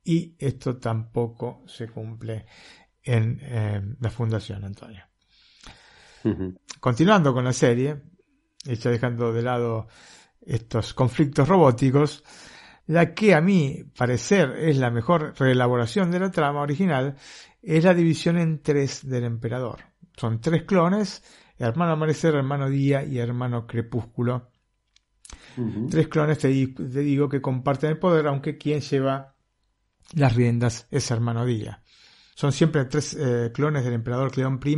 Y 0.06 0.36
esto 0.40 0.78
tampoco 0.78 1.64
se 1.68 1.90
cumple 1.90 2.46
en 3.04 3.98
la 4.00 4.10
Fundación 4.10 4.64
Antonio. 4.64 5.04
Continuando 6.80 7.34
con 7.34 7.44
la 7.44 7.54
serie, 7.54 8.02
y 8.66 8.76
ya 8.76 8.92
dejando 8.92 9.34
de 9.34 9.42
lado 9.42 9.88
estos 10.42 10.94
conflictos 10.94 11.48
robóticos, 11.48 12.24
la 12.88 13.14
que 13.14 13.34
a 13.34 13.42
mi 13.42 13.84
parecer 13.98 14.52
es 14.58 14.78
la 14.78 14.90
mejor 14.90 15.34
reelaboración 15.38 16.12
de 16.12 16.20
la 16.20 16.32
trama 16.32 16.62
original 16.62 17.16
es 17.62 17.84
la 17.84 17.94
división 17.94 18.38
en 18.38 18.62
tres 18.62 19.08
del 19.08 19.24
emperador. 19.24 19.80
Son 20.18 20.42
tres 20.42 20.64
clones, 20.64 21.24
hermano 21.58 21.94
amanecer, 21.94 22.36
hermano 22.36 22.70
día 22.70 23.04
y 23.04 23.20
hermano 23.20 23.66
crepúsculo. 23.66 24.50
Tres 25.90 26.08
clones, 26.08 26.40
te, 26.40 26.48
digo, 26.50 27.30
que 27.30 27.42
comparten 27.42 27.92
el 27.92 28.00
poder, 28.00 28.28
aunque 28.28 28.58
quien 28.58 28.82
lleva 28.82 29.36
las 30.14 30.36
riendas 30.36 30.88
es 30.92 31.10
hermano 31.12 31.46
día. 31.46 31.83
Son 32.36 32.52
siempre 32.52 32.86
tres 32.86 33.16
eh, 33.20 33.52
clones 33.54 33.84
del 33.84 33.94
emperador 33.94 34.32
Cleón 34.32 34.60
I, 34.64 34.78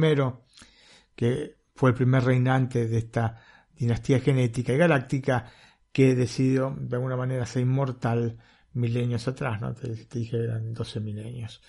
que 1.15 1.55
fue 1.75 1.89
el 1.89 1.95
primer 1.95 2.23
reinante 2.23 2.87
de 2.87 2.97
esta 2.97 3.41
dinastía 3.75 4.19
genética 4.19 4.73
y 4.73 4.77
galáctica 4.77 5.45
que 5.91 6.15
decidió 6.15 6.75
de 6.77 6.95
alguna 6.95 7.15
manera 7.15 7.45
ser 7.45 7.61
inmortal 7.61 8.37
milenios 8.73 9.27
atrás, 9.27 9.61
¿no? 9.61 9.73
Te, 9.73 9.89
dije 9.89 10.31
que 10.31 10.43
eran 10.43 10.73
12 10.73 10.99
milenios. 10.99 11.61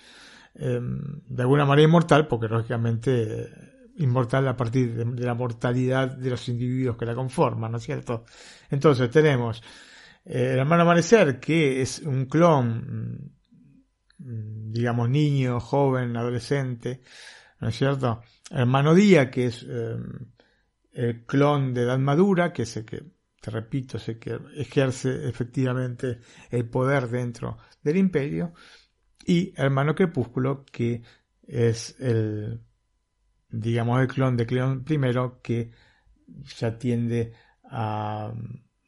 Em, 0.55 1.21
de 1.27 1.41
alguna 1.41 1.65
manera 1.65 1.87
inmortal, 1.87 2.27
porque 2.27 2.47
lógicamente 2.47 3.49
inmortal 3.97 4.47
a 4.47 4.55
partir 4.55 4.93
de, 4.93 5.25
la 5.25 5.33
mortalidad 5.33 6.09
de 6.09 6.29
los 6.29 6.47
individuos 6.49 6.97
que 6.97 7.05
la 7.05 7.15
conforman, 7.15 7.71
¿no 7.71 7.77
es 7.77 7.83
cierto? 7.83 8.25
Entonces 8.69 9.09
tenemos 9.09 9.61
eh, 10.25 10.51
el 10.53 10.59
hermano 10.59 10.83
amanecer, 10.83 11.39
que 11.39 11.81
es 11.81 11.99
un 11.99 12.25
clon 12.25 13.36
digamos, 14.17 15.09
niño, 15.09 15.59
joven, 15.59 16.15
adolescente, 16.17 17.01
¿no 17.59 17.69
es 17.69 17.77
cierto? 17.77 18.21
Hermano 18.49 18.93
Día, 18.93 19.29
que 19.29 19.47
es 19.47 19.63
em, 19.63 20.31
el 20.93 21.25
clon 21.25 21.73
de 21.73 21.83
edad 21.83 21.99
madura, 21.99 22.51
que 22.53 22.63
es 22.63 22.77
el 22.77 22.85
que, 22.85 23.03
te 23.39 23.51
repito, 23.51 23.97
es 23.97 24.09
el 24.09 24.19
que 24.19 24.39
ejerce 24.55 25.27
efectivamente 25.27 26.19
el 26.49 26.67
poder 26.69 27.07
dentro 27.09 27.57
del 27.83 27.97
imperio, 27.97 28.53
y 29.25 29.53
Hermano 29.55 29.93
Crepúsculo, 29.93 30.65
que 30.65 31.03
es 31.43 31.95
el, 31.99 32.61
digamos, 33.49 34.01
el 34.01 34.07
clon 34.07 34.37
de 34.37 34.45
Cleón 34.45 34.85
I, 34.89 34.97
que 35.41 35.71
ya 36.57 36.77
tiende 36.77 37.33
a, 37.69 38.33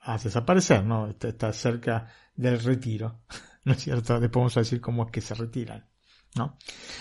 a 0.01 0.17
desaparecer, 0.17 0.83
¿no? 0.83 1.09
está 1.09 1.53
cerca 1.53 2.07
del 2.35 2.59
retiro. 2.59 3.21
¿no 3.63 3.73
es 3.73 3.79
cierto? 3.79 4.19
Después 4.19 4.41
vamos 4.41 4.57
a 4.57 4.61
decir 4.61 4.81
cómo 4.81 5.05
es 5.05 5.11
que 5.11 5.21
se 5.21 5.35
retiran, 5.35 5.85
¿no? 6.35 6.57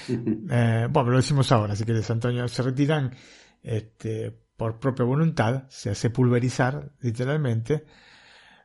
Eh, 0.08 0.86
bueno, 0.90 1.10
lo 1.10 1.16
decimos 1.16 1.50
ahora, 1.52 1.76
si 1.76 1.84
quieres, 1.84 2.10
Antonio, 2.10 2.46
se 2.48 2.62
retiran 2.62 3.14
este, 3.62 4.30
por 4.56 4.78
propia 4.78 5.04
voluntad, 5.04 5.64
se 5.68 5.90
hace 5.90 6.10
pulverizar 6.10 6.92
literalmente, 7.00 7.86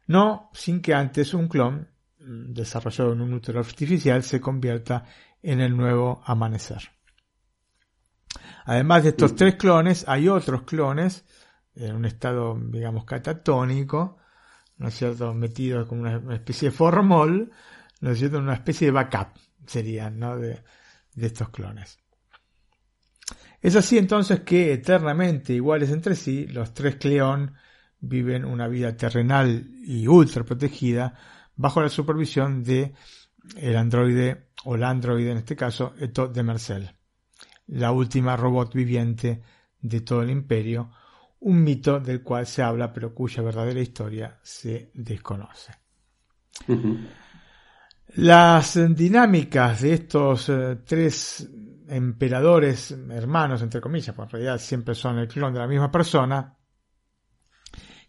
no 0.07 0.49
sin 0.53 0.81
que 0.81 0.93
antes 0.93 1.33
un 1.33 1.47
clon 1.47 1.87
mm, 2.19 2.53
desarrollado 2.53 3.13
en 3.13 3.21
un 3.21 3.33
útero 3.33 3.59
artificial 3.59 4.23
se 4.23 4.41
convierta 4.41 5.05
en 5.41 5.61
el 5.61 5.75
nuevo 5.75 6.21
amanecer. 6.25 6.81
Además 8.65 9.03
de 9.03 9.09
estos 9.09 9.35
tres 9.35 9.55
clones, 9.55 10.05
hay 10.07 10.27
otros 10.29 10.63
clones 10.63 11.25
en 11.75 11.95
un 11.95 12.05
estado, 12.05 12.57
digamos, 12.59 13.05
catatónico, 13.05 14.17
¿no 14.77 14.87
es 14.87 14.95
cierto?, 14.95 15.33
metidos 15.33 15.87
como 15.87 16.01
una 16.01 16.35
especie 16.35 16.69
de 16.69 16.75
formol, 16.75 17.51
una 18.37 18.53
especie 18.53 18.87
de 18.87 18.91
backup 18.91 19.37
serían, 19.65 20.19
¿no?, 20.19 20.37
de, 20.37 20.63
estos 21.15 21.49
clones. 21.49 21.99
Es 23.61 23.75
así 23.75 23.97
entonces 23.97 24.41
que 24.41 24.73
eternamente 24.73 25.53
iguales 25.53 25.91
entre 25.91 26.15
sí, 26.15 26.47
los 26.47 26.73
tres 26.73 26.95
Cleón 26.95 27.53
viven 27.99 28.43
una 28.43 28.67
vida 28.67 28.97
terrenal 28.97 29.69
y 29.85 30.07
ultra 30.07 30.43
protegida 30.43 31.13
bajo 31.55 31.81
la 31.81 31.89
supervisión 31.89 32.63
de 32.63 32.93
el 33.55 33.77
androide 33.77 34.49
o 34.65 34.75
la 34.75 34.89
androide 34.89 35.31
en 35.31 35.37
este 35.37 35.55
caso 35.55 35.93
Eto 35.99 36.27
de 36.27 36.43
Mercel, 36.43 36.91
la 37.67 37.91
última 37.91 38.35
robot 38.35 38.73
viviente 38.73 39.43
de 39.79 40.01
todo 40.01 40.23
el 40.23 40.31
imperio, 40.31 40.91
un 41.39 41.63
mito 41.63 41.99
del 41.99 42.23
cual 42.23 42.47
se 42.47 42.63
habla 42.63 42.91
pero 42.91 43.13
cuya 43.13 43.43
verdadera 43.43 43.79
historia 43.79 44.39
se 44.41 44.91
desconoce. 44.93 45.73
Las 48.15 48.79
dinámicas 48.95 49.81
de 49.81 49.93
estos 49.93 50.49
eh, 50.49 50.77
tres 50.85 51.49
emperadores 51.87 52.91
hermanos, 52.91 53.61
entre 53.61 53.81
comillas, 53.81 54.15
porque 54.15 54.37
en 54.37 54.43
realidad 54.43 54.63
siempre 54.63 54.95
son 54.95 55.19
el 55.19 55.27
clon 55.27 55.53
de 55.53 55.59
la 55.59 55.67
misma 55.67 55.91
persona, 55.91 56.55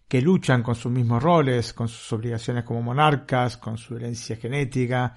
que 0.06 0.20
luchan 0.20 0.62
con 0.62 0.74
sus 0.74 0.92
mismos 0.92 1.22
roles, 1.22 1.72
con 1.72 1.88
sus 1.88 2.12
obligaciones 2.12 2.64
como 2.64 2.82
monarcas, 2.82 3.56
con 3.56 3.78
su 3.78 3.96
herencia 3.96 4.36
genética, 4.36 5.14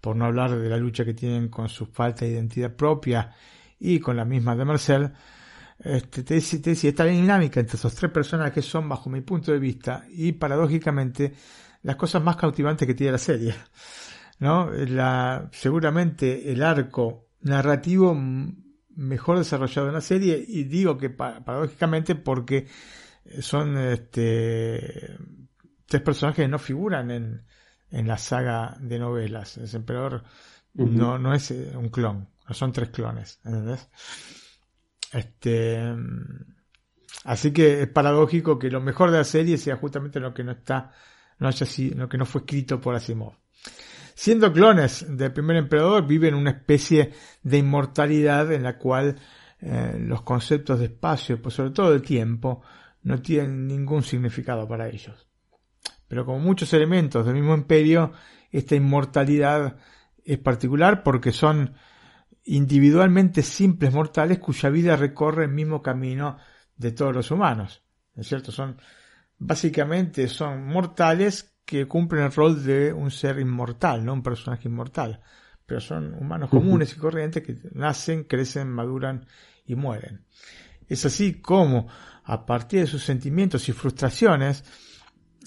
por 0.00 0.16
no 0.16 0.26
hablar 0.26 0.56
de 0.56 0.68
la 0.68 0.76
lucha 0.76 1.04
que 1.04 1.14
tienen 1.14 1.48
con 1.48 1.68
su 1.68 1.86
falta 1.86 2.24
de 2.24 2.32
identidad 2.32 2.74
propia 2.74 3.34
y 3.80 3.98
con 3.98 4.16
la 4.16 4.24
misma 4.24 4.54
de 4.54 4.64
Marcel, 4.64 5.12
este, 5.78 6.24
te, 6.24 6.34
decía, 6.34 6.90
esta 6.90 7.04
dinámica 7.04 7.60
entre 7.60 7.76
esos 7.76 7.94
tres 7.94 8.10
personas 8.10 8.50
que 8.50 8.62
son, 8.62 8.88
bajo 8.88 9.08
mi 9.08 9.20
punto 9.20 9.52
de 9.52 9.58
vista, 9.58 10.04
y 10.10 10.32
paradójicamente, 10.32 11.34
las 11.82 11.96
cosas 11.96 12.22
más 12.22 12.36
cautivantes 12.36 12.86
que 12.86 12.94
tiene 12.94 13.12
la 13.12 13.18
serie. 13.18 13.54
¿No? 14.38 14.70
La, 14.70 15.48
seguramente 15.52 16.52
el 16.52 16.62
arco 16.62 17.28
narrativo 17.40 18.16
mejor 18.96 19.38
desarrollado 19.38 19.88
en 19.88 19.94
la 19.94 20.00
serie, 20.00 20.44
y 20.46 20.64
digo 20.64 20.98
que 20.98 21.10
paradójicamente 21.10 22.14
porque 22.16 22.66
son 23.40 23.78
este, 23.78 25.16
tres 25.86 26.02
personajes 26.02 26.44
que 26.44 26.48
no 26.48 26.58
figuran 26.58 27.10
en, 27.10 27.44
en 27.90 28.08
la 28.08 28.18
saga 28.18 28.76
de 28.80 28.98
novelas. 28.98 29.58
El 29.58 29.74
emperador 29.74 30.24
no, 30.74 31.18
no 31.18 31.34
es 31.34 31.50
eh, 31.50 31.72
un 31.76 31.88
clon, 31.88 32.28
no 32.48 32.54
son 32.54 32.72
tres 32.72 32.90
clones, 32.90 33.40
¿entendés? 33.44 33.88
Este, 35.12 35.80
así 37.24 37.52
que 37.52 37.82
es 37.82 37.88
paradójico 37.88 38.58
que 38.58 38.70
lo 38.70 38.80
mejor 38.80 39.10
de 39.10 39.18
la 39.18 39.24
serie 39.24 39.58
sea 39.58 39.76
justamente 39.76 40.20
lo 40.20 40.34
que 40.34 40.44
no 40.44 40.52
está, 40.52 40.92
no 41.38 41.48
haya 41.48 41.66
lo 41.94 42.08
que 42.08 42.18
no 42.18 42.26
fue 42.26 42.42
escrito 42.42 42.80
por 42.80 42.94
Asimov. 42.94 43.34
Siendo 44.20 44.52
clones 44.52 45.06
del 45.08 45.32
primer 45.32 45.58
emperador, 45.58 46.04
viven 46.04 46.34
una 46.34 46.50
especie 46.50 47.12
de 47.40 47.58
inmortalidad 47.58 48.52
en 48.52 48.64
la 48.64 48.76
cual 48.76 49.14
eh, 49.60 49.96
los 49.96 50.22
conceptos 50.22 50.80
de 50.80 50.86
espacio, 50.86 51.40
pues 51.40 51.54
sobre 51.54 51.70
todo 51.70 51.92
de 51.92 52.00
tiempo, 52.00 52.60
no 53.04 53.22
tienen 53.22 53.68
ningún 53.68 54.02
significado 54.02 54.66
para 54.66 54.88
ellos. 54.88 55.28
Pero 56.08 56.26
como 56.26 56.40
muchos 56.40 56.72
elementos 56.72 57.24
del 57.24 57.36
mismo 57.36 57.54
imperio, 57.54 58.10
esta 58.50 58.74
inmortalidad 58.74 59.76
es 60.24 60.38
particular 60.38 61.04
porque 61.04 61.30
son 61.30 61.74
individualmente 62.42 63.44
simples 63.44 63.94
mortales 63.94 64.40
cuya 64.40 64.68
vida 64.68 64.96
recorre 64.96 65.44
el 65.44 65.52
mismo 65.52 65.80
camino 65.80 66.38
de 66.76 66.90
todos 66.90 67.14
los 67.14 67.30
humanos. 67.30 67.84
¿No 68.16 68.22
es 68.22 68.26
cierto? 68.26 68.50
Son, 68.50 68.78
básicamente 69.38 70.26
son 70.26 70.66
mortales 70.66 71.54
que 71.68 71.86
cumplen 71.86 72.24
el 72.24 72.32
rol 72.32 72.64
de 72.64 72.94
un 72.94 73.10
ser 73.10 73.38
inmortal, 73.38 74.02
no 74.02 74.14
un 74.14 74.22
personaje 74.22 74.68
inmortal, 74.68 75.20
pero 75.66 75.82
son 75.82 76.14
humanos 76.14 76.48
comunes 76.48 76.94
y 76.94 76.96
corrientes 76.96 77.42
que 77.42 77.58
nacen, 77.72 78.24
crecen, 78.24 78.70
maduran 78.70 79.26
y 79.66 79.74
mueren. 79.74 80.24
Es 80.88 81.04
así 81.04 81.42
como, 81.42 81.86
a 82.24 82.46
partir 82.46 82.80
de 82.80 82.86
sus 82.86 83.04
sentimientos 83.04 83.68
y 83.68 83.72
frustraciones, 83.72 84.64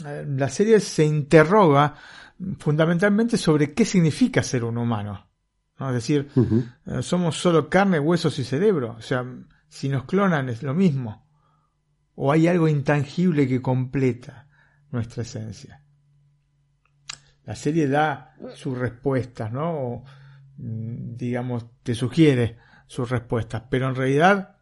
eh, 0.06 0.24
la 0.30 0.48
serie 0.50 0.80
se 0.80 1.04
interroga 1.04 1.96
fundamentalmente 2.60 3.36
sobre 3.36 3.74
qué 3.74 3.84
significa 3.84 4.44
ser 4.44 4.64
un 4.64 4.78
humano. 4.78 5.28
¿no? 5.80 5.88
Es 5.88 5.96
decir, 5.96 6.30
eh, 6.86 7.02
somos 7.02 7.36
solo 7.36 7.68
carne, 7.68 8.00
huesos 8.00 8.38
y 8.38 8.44
cerebro. 8.44 8.96
O 9.00 9.02
sea, 9.02 9.26
si 9.68 9.90
nos 9.90 10.04
clonan 10.04 10.50
es 10.50 10.62
lo 10.62 10.76
mismo. 10.76 11.28
O 12.14 12.32
hay 12.32 12.48
algo 12.48 12.68
intangible 12.68 13.48
que 13.48 13.60
completa 13.60 14.48
nuestra 14.92 15.24
esencia 15.24 15.82
la 17.46 17.56
serie 17.56 17.88
da 17.88 18.36
sus 18.56 18.78
respuestas, 18.78 19.52
¿no? 19.52 19.72
O, 19.72 20.04
mm, 20.58 21.16
digamos, 21.16 21.66
te 21.84 21.96
sugiere 21.96 22.58
sus 22.88 23.10
respuestas, 23.10 23.64
pero 23.70 23.88
en 23.88 23.96
realidad 23.96 24.58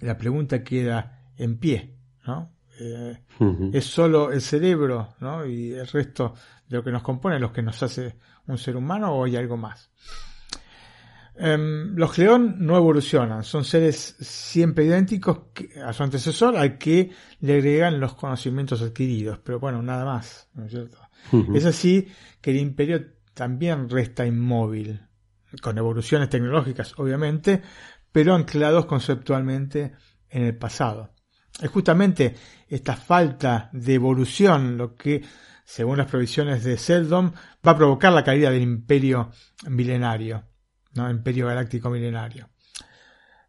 la 0.00 0.16
pregunta 0.16 0.62
queda 0.62 1.30
en 1.36 1.58
pie, 1.58 1.96
¿no? 2.26 2.52
Eh, 2.80 3.24
es 3.72 3.84
solo 3.84 4.30
el 4.30 4.40
cerebro, 4.40 5.14
¿no? 5.20 5.44
Y 5.44 5.72
el 5.72 5.86
resto 5.86 6.34
de 6.68 6.76
lo 6.76 6.84
que 6.84 6.92
nos 6.92 7.02
compone, 7.02 7.40
lo 7.40 7.52
que 7.52 7.62
nos 7.62 7.82
hace 7.82 8.16
un 8.46 8.58
ser 8.58 8.76
humano 8.76 9.12
o 9.12 9.24
hay 9.24 9.36
algo 9.36 9.56
más. 9.56 9.90
Em, 11.40 11.94
los 11.96 12.12
Cleón 12.12 12.56
no 12.58 12.76
evolucionan, 12.76 13.44
son 13.44 13.64
seres 13.64 14.16
siempre 14.20 14.84
idénticos 14.84 15.38
a 15.84 15.92
su 15.92 16.02
antecesor 16.02 16.56
al 16.56 16.78
que 16.78 17.12
le 17.40 17.54
agregan 17.54 18.00
los 18.00 18.14
conocimientos 18.14 18.82
adquiridos, 18.82 19.38
pero 19.38 19.60
bueno, 19.60 19.80
nada 19.80 20.04
más, 20.04 20.48
¿no 20.54 20.64
es 20.64 20.72
cierto? 20.72 20.98
Es 21.54 21.64
así 21.66 22.08
que 22.40 22.50
el 22.52 22.56
imperio 22.56 23.04
también 23.34 23.88
resta 23.88 24.26
inmóvil, 24.26 25.00
con 25.62 25.76
evoluciones 25.78 26.28
tecnológicas 26.28 26.94
obviamente, 26.98 27.62
pero 28.10 28.34
anclados 28.34 28.86
conceptualmente 28.86 29.92
en 30.30 30.44
el 30.44 30.56
pasado. 30.56 31.14
Es 31.60 31.70
justamente 31.70 32.34
esta 32.68 32.96
falta 32.96 33.68
de 33.72 33.94
evolución 33.94 34.76
lo 34.76 34.94
que, 34.94 35.22
según 35.64 35.98
las 35.98 36.06
previsiones 36.06 36.64
de 36.64 36.76
Seldon, 36.76 37.32
va 37.66 37.72
a 37.72 37.76
provocar 37.76 38.12
la 38.12 38.24
caída 38.24 38.50
del 38.50 38.62
imperio 38.62 39.30
milenario, 39.68 40.44
¿no? 40.94 41.10
imperio 41.10 41.46
galáctico 41.46 41.90
milenario. 41.90 42.48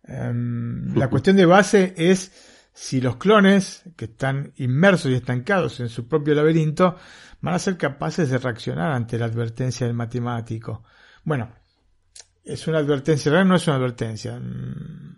Em, 0.03 0.95
la 0.95 1.07
cuestión 1.07 1.35
de 1.35 1.45
base 1.45 1.93
es 1.97 2.31
si 2.73 3.01
los 3.01 3.17
clones, 3.17 3.83
que 3.97 4.05
están 4.05 4.53
inmersos 4.55 5.11
y 5.11 5.15
estancados 5.15 5.79
en 5.81 5.89
su 5.89 6.07
propio 6.07 6.33
laberinto, 6.33 6.95
van 7.41 7.53
a 7.53 7.59
ser 7.59 7.77
capaces 7.77 8.29
de 8.29 8.37
reaccionar 8.37 8.91
ante 8.91 9.17
la 9.17 9.25
advertencia 9.25 9.87
del 9.87 9.95
matemático. 9.95 10.83
Bueno, 11.23 11.53
es 12.43 12.67
una 12.67 12.79
advertencia, 12.79 13.31
realmente 13.31 13.49
no 13.49 13.55
es 13.55 13.67
una 13.67 13.77
advertencia, 13.77 14.39
mm, 14.39 15.15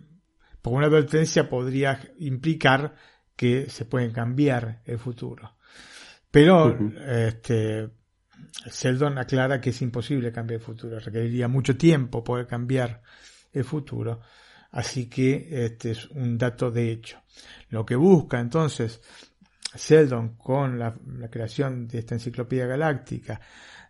porque 0.62 0.78
una 0.78 0.88
advertencia 0.88 1.50
podría 1.50 2.00
implicar 2.20 2.96
que 3.36 3.70
se 3.70 3.86
puede 3.86 4.12
cambiar 4.12 4.82
el 4.86 5.00
futuro. 5.00 5.56
Pero 6.30 6.78
este, 7.08 7.90
Seldon 8.70 9.18
aclara 9.18 9.60
que 9.60 9.72
es 9.72 9.82
imposible 9.82 10.32
cambiar 10.32 10.60
el 10.60 10.66
futuro, 10.66 11.00
requeriría 11.00 11.48
mucho 11.48 11.76
tiempo 11.76 12.24
poder 12.24 12.48
cambiar 12.48 13.02
el 13.52 13.64
futuro. 13.64 14.22
Así 14.72 15.10
que 15.10 15.66
este 15.66 15.92
es 15.92 16.06
un 16.12 16.38
dato 16.38 16.72
de 16.72 16.92
hecho. 16.92 17.22
Lo 17.70 17.86
que 17.86 17.96
busca 17.96 18.40
entonces 18.40 19.02
Sheldon 19.76 20.36
con 20.36 20.78
la, 20.78 20.96
creación 21.30 21.88
de 21.88 22.00
esta 22.00 22.16
enciclopedia 22.16 22.66
galáctica 22.66 23.40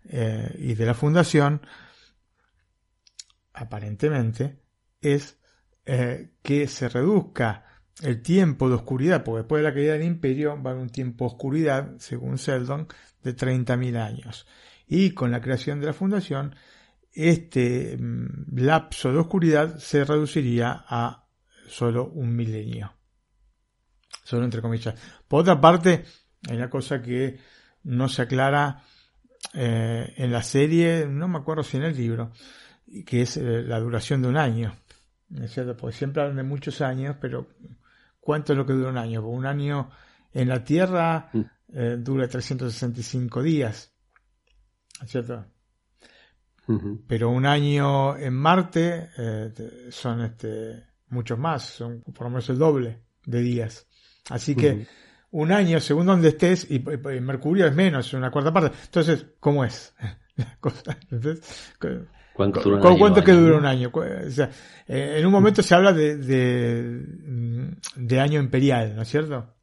eh, 0.05 0.55
y 0.57 0.73
de 0.75 0.85
la 0.85 0.93
fundación, 0.93 1.61
aparentemente, 3.53 4.59
es 5.01 5.37
eh, 5.85 6.33
que 6.41 6.67
se 6.67 6.89
reduzca 6.89 7.65
el 8.01 8.21
tiempo 8.21 8.69
de 8.69 8.75
oscuridad, 8.75 9.23
porque 9.23 9.39
después 9.39 9.61
de 9.61 9.69
la 9.69 9.73
caída 9.73 9.93
del 9.93 10.03
imperio 10.03 10.61
va 10.61 10.71
a 10.71 10.73
haber 10.73 10.83
un 10.83 10.89
tiempo 10.89 11.25
de 11.25 11.33
oscuridad, 11.33 11.97
según 11.97 12.35
Sheldon, 12.35 12.87
de 13.23 13.35
30.000 13.35 13.97
años. 13.97 14.47
Y 14.87 15.11
con 15.11 15.31
la 15.31 15.41
creación 15.41 15.79
de 15.79 15.87
la 15.87 15.93
fundación, 15.93 16.55
este 17.13 17.97
mm, 17.97 18.57
lapso 18.57 19.11
de 19.11 19.19
oscuridad 19.19 19.77
se 19.77 20.03
reduciría 20.03 20.85
a 20.87 21.27
solo 21.67 22.07
un 22.07 22.35
milenio 22.35 22.93
solo 24.31 24.45
entre 24.45 24.61
comillas. 24.61 24.95
Por 25.27 25.41
otra 25.41 25.59
parte, 25.59 26.05
hay 26.49 26.55
una 26.55 26.69
cosa 26.69 27.01
que 27.01 27.37
no 27.83 28.07
se 28.07 28.21
aclara 28.21 28.81
eh, 29.53 30.13
en 30.15 30.31
la 30.31 30.41
serie, 30.41 31.05
no 31.05 31.27
me 31.27 31.39
acuerdo 31.39 31.63
si 31.63 31.75
en 31.75 31.83
el 31.83 31.97
libro, 31.97 32.31
que 33.05 33.23
es 33.23 33.35
eh, 33.35 33.61
la 33.63 33.79
duración 33.79 34.21
de 34.21 34.29
un 34.29 34.37
año. 34.37 34.73
es 35.35 35.51
cierto? 35.51 35.75
Porque 35.75 35.97
siempre 35.97 36.21
hablan 36.21 36.37
de 36.37 36.43
muchos 36.43 36.79
años, 36.79 37.17
pero 37.19 37.49
¿cuánto 38.21 38.53
es 38.53 38.57
lo 38.57 38.65
que 38.65 38.71
dura 38.71 38.89
un 38.89 38.97
año? 38.97 39.27
un 39.27 39.45
año 39.45 39.89
en 40.31 40.47
la 40.47 40.63
Tierra 40.63 41.29
mm. 41.33 41.41
eh, 41.73 41.97
dura 41.99 42.29
365 42.29 43.43
días, 43.43 43.93
¿es 45.03 45.11
cierto? 45.11 45.45
Pero 47.05 47.31
un 47.31 47.45
año 47.45 48.15
en 48.15 48.33
Marte 48.33 49.09
son 49.89 50.21
este, 50.21 50.85
muchos 51.09 51.37
más, 51.37 51.63
son 51.63 52.01
por 52.01 52.21
lo 52.21 52.29
menos 52.29 52.49
el 52.49 52.57
doble 52.57 53.01
de 53.25 53.41
días. 53.41 53.87
Así 54.29 54.55
que 54.55 54.87
un 55.31 55.51
año, 55.51 55.79
según 55.79 56.05
donde 56.05 56.29
estés, 56.29 56.69
y, 56.69 56.79
Mercurio 56.79 57.67
es 57.67 57.75
menos, 57.75 58.13
una 58.13 58.31
cuarta 58.31 58.53
parte. 58.53 58.77
Entonces, 58.85 59.25
¿cómo 59.39 59.63
es? 59.63 59.93
¿Cuánto, 62.33 62.79
¿Cuánto 62.79 63.23
que 63.23 63.33
dura 63.33 63.57
un 63.57 63.65
año? 63.65 63.91
Eh, 64.87 65.15
en 65.17 65.25
un 65.25 65.31
momento 65.31 65.61
se 65.61 65.75
habla 65.75 65.93
de, 65.93 66.17
de, 67.95 68.19
año 68.19 68.39
imperial, 68.39 68.95
¿no 68.95 69.01
es 69.01 69.09
cierto? 69.09 69.53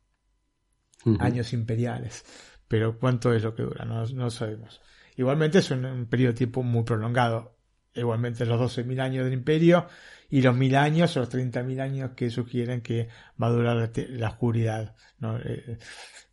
Años 1.19 1.53
imperiales. 1.53 2.25
Pero 2.69 2.99
¿cuánto 2.99 3.33
es 3.33 3.43
lo 3.43 3.55
que 3.55 3.63
dura? 3.63 3.85
No, 3.85 4.05
no 4.05 4.31
sabemos. 4.31 4.81
Igualmente 5.17 5.59
es 5.59 5.71
un, 5.71 6.07
periodo 6.07 6.33
de 6.33 6.39
tiempo 6.39 6.63
muy 6.63 6.85
prolongado. 6.85 7.58
Igualmente 7.99 8.47
los 8.47 8.61
12.000 8.79 9.01
años 9.01 9.25
del 9.25 9.35
imperio 9.35 9.87
y 10.31 10.43
los 10.43 10.55
1.000 10.55 10.77
años 10.77 11.17
o 11.17 11.21
los 11.21 11.31
30.000 11.31 11.81
años 11.81 12.11
que 12.15 12.31
sugieren 12.31 12.81
que 12.81 13.09
va 13.41 13.49
a 13.49 13.51
durar 13.51 13.91
la, 14.11 14.29
oscuridad, 14.29 14.95
¿no? 15.19 15.39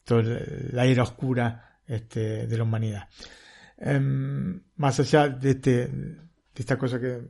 Toda 0.04 0.24
la 0.72 0.86
era 0.86 1.04
oscura 1.04 1.80
este, 1.88 2.48
de 2.48 2.58
la 2.58 2.64
humanidad. 2.64 3.08
Em, 3.78 4.62
más 4.78 5.00
allá 5.00 5.30
de, 5.30 5.52
este, 5.52 5.88
de 5.88 6.18
esta 6.56 6.78
cosa 6.78 7.00
que, 7.00 7.22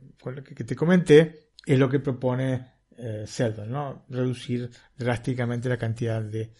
que 0.43 0.63
te 0.63 0.75
comenté, 0.75 1.49
es 1.65 1.79
lo 1.79 1.89
que 1.89 1.99
propone 1.99 2.75
eh, 2.97 3.25
¿no? 3.67 4.05
Reducir 4.09 4.69
drásticamente 4.97 5.69
la 5.69 5.77
cantidad 5.77 6.21
de, 6.21 6.53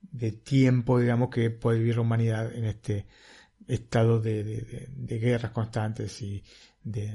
de, 0.00 0.32
tiempo, 0.32 0.98
digamos, 0.98 1.30
que 1.30 1.50
puede 1.50 1.78
vivir 1.78 1.96
la 1.96 2.02
humanidad 2.02 2.54
en 2.54 2.64
este 2.64 3.06
estado 3.68 4.20
de, 4.20 4.88
de 4.88 5.18
guerras 5.18 5.52
constantes 5.52 6.22
y 6.22 6.42
de 6.86 7.12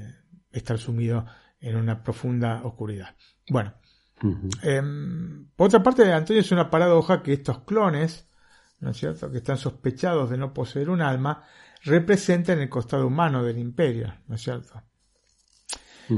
estar 0.52 0.78
sumido 0.78 1.24
en 1.60 1.76
una 1.76 2.02
profunda 2.02 2.62
oscuridad. 2.62 3.16
Bueno, 3.48 3.74
em, 4.62 5.46
por 5.56 5.68
otra 5.68 5.82
parte, 5.82 6.12
Antonio 6.12 6.42
es 6.42 6.52
una 6.52 6.70
paradoja 6.70 7.22
que 7.22 7.32
estos 7.32 7.60
clones, 7.60 8.28
¿no 8.80 8.90
es 8.90 8.98
cierto?, 8.98 9.30
que 9.30 9.38
están 9.38 9.56
sospechados 9.56 10.30
de 10.30 10.36
no 10.36 10.52
poseer 10.52 10.90
un 10.90 11.00
alma, 11.00 11.44
representan 11.84 12.60
el 12.60 12.68
costado 12.68 13.06
humano 13.06 13.42
del 13.42 13.58
imperio, 13.58 14.14
¿no 14.28 14.36
es 14.36 14.42
cierto? 14.42 14.82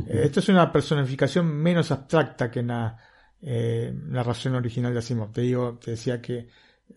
esto 0.08 0.40
es 0.40 0.48
una 0.48 0.72
personificación 0.72 1.46
menos 1.46 1.92
abstracta 1.92 2.50
que 2.50 2.60
en 2.60 2.66
la, 2.68 2.98
eh, 3.40 3.94
razón 4.10 4.56
original 4.56 4.92
de 4.92 4.98
Asimov. 4.98 5.30
Te 5.30 5.42
digo, 5.42 5.78
te 5.78 5.92
decía 5.92 6.20
que 6.20 6.38
eh, 6.38 6.48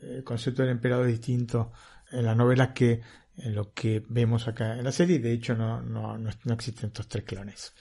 el 0.02 0.24
concepto 0.24 0.64
del 0.64 0.72
emperador 0.72 1.06
es 1.06 1.12
distinto 1.12 1.74
en 2.12 2.26
las 2.26 2.36
novelas 2.36 2.70
que 2.70 3.02
lo 3.46 3.74
que 3.74 4.04
vemos 4.10 4.48
acá 4.48 4.78
en 4.78 4.84
la 4.84 4.92
serie. 4.92 5.20
De 5.20 5.32
hecho, 5.32 5.56
no, 5.56 5.82
no, 5.82 6.18
no 6.18 6.54
existen 6.54 6.88
estos 6.88 7.08
tres 7.08 7.24
clones. 7.24 7.74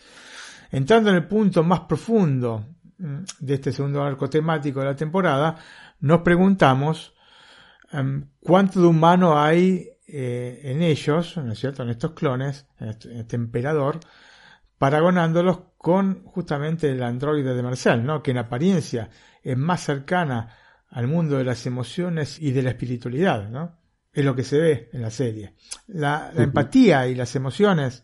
Entrando 0.71 1.11
en 1.11 1.17
el 1.17 1.27
punto 1.27 1.63
más 1.63 1.81
profundo 1.81 2.67
mm, 2.99 3.19
de 3.41 3.55
este 3.55 3.73
segundo 3.73 4.03
arco 4.03 4.29
temático 4.29 4.81
de 4.81 4.87
la 4.87 4.97
temporada, 4.97 5.57
nos 6.01 6.21
preguntamos 6.21 7.15
em, 7.93 8.29
cuánto 8.41 8.81
de 8.81 8.87
humano 8.87 9.39
hay 9.41 9.89
eh, 10.07 10.61
en 10.65 10.83
ellos, 10.83 11.37
¿no 11.37 11.53
es 11.53 11.59
cierto?, 11.59 11.83
en 11.83 11.91
estos 11.91 12.13
clones, 12.13 12.67
en 12.79 12.89
este, 12.89 13.21
este, 13.21 13.37
emperador, 13.37 14.01
paragonándolos 14.79 15.61
con 15.79 16.25
justamente 16.25 16.91
el 16.91 17.03
androide 17.03 17.55
de 17.55 17.63
Marcel, 17.63 18.05
¿no? 18.05 18.23
que 18.23 18.33
en 18.33 18.39
apariencia 18.39 19.09
es 19.43 19.57
más 19.57 19.83
cercana 19.83 20.55
al 20.91 21.07
mundo 21.09 21.39
de 21.39 21.45
las 21.45 21.67
emociones 21.67 22.41
y 22.41 22.53
de 22.53 22.63
la 22.63 22.71
espiritualidad, 22.71 23.49
¿no? 23.49 23.77
Es 24.17 24.25
lo 24.25 24.35
que 24.35 24.45
se 24.45 24.59
ve 24.59 24.89
en 24.95 25.03
la 25.03 25.11
serie. 25.11 25.53
La, 25.89 26.33
la 26.35 26.45
empatía 26.45 27.07
y 27.07 27.15
las 27.15 27.37
emociones 27.37 28.03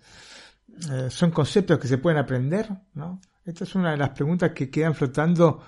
eh, 0.90 1.08
son 1.08 1.30
conceptos 1.30 1.78
que 1.78 1.88
se 1.88 1.96
pueden 1.96 2.18
aprender, 2.18 2.68
¿no? 2.92 3.18
Esta 3.42 3.64
es 3.64 3.74
una 3.74 3.92
de 3.92 3.96
las 3.96 4.10
preguntas 4.10 4.50
que 4.50 4.68
quedan 4.68 4.94
flotando 4.94 5.64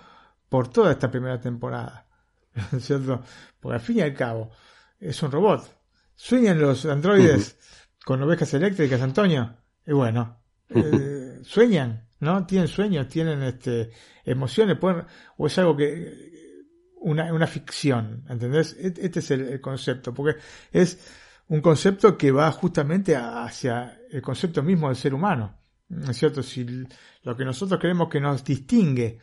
por 0.46 0.68
toda 0.68 0.92
esta 0.92 1.10
primera 1.10 1.40
temporada, 1.40 2.06
cierto? 2.78 3.22
Porque 3.58 3.76
al 3.76 3.80
fin 3.80 3.96
y 3.96 4.00
al 4.02 4.12
cabo 4.12 4.50
es 5.00 5.22
un 5.22 5.32
robot. 5.32 5.80
¿Sueñan 6.14 6.60
los 6.60 6.84
androides 6.84 7.56
con 8.04 8.22
ovejas 8.22 8.52
eléctricas, 8.52 9.00
Antonio? 9.00 9.56
Y 9.86 9.92
bueno, 9.92 10.42
eh, 10.68 11.40
sueñan, 11.42 12.06
¿no? 12.20 12.44
Tienen 12.44 12.68
sueños, 12.68 13.08
tienen 13.08 13.42
este, 13.44 13.92
emociones, 14.22 14.76
pueden, 14.76 15.06
o 15.38 15.46
es 15.46 15.58
algo 15.58 15.74
que, 15.74 16.43
una, 17.04 17.32
una 17.32 17.46
ficción, 17.46 18.24
¿entendés? 18.28 18.76
E-, 18.78 18.94
este 18.98 19.20
es 19.20 19.30
el 19.30 19.60
concepto, 19.60 20.12
porque 20.12 20.40
es 20.72 20.98
un 21.48 21.60
concepto 21.60 22.16
que 22.16 22.30
va 22.30 22.50
justamente 22.52 23.16
hacia 23.16 23.98
el 24.10 24.22
concepto 24.22 24.62
mismo 24.62 24.88
del 24.88 24.96
ser 24.96 25.14
humano. 25.14 25.58
es 26.08 26.16
cierto? 26.16 26.42
Si 26.42 26.64
lo 27.22 27.36
que 27.36 27.44
nosotros 27.44 27.78
creemos 27.78 28.08
que 28.08 28.20
nos 28.20 28.44
distingue 28.44 29.18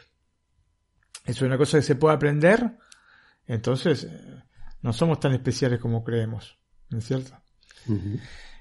es 1.25 1.41
una 1.41 1.57
cosa 1.57 1.79
que 1.79 1.83
se 1.83 1.95
puede 1.95 2.15
aprender, 2.15 2.77
entonces 3.45 4.03
eh, 4.03 4.43
no 4.81 4.93
somos 4.93 5.19
tan 5.19 5.33
especiales 5.33 5.79
como 5.79 6.03
creemos. 6.03 6.57
¿No 6.89 6.99
es 6.99 7.05
cierto? 7.05 7.37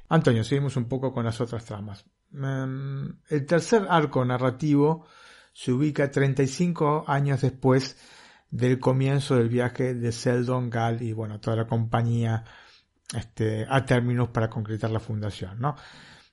Antonio, 0.08 0.44
seguimos 0.44 0.76
un 0.76 0.88
poco 0.88 1.12
con 1.12 1.24
las 1.24 1.40
otras 1.40 1.64
tramas. 1.64 2.04
Em, 2.32 3.18
el 3.28 3.44
tercer 3.44 3.86
arco 3.88 4.24
narrativo 4.24 5.06
se 5.52 5.72
ubica 5.72 6.10
35 6.10 7.04
años 7.06 7.40
después 7.40 7.96
del 8.50 8.78
comienzo 8.78 9.36
del 9.36 9.48
viaje 9.48 9.94
de 9.94 10.12
Seldon, 10.12 10.70
Gal 10.70 11.02
y 11.02 11.12
bueno, 11.12 11.40
toda 11.40 11.56
la 11.56 11.66
compañía 11.66 12.44
este, 13.14 13.66
a 13.68 13.84
términos 13.84 14.28
para 14.28 14.48
concretar 14.48 14.90
la 14.90 15.00
fundación, 15.00 15.60
¿no? 15.60 15.76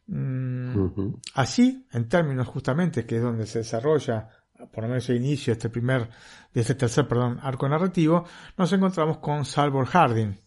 Mm, 0.07 1.15
así, 1.35 1.85
en 1.91 2.07
términos 2.07 2.47
justamente, 2.47 3.05
que 3.05 3.17
es 3.17 3.21
donde 3.21 3.45
se 3.45 3.59
desarrolla, 3.59 4.29
por 4.71 4.83
lo 4.83 4.89
menos 4.89 5.09
el 5.09 5.17
inicio 5.17 5.53
de 5.53 5.57
este 5.57 5.69
primer, 5.69 6.09
de 6.53 6.61
este 6.61 6.75
tercer, 6.75 7.07
perdón, 7.07 7.39
arco 7.41 7.67
narrativo, 7.67 8.25
nos 8.57 8.71
encontramos 8.71 9.17
con 9.17 9.45
Salvor 9.45 9.85
Harding, 9.85 10.39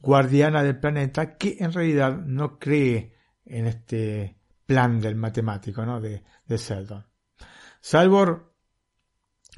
guardiana 0.00 0.62
del 0.62 0.78
planeta, 0.78 1.36
que 1.36 1.56
en 1.58 1.72
realidad 1.72 2.16
no 2.18 2.58
cree 2.58 3.14
en 3.46 3.66
este 3.66 4.36
plan 4.66 5.00
del 5.00 5.16
matemático, 5.16 5.84
¿no? 5.84 6.00
De, 6.00 6.22
de 6.46 6.58
Seldon. 6.58 7.06
Salvor, 7.80 8.47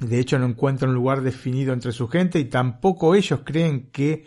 de 0.01 0.19
hecho, 0.19 0.39
no 0.39 0.47
encuentra 0.47 0.89
un 0.89 0.95
lugar 0.95 1.21
definido 1.21 1.73
entre 1.73 1.91
su 1.91 2.07
gente 2.07 2.39
y 2.39 2.45
tampoco 2.45 3.13
ellos 3.13 3.41
creen 3.45 3.91
que 3.91 4.25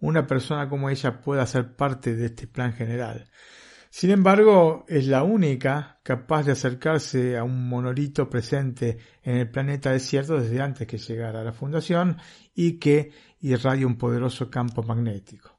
una 0.00 0.26
persona 0.26 0.68
como 0.68 0.90
ella 0.90 1.20
pueda 1.20 1.46
ser 1.46 1.76
parte 1.76 2.16
de 2.16 2.26
este 2.26 2.48
plan 2.48 2.72
general. 2.72 3.30
Sin 3.88 4.10
embargo, 4.10 4.84
es 4.88 5.06
la 5.06 5.22
única 5.22 6.00
capaz 6.02 6.42
de 6.42 6.52
acercarse 6.52 7.38
a 7.38 7.44
un 7.44 7.68
monolito 7.68 8.28
presente 8.28 8.98
en 9.22 9.36
el 9.36 9.48
planeta 9.48 9.92
desierto 9.92 10.40
desde 10.40 10.60
antes 10.60 10.88
que 10.88 10.98
llegara 10.98 11.42
a 11.42 11.44
la 11.44 11.52
fundación 11.52 12.16
y 12.52 12.80
que 12.80 13.12
irradia 13.42 13.86
un 13.86 13.98
poderoso 13.98 14.50
campo 14.50 14.82
magnético. 14.82 15.56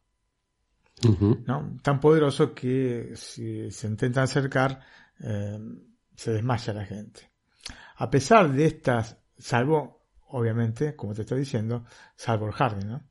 ¿no? 1.46 1.78
Tan 1.82 2.02
poderoso 2.02 2.54
que 2.54 3.14
si 3.16 3.72
se 3.72 3.88
intenta 3.88 4.24
acercar 4.24 4.82
eh, 5.22 5.58
se 6.16 6.34
desmaya 6.34 6.74
la 6.74 6.86
gente. 6.86 7.32
A 7.96 8.10
pesar 8.10 8.52
de 8.52 8.66
estas, 8.66 9.23
salvo, 9.44 10.08
obviamente, 10.30 10.96
como 10.96 11.14
te 11.14 11.22
estoy 11.22 11.40
diciendo, 11.40 11.84
salvo 12.16 12.48
el 12.48 12.54
Harding, 12.54 12.88
¿no? 12.88 13.04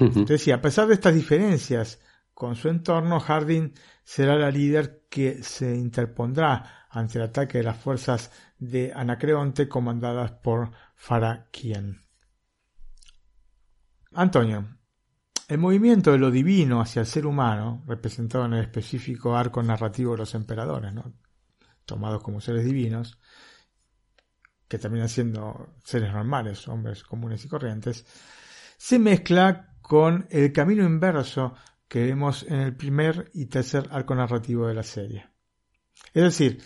Entonces, 0.00 0.48
a 0.48 0.60
pesar 0.60 0.88
de 0.88 0.94
estas 0.94 1.14
diferencias 1.14 2.00
con 2.34 2.56
su 2.56 2.68
entorno, 2.68 3.20
Harding 3.20 3.72
será 4.02 4.36
la 4.36 4.50
líder 4.50 5.06
que 5.08 5.42
se 5.42 5.76
interpondrá 5.76 6.86
ante 6.90 7.18
el 7.18 7.24
ataque 7.24 7.58
de 7.58 7.64
las 7.64 7.76
fuerzas 7.76 8.32
de 8.58 8.92
Anacreonte 8.94 9.68
comandadas 9.68 10.32
por 10.32 10.72
Farakien. 10.96 12.04
Antonio, 14.12 14.76
el 15.46 15.58
movimiento 15.58 16.10
de 16.12 16.18
lo 16.18 16.30
divino 16.30 16.80
hacia 16.80 17.00
el 17.00 17.06
ser 17.06 17.26
humano, 17.26 17.84
representado 17.86 18.44
en 18.46 18.54
el 18.54 18.62
específico 18.62 19.36
arco 19.36 19.62
narrativo 19.62 20.12
de 20.12 20.18
los 20.18 20.34
emperadores, 20.34 20.92
¿no? 20.92 21.12
tomados 21.84 22.22
como 22.22 22.40
seres 22.40 22.64
divinos, 22.64 23.18
que 24.70 24.78
terminan 24.78 25.08
siendo 25.08 25.74
seres 25.82 26.12
normales, 26.12 26.68
hombres 26.68 27.02
comunes 27.02 27.44
y 27.44 27.48
corrientes, 27.48 28.06
se 28.78 29.00
mezcla 29.00 29.74
con 29.82 30.28
el 30.30 30.52
camino 30.52 30.84
inverso 30.84 31.54
que 31.88 32.04
vemos 32.04 32.46
en 32.48 32.60
el 32.60 32.76
primer 32.76 33.32
y 33.34 33.46
tercer 33.46 33.88
arco 33.90 34.14
narrativo 34.14 34.68
de 34.68 34.74
la 34.74 34.84
serie. 34.84 35.26
Es 36.14 36.22
decir, 36.22 36.62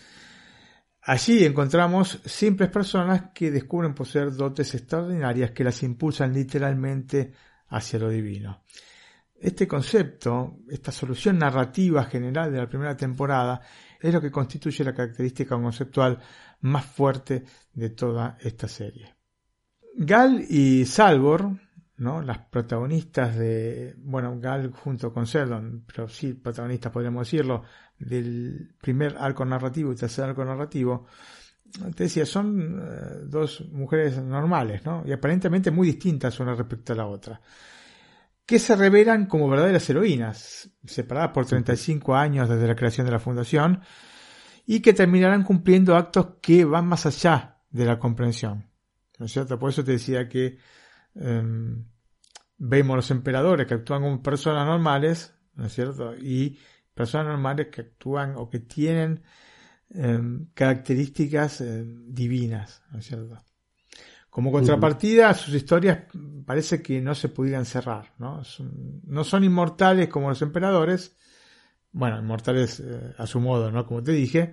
allí 1.01 1.47
encontramos 1.47 2.21
simples 2.27 2.69
personas 2.69 3.31
que 3.35 3.51
descubren 3.51 3.95
poseer 3.95 4.35
dotes 4.35 4.75
extraordinarias 4.75 5.53
que 5.53 5.65
las 5.65 5.83
impulsan 5.83 6.35
literalmente 6.35 7.33
hacia 7.69 7.99
lo 8.01 8.11
divino. 8.11 8.65
Este 9.35 9.67
concepto, 9.67 10.59
esta 10.69 10.93
solución 10.93 11.39
narrativa 11.39 12.05
general 12.05 12.53
de 12.53 12.59
la 12.59 12.69
primera 12.69 12.95
temporada, 12.95 13.63
es 13.99 14.13
lo 14.13 14.21
que 14.21 14.31
constituye 14.31 14.85
la 14.85 14.93
característica 14.93 15.57
conceptual 15.57 16.21
más 16.65 16.87
fuerte 16.87 17.45
de 17.75 17.91
toda 17.91 18.39
esta 18.41 18.69
serie. 18.69 19.15
Gal 19.97 20.45
y 20.49 20.87
Salvor, 20.87 21.51
¿no? 21.99 22.23
las 22.23 22.39
protagonistas 22.39 23.37
de, 23.37 23.95
bueno, 23.99 24.41
Gal 24.41 24.73
junto 24.73 25.13
con 25.13 25.25
Sheldon, 25.25 25.85
pero 25.87 26.09
sí 26.09 26.33
protagonistas 26.33 26.91
podríamos 26.91 27.27
decirlo, 27.27 27.65
del 27.99 28.75
primer 28.81 29.17
arco 29.19 29.45
narrativo 29.45 29.93
y 29.93 29.97
tercer 29.97 30.25
arco 30.25 30.43
narrativo, 30.43 31.07
te 31.95 32.05
decía, 32.05 32.25
son 32.25 32.81
eh, 32.81 33.25
dos 33.27 33.63
mujeres 33.71 34.23
normales, 34.23 34.87
¿no? 34.87 35.03
Y 35.07 35.13
aparentemente 35.13 35.71
muy 35.71 35.89
distintas 35.89 36.41
una 36.41 36.55
respecto 36.55 36.95
a 36.95 36.97
la 36.97 37.07
otra. 37.07 37.41
Que 38.47 38.59
se 38.59 38.75
revelan 38.75 39.27
como 39.27 39.51
verdaderas 39.51 39.89
heroínas, 39.91 40.71
separadas 40.85 41.33
por 41.33 41.45
35 41.45 42.15
años 42.15 42.49
desde 42.49 42.67
la 42.67 42.77
creación 42.77 43.07
de 43.07 43.13
la 43.13 43.19
fundación, 43.19 43.83
y 44.67 44.81
que 44.81 44.93
terminarán 44.93 45.43
cumpliendo 45.43 45.97
actos 45.97 46.37
que 46.41 46.65
van 46.65 46.87
más 46.87 47.07
allá 47.07 47.59
de 47.71 47.85
la 47.85 47.99
comprensión. 47.99 48.71
¿No 49.19 49.27
es 49.27 49.33
cierto? 49.33 49.59
Por 49.59 49.71
eso 49.71 49.85
te 49.85 49.93
decía 49.93 50.29
que 50.29 50.59
em, 51.15 51.85
vemos 52.59 52.97
los 52.97 53.11
emperadores 53.11 53.67
que 53.67 53.75
actúan 53.75 54.03
como 54.03 54.23
personas 54.23 54.67
normales, 54.67 55.35
¿no 55.55 55.67
es 55.67 55.73
cierto? 55.73 56.15
Y 56.17 56.59
personas 56.95 57.29
normales 57.29 57.69
que 57.69 57.83
actúan 57.83 58.35
o 58.37 58.49
que 58.49 58.61
tienen 58.61 59.23
Em, 59.91 60.47
características 60.55 61.61
em, 61.61 62.13
divinas, 62.13 62.83
¿no 62.91 62.99
es 62.99 63.07
cierto? 63.07 63.39
Como 64.29 64.51
contrapartida, 64.51 65.33
sus 65.35 65.55
historias 65.55 66.01
parece 66.45 66.83
que 66.83 67.01
no 67.01 67.15
se 67.15 67.29
pudieran 67.29 67.65
cerrar, 67.65 68.13
¿no? 68.19 68.43
no 69.05 69.23
son 69.23 69.45
inmortales 69.45 70.09
como 70.09 70.31
los 70.31 70.43
emperadores, 70.43 71.17
bueno, 71.95 72.19
inmortales 72.19 72.81
eh, 72.81 73.15
a 73.17 73.27
su 73.27 73.41
modo, 73.41 73.71
¿no? 73.71 73.87
Como 73.87 74.03
te 74.03 74.13
dije, 74.13 74.53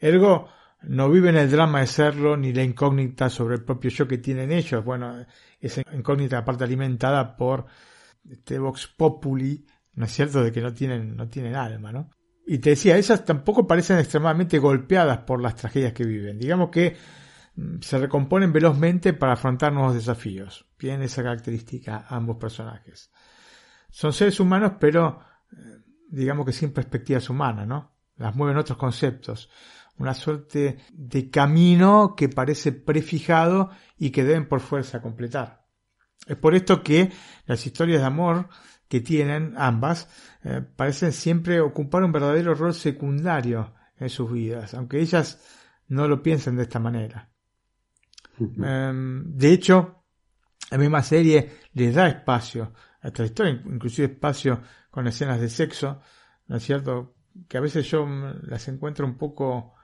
ergo 0.00 0.48
no 0.82 1.10
viven 1.10 1.36
el 1.36 1.50
drama 1.50 1.80
de 1.80 1.86
serlo 1.88 2.36
ni 2.36 2.52
la 2.52 2.62
incógnita 2.62 3.28
sobre 3.28 3.56
el 3.56 3.64
propio 3.64 3.90
yo 3.90 4.06
que 4.06 4.18
tienen 4.18 4.52
ellos, 4.52 4.84
bueno, 4.84 5.26
esa 5.60 5.82
incógnita 5.92 6.38
aparte 6.38 6.64
alimentada 6.64 7.36
por 7.36 7.66
este 8.30 8.58
Vox 8.58 8.86
Populi, 8.86 9.66
¿no 9.94 10.04
es 10.04 10.12
cierto?, 10.12 10.42
de 10.42 10.52
que 10.52 10.60
no 10.60 10.72
tienen, 10.72 11.16
no 11.16 11.28
tienen 11.28 11.56
alma, 11.56 11.92
¿no? 11.92 12.10
Y 12.46 12.58
te 12.58 12.70
decía, 12.70 12.96
esas 12.96 13.24
tampoco 13.24 13.66
parecen 13.66 13.98
extremadamente 13.98 14.58
golpeadas 14.58 15.18
por 15.18 15.42
las 15.42 15.56
tragedias 15.56 15.92
que 15.92 16.04
viven. 16.04 16.38
Digamos 16.38 16.70
que 16.70 16.96
mm, 17.56 17.80
se 17.80 17.98
recomponen 17.98 18.52
velozmente 18.52 19.12
para 19.12 19.32
afrontar 19.32 19.72
nuevos 19.72 19.94
desafíos. 19.94 20.64
Tienen 20.76 21.02
esa 21.02 21.24
característica 21.24 22.06
ambos 22.08 22.36
personajes. 22.36 23.10
Son 23.90 24.12
seres 24.12 24.38
humanos, 24.38 24.74
pero 24.78 25.20
eh, 25.50 25.85
digamos 26.08 26.46
que 26.46 26.52
sin 26.52 26.72
perspectivas 26.72 27.28
humanas, 27.30 27.66
¿no? 27.66 27.92
Las 28.16 28.34
mueven 28.34 28.56
otros 28.56 28.78
conceptos. 28.78 29.50
Una 29.98 30.14
suerte 30.14 30.78
de 30.92 31.30
camino 31.30 32.14
que 32.16 32.28
parece 32.28 32.72
prefijado 32.72 33.70
y 33.98 34.10
que 34.10 34.24
deben 34.24 34.48
por 34.48 34.60
fuerza 34.60 35.00
completar. 35.00 35.66
Es 36.26 36.36
por 36.36 36.54
esto 36.54 36.82
que 36.82 37.12
las 37.46 37.64
historias 37.66 38.00
de 38.00 38.06
amor 38.06 38.48
que 38.88 39.00
tienen 39.00 39.54
ambas 39.56 40.08
eh, 40.44 40.62
parecen 40.76 41.12
siempre 41.12 41.60
ocupar 41.60 42.02
un 42.04 42.12
verdadero 42.12 42.54
rol 42.54 42.74
secundario 42.74 43.74
en 43.98 44.10
sus 44.10 44.30
vidas, 44.30 44.74
aunque 44.74 45.00
ellas 45.00 45.40
no 45.88 46.08
lo 46.08 46.22
piensen 46.22 46.56
de 46.56 46.62
esta 46.62 46.78
manera. 46.78 47.30
Em, 48.38 49.36
de 49.36 49.52
hecho, 49.52 50.04
la 50.70 50.78
misma 50.78 51.02
serie 51.02 51.50
les 51.72 51.94
da 51.94 52.08
espacio 52.08 52.72
a 53.00 53.08
esta 53.08 53.24
historia, 53.24 53.62
inclusive 53.64 54.12
espacio 54.12 54.60
con 54.96 55.06
escenas 55.06 55.38
de 55.38 55.50
sexo, 55.50 56.00
¿no 56.46 56.56
es 56.56 56.62
cierto? 56.62 57.16
Que 57.48 57.58
a 57.58 57.60
veces 57.60 57.86
yo 57.86 58.06
las 58.44 58.66
encuentro 58.66 59.04
un 59.04 59.18
poco... 59.18 59.74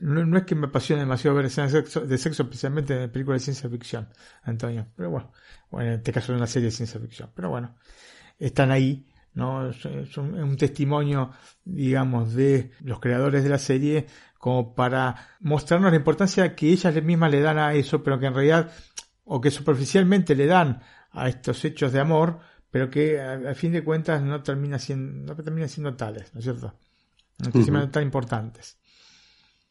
No, 0.00 0.38
es 0.38 0.44
que 0.44 0.54
me 0.54 0.68
apasione 0.68 1.02
demasiado 1.02 1.36
ver 1.36 1.44
escenas 1.44 1.72
de 1.72 1.80
sexo, 1.80 2.00
de 2.00 2.16
sexo, 2.16 2.44
especialmente 2.44 3.02
en 3.02 3.12
películas 3.12 3.42
de 3.42 3.52
ciencia 3.52 3.68
ficción, 3.68 4.08
Antonio. 4.44 4.86
Pero 4.96 5.10
bueno, 5.10 5.30
bueno, 5.70 5.90
en 5.90 5.96
este 5.96 6.10
caso 6.10 6.32
es 6.32 6.38
una 6.38 6.46
serie 6.46 6.68
de 6.68 6.72
ciencia 6.72 6.98
ficción. 6.98 7.30
Pero 7.34 7.50
bueno, 7.50 7.76
están 8.38 8.70
ahí, 8.70 9.06
¿no? 9.34 9.68
Es 9.68 9.84
un, 10.16 10.56
testimonio, 10.56 11.32
digamos, 11.62 12.32
de 12.32 12.70
los 12.80 12.98
creadores 12.98 13.44
de 13.44 13.50
la 13.50 13.58
serie 13.58 14.06
como 14.38 14.74
para 14.74 15.36
mostrarnos 15.40 15.90
la 15.90 15.98
importancia 15.98 16.56
que 16.56 16.72
ellas 16.72 16.94
mismas 17.02 17.30
le 17.30 17.42
dan 17.42 17.58
a 17.58 17.74
eso, 17.74 18.02
pero 18.02 18.18
que 18.18 18.24
en 18.24 18.34
realidad, 18.34 18.72
o 19.24 19.38
que 19.38 19.50
superficialmente 19.50 20.34
le 20.34 20.46
dan 20.46 20.80
a 21.12 21.28
estos 21.28 21.62
hechos 21.66 21.92
de 21.92 22.00
amor, 22.00 22.40
pero 22.76 22.90
que 22.90 23.18
a, 23.18 23.54
fin 23.54 23.72
de 23.72 23.82
cuentas 23.82 24.22
no 24.22 24.42
termina 24.42 24.78
siendo, 24.78 25.34
no 25.34 25.42
termina 25.42 25.66
siendo 25.66 25.96
tales, 25.96 26.34
¿no 26.34 26.40
es 26.40 26.44
cierto? 26.44 26.74
No 27.38 27.50
terminan 27.50 27.90
tan 27.90 28.02
importantes. 28.02 28.76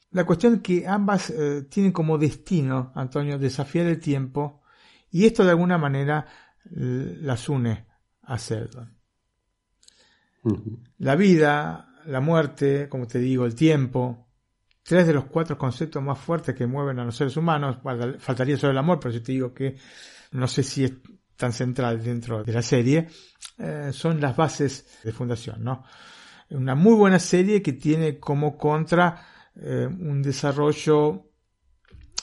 La 0.09 0.25
cuestión 0.25 0.55
es 0.55 0.61
que 0.61 0.87
ambas 0.87 1.29
eh, 1.29 1.67
tienen 1.69 1.91
como 1.91 2.17
destino, 2.17 2.91
Antonio, 2.95 3.37
desafiar 3.37 3.85
el 3.85 3.99
tiempo, 3.99 4.63
y 5.11 5.25
esto 5.25 5.43
de 5.43 5.51
alguna 5.51 5.77
manera 5.77 6.25
las 6.71 7.47
une 7.47 7.85
a 8.23 8.39
La 10.97 11.15
vida, 11.15 11.87
la 12.07 12.21
muerte, 12.21 12.89
como 12.89 13.05
te 13.05 13.19
digo, 13.19 13.45
el 13.45 13.53
tiempo, 13.53 14.29
tres 14.81 15.05
de 15.05 15.13
los 15.13 15.25
cuatro 15.25 15.59
conceptos 15.59 16.01
más 16.01 16.17
fuertes 16.17 16.55
que 16.55 16.65
mueven 16.65 16.97
a 16.97 17.05
los 17.05 17.15
seres 17.15 17.37
humanos, 17.37 17.77
faltaría 18.17 18.57
solo 18.57 18.71
el 18.71 18.79
amor, 18.79 18.99
pero 18.99 19.13
si 19.13 19.19
te 19.19 19.31
digo 19.31 19.53
que 19.53 19.77
no 20.31 20.47
sé 20.47 20.63
si 20.63 20.85
es 20.85 20.93
tan 21.35 21.53
central 21.53 22.03
dentro 22.03 22.43
de 22.43 22.53
la 22.53 22.61
serie, 22.61 23.07
eh, 23.57 23.89
son 23.91 24.19
las 24.19 24.35
bases 24.35 24.99
de 25.03 25.11
fundación, 25.11 25.63
¿no? 25.63 25.83
Una 26.49 26.75
muy 26.75 26.93
buena 26.93 27.19
serie 27.19 27.61
que 27.61 27.73
tiene 27.73 28.19
como 28.19 28.57
contra 28.57 29.25
eh, 29.55 29.87
un 29.87 30.21
desarrollo 30.21 31.31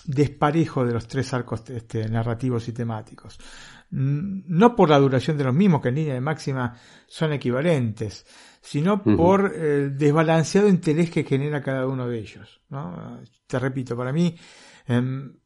desparejo 0.04 0.84
de 0.84 0.92
los 0.92 1.06
tres 1.06 1.32
arcos 1.32 1.68
este, 1.70 2.08
narrativos 2.08 2.68
y 2.68 2.72
temáticos. 2.72 3.38
Mm, 3.90 4.42
no 4.46 4.74
por 4.76 4.90
la 4.90 4.98
duración 4.98 5.36
de 5.36 5.44
los 5.44 5.54
mismos, 5.54 5.80
que 5.80 5.88
en 5.88 5.94
línea 5.96 6.14
de 6.14 6.20
máxima 6.20 6.74
son 7.06 7.32
equivalentes, 7.32 8.26
sino 8.60 9.02
por 9.02 9.54
el 9.54 9.96
desbalanceado 9.96 10.68
interés 10.68 11.10
que 11.10 11.24
genera 11.24 11.62
cada 11.62 11.86
uno 11.86 12.06
de 12.08 12.18
ellos. 12.18 12.60
¿no? 12.70 13.20
Te 13.46 13.58
repito, 13.58 13.96
para 13.96 14.12
mí, 14.12 14.36
em, 14.86 15.36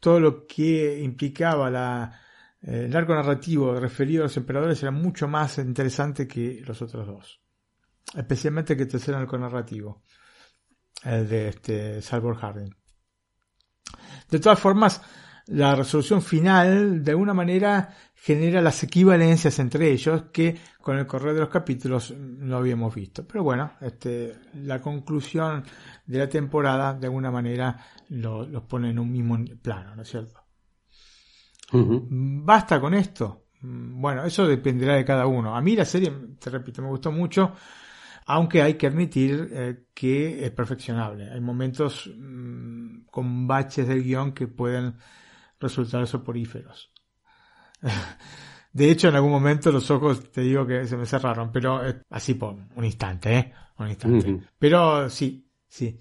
todo 0.00 0.20
lo 0.20 0.46
que 0.46 1.00
implicaba 1.00 1.70
la, 1.70 2.20
el 2.66 2.94
arco 2.96 3.14
narrativo 3.14 3.78
referido 3.78 4.22
a 4.22 4.26
los 4.26 4.36
emperadores 4.36 4.82
era 4.82 4.90
mucho 4.90 5.28
más 5.28 5.58
interesante 5.58 6.26
que 6.26 6.62
los 6.66 6.82
otros 6.82 7.06
dos. 7.06 7.40
Especialmente 8.14 8.76
que 8.76 8.82
el 8.82 8.88
tercer 8.88 9.14
arco 9.14 9.38
narrativo, 9.38 10.02
el 11.04 11.28
de 11.28 11.48
este 11.48 12.02
Salvor 12.02 12.36
Harding. 12.36 12.74
De 14.28 14.40
todas 14.40 14.58
formas, 14.58 15.00
la 15.46 15.76
resolución 15.76 16.22
final 16.22 17.04
de 17.04 17.10
alguna 17.12 17.32
manera 17.32 17.94
genera 18.14 18.60
las 18.60 18.82
equivalencias 18.82 19.60
entre 19.60 19.92
ellos 19.92 20.24
que 20.32 20.58
con 20.80 20.98
el 20.98 21.06
correr 21.06 21.34
de 21.34 21.40
los 21.40 21.48
capítulos 21.48 22.12
no 22.16 22.56
habíamos 22.56 22.92
visto. 22.92 23.24
Pero 23.24 23.44
bueno, 23.44 23.74
este, 23.80 24.34
la 24.54 24.80
conclusión 24.80 25.62
de 26.04 26.18
la 26.18 26.28
temporada 26.28 26.94
de 26.94 27.06
alguna 27.06 27.30
manera 27.30 27.78
los 28.08 28.62
pone 28.64 28.90
en 28.90 28.98
un 28.98 29.12
mismo 29.12 29.38
plano, 29.62 29.94
¿no 29.94 30.02
es 30.02 30.08
cierto? 30.08 30.45
¿Basta 31.72 32.80
con 32.80 32.94
esto? 32.94 33.46
Bueno, 33.60 34.24
eso 34.24 34.46
dependerá 34.46 34.94
de 34.94 35.04
cada 35.04 35.26
uno. 35.26 35.56
A 35.56 35.60
mí 35.60 35.74
la 35.74 35.84
serie, 35.84 36.12
te 36.38 36.50
repito, 36.50 36.82
me 36.82 36.88
gustó 36.88 37.10
mucho, 37.10 37.52
aunque 38.26 38.62
hay 38.62 38.74
que 38.74 38.86
admitir 38.86 39.48
eh, 39.50 39.86
que 39.94 40.44
es 40.44 40.50
perfeccionable. 40.52 41.30
Hay 41.30 41.40
momentos 41.40 42.10
mm, 42.16 43.06
con 43.10 43.46
baches 43.46 43.88
del 43.88 44.02
guion 44.02 44.32
que 44.32 44.46
pueden 44.46 44.96
resultar 45.58 46.06
soporíferos. 46.06 46.92
De 48.72 48.90
hecho, 48.90 49.08
en 49.08 49.14
algún 49.14 49.30
momento 49.30 49.72
los 49.72 49.90
ojos, 49.90 50.30
te 50.30 50.42
digo 50.42 50.66
que 50.66 50.86
se 50.86 50.98
me 50.98 51.06
cerraron, 51.06 51.50
pero 51.50 51.80
así 52.10 52.34
por 52.34 52.54
un 52.74 52.84
instante, 52.84 53.34
¿eh? 53.34 53.52
Un 53.78 53.88
instante. 53.88 54.38
Pero 54.58 55.08
sí, 55.08 55.50
sí. 55.66 55.98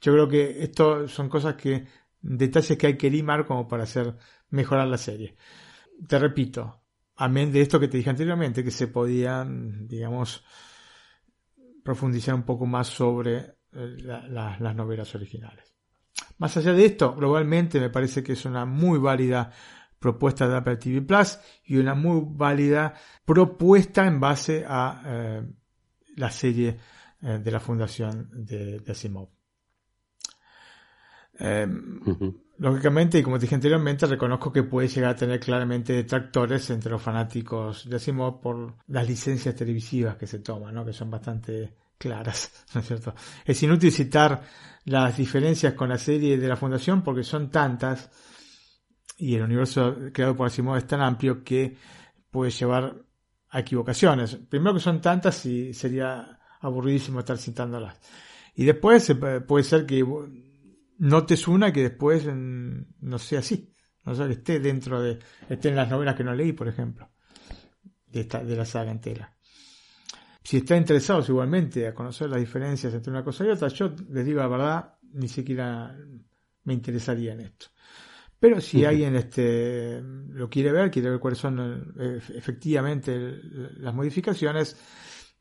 Yo 0.00 0.12
creo 0.12 0.28
que 0.28 0.62
esto 0.62 1.08
son 1.08 1.28
cosas 1.28 1.56
que, 1.56 1.84
detalles 2.20 2.78
que 2.78 2.86
hay 2.86 2.96
que 2.96 3.10
limar 3.10 3.44
como 3.44 3.66
para 3.66 3.82
hacer 3.82 4.16
mejorar 4.54 4.88
la 4.88 4.98
serie. 4.98 5.36
Te 6.08 6.18
repito, 6.18 6.82
amén 7.16 7.52
de 7.52 7.60
esto 7.60 7.78
que 7.78 7.88
te 7.88 7.98
dije 7.98 8.10
anteriormente, 8.10 8.64
que 8.64 8.70
se 8.70 8.88
podían, 8.88 9.86
digamos, 9.86 10.44
profundizar 11.82 12.34
un 12.34 12.44
poco 12.44 12.66
más 12.66 12.88
sobre 12.88 13.36
eh, 13.72 13.96
las 14.00 14.74
novelas 14.74 15.14
originales. 15.14 15.74
Más 16.38 16.56
allá 16.56 16.72
de 16.72 16.86
esto, 16.86 17.14
globalmente 17.14 17.80
me 17.80 17.90
parece 17.90 18.22
que 18.22 18.32
es 18.32 18.44
una 18.44 18.64
muy 18.64 18.98
válida 18.98 19.50
propuesta 19.98 20.48
de 20.48 20.56
Apple 20.56 20.76
TV 20.76 21.02
Plus 21.02 21.38
y 21.64 21.76
una 21.76 21.94
muy 21.94 22.22
válida 22.24 22.94
propuesta 23.24 24.06
en 24.06 24.20
base 24.20 24.64
a 24.66 25.02
eh, 25.06 25.42
la 26.16 26.30
serie 26.30 26.76
eh, 27.22 27.38
de 27.38 27.50
la 27.50 27.60
fundación 27.60 28.28
de, 28.32 28.82
Asimov. 28.86 29.33
Em, 31.38 32.00
lógicamente, 32.58 33.18
y 33.18 33.22
como 33.22 33.38
dije 33.38 33.54
anteriormente, 33.54 34.06
reconozco 34.06 34.52
que 34.52 34.62
puede 34.62 34.88
llegar 34.88 35.10
a 35.10 35.16
tener 35.16 35.40
claramente 35.40 35.92
detractores 35.92 36.70
entre 36.70 36.92
los 36.92 37.02
fanáticos 37.02 37.88
de 37.88 37.96
Asimov 37.96 38.40
por 38.40 38.76
las 38.88 39.08
licencias 39.08 39.54
televisivas 39.54 40.16
que 40.16 40.26
se 40.26 40.38
toman, 40.38 40.74
¿no? 40.74 40.84
que 40.84 40.92
son 40.92 41.10
bastante 41.10 41.74
claras, 41.98 42.64
¿no 42.74 42.80
es 42.80 42.86
cierto? 42.86 43.14
Es 43.44 43.62
inútil 43.62 43.92
citar 43.92 44.42
las 44.84 45.16
diferencias 45.16 45.74
con 45.74 45.88
la 45.88 45.98
serie 45.98 46.38
de 46.38 46.48
la 46.48 46.56
Fundación 46.56 47.02
porque 47.02 47.24
son 47.24 47.50
tantas 47.50 48.10
y 49.16 49.36
el 49.36 49.42
universo 49.42 49.96
creado 50.12 50.36
por 50.36 50.46
Asimov 50.46 50.76
es 50.76 50.86
tan 50.86 51.00
amplio 51.00 51.42
que 51.44 51.76
puede 52.30 52.50
llevar 52.50 52.96
a 53.50 53.60
equivocaciones. 53.60 54.36
Primero 54.36 54.74
que 54.74 54.80
son 54.80 55.00
tantas 55.00 55.46
y 55.46 55.72
sería 55.72 56.40
aburridísimo 56.60 57.20
estar 57.20 57.38
citándolas. 57.38 57.96
Y 58.56 58.64
después 58.64 59.14
puede 59.46 59.64
ser 59.64 59.86
que 59.86 60.04
notes 60.98 61.48
una 61.48 61.72
que 61.72 61.82
después 61.82 62.26
no 62.26 63.18
sea 63.18 63.40
así. 63.40 63.74
No 64.04 64.14
sea 64.14 64.26
que 64.26 64.34
esté 64.34 64.60
dentro 64.60 65.00
de, 65.00 65.18
esté 65.48 65.70
en 65.70 65.76
las 65.76 65.88
novelas 65.88 66.14
que 66.14 66.24
no 66.24 66.34
leí, 66.34 66.52
por 66.52 66.68
ejemplo, 66.68 67.10
de, 68.06 68.20
esta, 68.20 68.44
de 68.44 68.54
la 68.54 68.66
saga 68.66 68.90
entera. 68.90 69.34
Si 70.42 70.58
están 70.58 70.78
interesados 70.78 71.28
igualmente 71.30 71.86
a 71.86 71.94
conocer 71.94 72.28
las 72.28 72.38
diferencias 72.38 72.92
entre 72.92 73.10
una 73.10 73.24
cosa 73.24 73.46
y 73.46 73.48
otra, 73.48 73.68
yo 73.68 73.94
les 74.10 74.26
digo 74.26 74.40
la 74.40 74.48
verdad, 74.48 74.94
ni 75.14 75.26
siquiera 75.28 75.96
me 76.64 76.74
interesaría 76.74 77.32
en 77.32 77.40
esto. 77.40 77.66
Pero 78.38 78.60
si 78.60 78.84
alguien 78.84 79.16
este, 79.16 80.02
lo 80.02 80.50
quiere 80.50 80.70
ver, 80.70 80.90
quiere 80.90 81.08
ver 81.08 81.18
cuáles 81.18 81.38
son 81.38 81.94
eh, 81.98 82.20
efectivamente 82.34 83.40
las 83.78 83.94
modificaciones, 83.94 84.76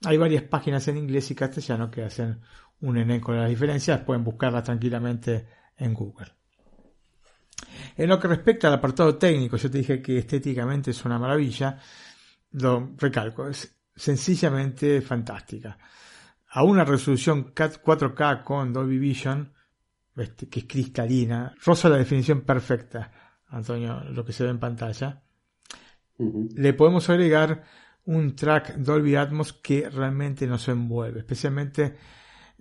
hay 0.06 0.18
varias 0.18 0.44
páginas 0.44 0.88
en 0.88 0.98
inglés 0.98 1.30
y 1.32 1.36
castellano 1.36 1.92
que 1.92 2.04
hacen 2.04 2.40
un 2.84 2.98
elenco 2.98 3.32
de 3.32 3.40
las 3.40 3.50
diferencias, 3.50 4.02
pueden 4.02 4.24
buscarlas 4.24 4.64
tranquilamente 4.64 5.48
en 5.78 5.94
Google. 5.94 6.28
En 7.96 8.10
lo 8.10 8.20
que 8.20 8.28
respecta 8.28 8.68
al 8.68 8.76
apartado 8.76 9.16
técnico, 9.16 9.58
yo 9.58 9.72
te 9.72 9.78
dije 9.78 10.02
que 10.02 10.18
estéticamente 10.18 10.92
es 10.92 11.06
una 11.06 11.18
maravilla, 11.18 11.78
lo 12.52 12.92
recalco, 12.98 13.48
es 13.48 13.74
sencillamente 13.96 15.02
fantástica. 15.02 15.78
A 16.50 16.64
una 16.64 16.84
resolución 16.84 17.54
4K 17.54 18.44
con 18.44 18.74
Dolby 18.74 19.00
Vision, 19.00 19.54
este, 20.16 20.50
que 20.50 20.62
es 20.62 20.66
cristalina, 20.66 21.56
rosa 21.64 21.90
la 21.90 21.98
definición 21.98 22.42
perfecta, 22.42 23.12
Antonio, 23.48 24.04
lo 24.10 24.26
que 24.26 24.34
se 24.34 24.44
ve 24.44 24.50
en 24.50 24.60
pantalla. 24.60 25.24
Le 26.18 26.74
podemos 26.74 27.10
agregar 27.10 27.64
un 28.06 28.36
track 28.36 28.76
Dolby 28.76 29.16
Atmos 29.16 29.54
que 29.54 29.90
realmente 29.90 30.46
nos 30.48 30.68
envuelve, 30.68 31.20
especialmente 31.20 31.96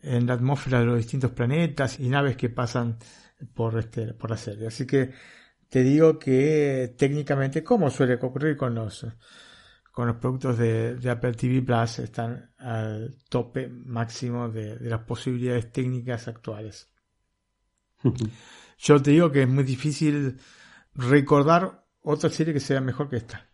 en 0.03 0.27
la 0.27 0.35
atmósfera 0.35 0.81
de 0.81 0.87
los 0.87 0.97
distintos 0.97 1.31
planetas 1.31 1.99
y 2.01 2.09
naves 2.09 2.37
que 2.37 2.51
pasan 2.51 2.99
por, 3.55 3.79
este, 3.79 4.15
por 4.15 4.31
la 4.31 4.37
serie. 4.37 4.67
Así 4.67 4.87
que 4.87 5.13
te 5.69 5.83
digo 5.83 6.19
que 6.19 6.95
técnicamente, 6.99 7.65
como 7.65 7.91
suele 7.91 8.15
ocurrir 8.15 8.57
con 8.57 8.75
los, 8.75 9.07
con 9.91 10.07
los 10.07 10.17
productos 10.17 10.59
de, 10.59 10.99
Apple 11.11 11.33
TV 11.33 11.63
Plus, 11.63 12.01
están 12.01 12.53
al 12.59 13.17
tope 13.29 13.69
máximo 13.69 14.49
de, 14.49 14.79
las 14.81 15.01
posibilidades 15.05 15.73
técnicas 15.73 16.29
actuales. 16.29 16.91
Yo 18.79 19.01
te 19.01 19.13
digo 19.13 19.31
que 19.31 19.43
es 19.43 19.49
muy 19.49 19.65
difícil 19.65 20.39
recordar 20.95 21.87
otra 22.03 22.31
serie 22.31 22.53
que 22.53 22.61
sea 22.61 22.81
mejor 22.81 23.09
que 23.09 23.17
esta. 23.17 23.52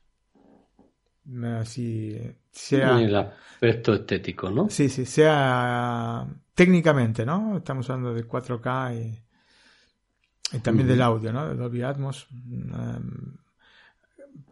Así 1.60 2.18
sea. 2.50 2.98
el 3.00 3.14
aspecto 3.14 3.94
estético, 3.94 4.50
¿no? 4.50 4.70
Sí, 4.70 4.88
sí, 4.88 5.04
sea 5.04 6.26
técnicamente, 6.54 7.24
¿no? 7.26 7.58
Estamos 7.58 7.88
hablando 7.90 8.14
de 8.14 8.26
4K 8.26 9.22
y, 10.52 10.58
también 10.60 10.88
del 10.88 11.02
audio, 11.02 11.32
¿no? 11.32 11.48
De 11.48 11.54
Dolby 11.54 11.82
Atmos. 11.82 12.26
Um, 12.30 13.36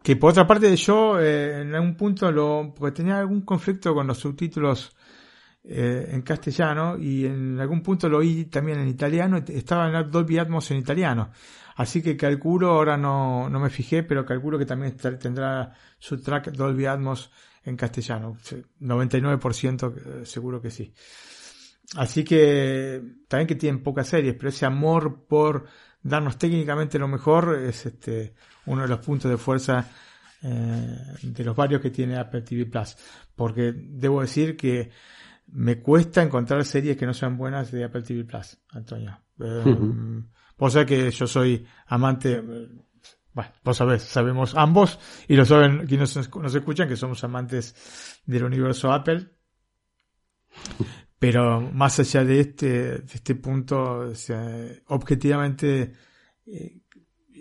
que 0.03 0.15
por 0.15 0.31
otra 0.31 0.45
parte 0.45 0.73
yo 0.75 1.19
eh, 1.19 1.61
en 1.61 1.73
algún 1.73 1.95
punto 1.95 2.31
lo 2.31 2.73
porque 2.75 2.95
tenía 2.95 3.19
algún 3.19 3.41
conflicto 3.41 3.93
con 3.93 4.07
los 4.07 4.17
subtítulos 4.17 4.95
eh, 5.63 6.09
en 6.11 6.21
castellano 6.21 6.97
y 6.97 7.25
en 7.25 7.59
algún 7.59 7.81
punto 7.81 8.07
lo 8.07 8.19
oí 8.19 8.45
también 8.45 8.79
en 8.79 8.87
italiano 8.87 9.43
estaba 9.47 9.89
en 9.89 10.09
Dolby 10.09 10.37
Atmos 10.37 10.71
en 10.71 10.77
italiano 10.77 11.31
Así 11.77 12.01
que 12.01 12.17
calculo, 12.17 12.71
ahora 12.71 12.97
no, 12.97 13.49
no 13.49 13.59
me 13.59 13.69
fijé, 13.69 14.01
pero 14.01 14.25
calculo 14.25 14.57
que 14.57 14.65
también 14.65 14.97
tendrá 14.97 15.73
su 15.99 16.19
track 16.19 16.51
Dolby 16.51 16.87
Atmos 16.87 17.31
en 17.63 17.77
castellano. 17.77 18.35
99% 18.81 19.93
eh, 19.95 20.25
seguro 20.25 20.59
que 20.59 20.71
sí. 20.71 20.91
Así 21.95 22.23
que 22.23 23.01
también 23.27 23.47
que 23.47 23.55
tienen 23.55 23.83
pocas 23.83 24.07
series, 24.07 24.33
pero 24.33 24.49
ese 24.49 24.65
amor 24.65 25.25
por 25.27 25.67
darnos 26.01 26.39
técnicamente 26.39 26.97
lo 26.97 27.07
mejor 27.07 27.59
es 27.63 27.85
este 27.85 28.33
uno 28.65 28.81
de 28.81 28.87
los 28.87 28.99
puntos 28.99 29.29
de 29.29 29.37
fuerza 29.37 29.87
eh, 30.41 30.97
de 31.21 31.43
los 31.43 31.55
varios 31.55 31.79
que 31.79 31.91
tiene 31.91 32.17
Apple 32.17 32.41
TV 32.41 32.65
Plus. 32.65 32.97
Porque 33.35 33.71
debo 33.71 34.21
decir 34.21 34.57
que 34.57 34.89
me 35.49 35.79
cuesta 35.79 36.23
encontrar 36.23 36.65
series 36.65 36.97
que 36.97 37.05
no 37.05 37.13
sean 37.13 37.37
buenas 37.37 37.71
de 37.71 37.83
Apple 37.83 38.01
TV 38.01 38.23
Plus, 38.23 38.57
Antonio. 38.71 39.19
Eh, 39.39 39.63
Vos 40.57 40.73
sabés 40.73 40.87
que 40.87 41.11
yo 41.11 41.27
soy 41.27 41.65
amante, 41.85 42.41
bueno, 43.33 43.51
vos 43.63 43.77
sabés, 43.77 44.03
sabemos 44.03 44.55
ambos, 44.55 44.99
y 45.27 45.35
lo 45.35 45.45
saben 45.45 45.85
quienes 45.85 46.15
nos, 46.15 46.55
escuchan, 46.55 46.87
que 46.87 46.95
somos 46.95 47.23
amantes 47.23 48.21
del 48.25 48.43
universo 48.43 48.91
Apple. 48.91 49.29
Pero 51.19 51.61
más 51.61 51.99
allá 51.99 52.23
de 52.23 52.39
este, 52.39 52.67
de 52.99 53.13
este 53.13 53.35
punto, 53.35 54.11
objetivamente, 54.87 55.93
eh, 56.45 56.81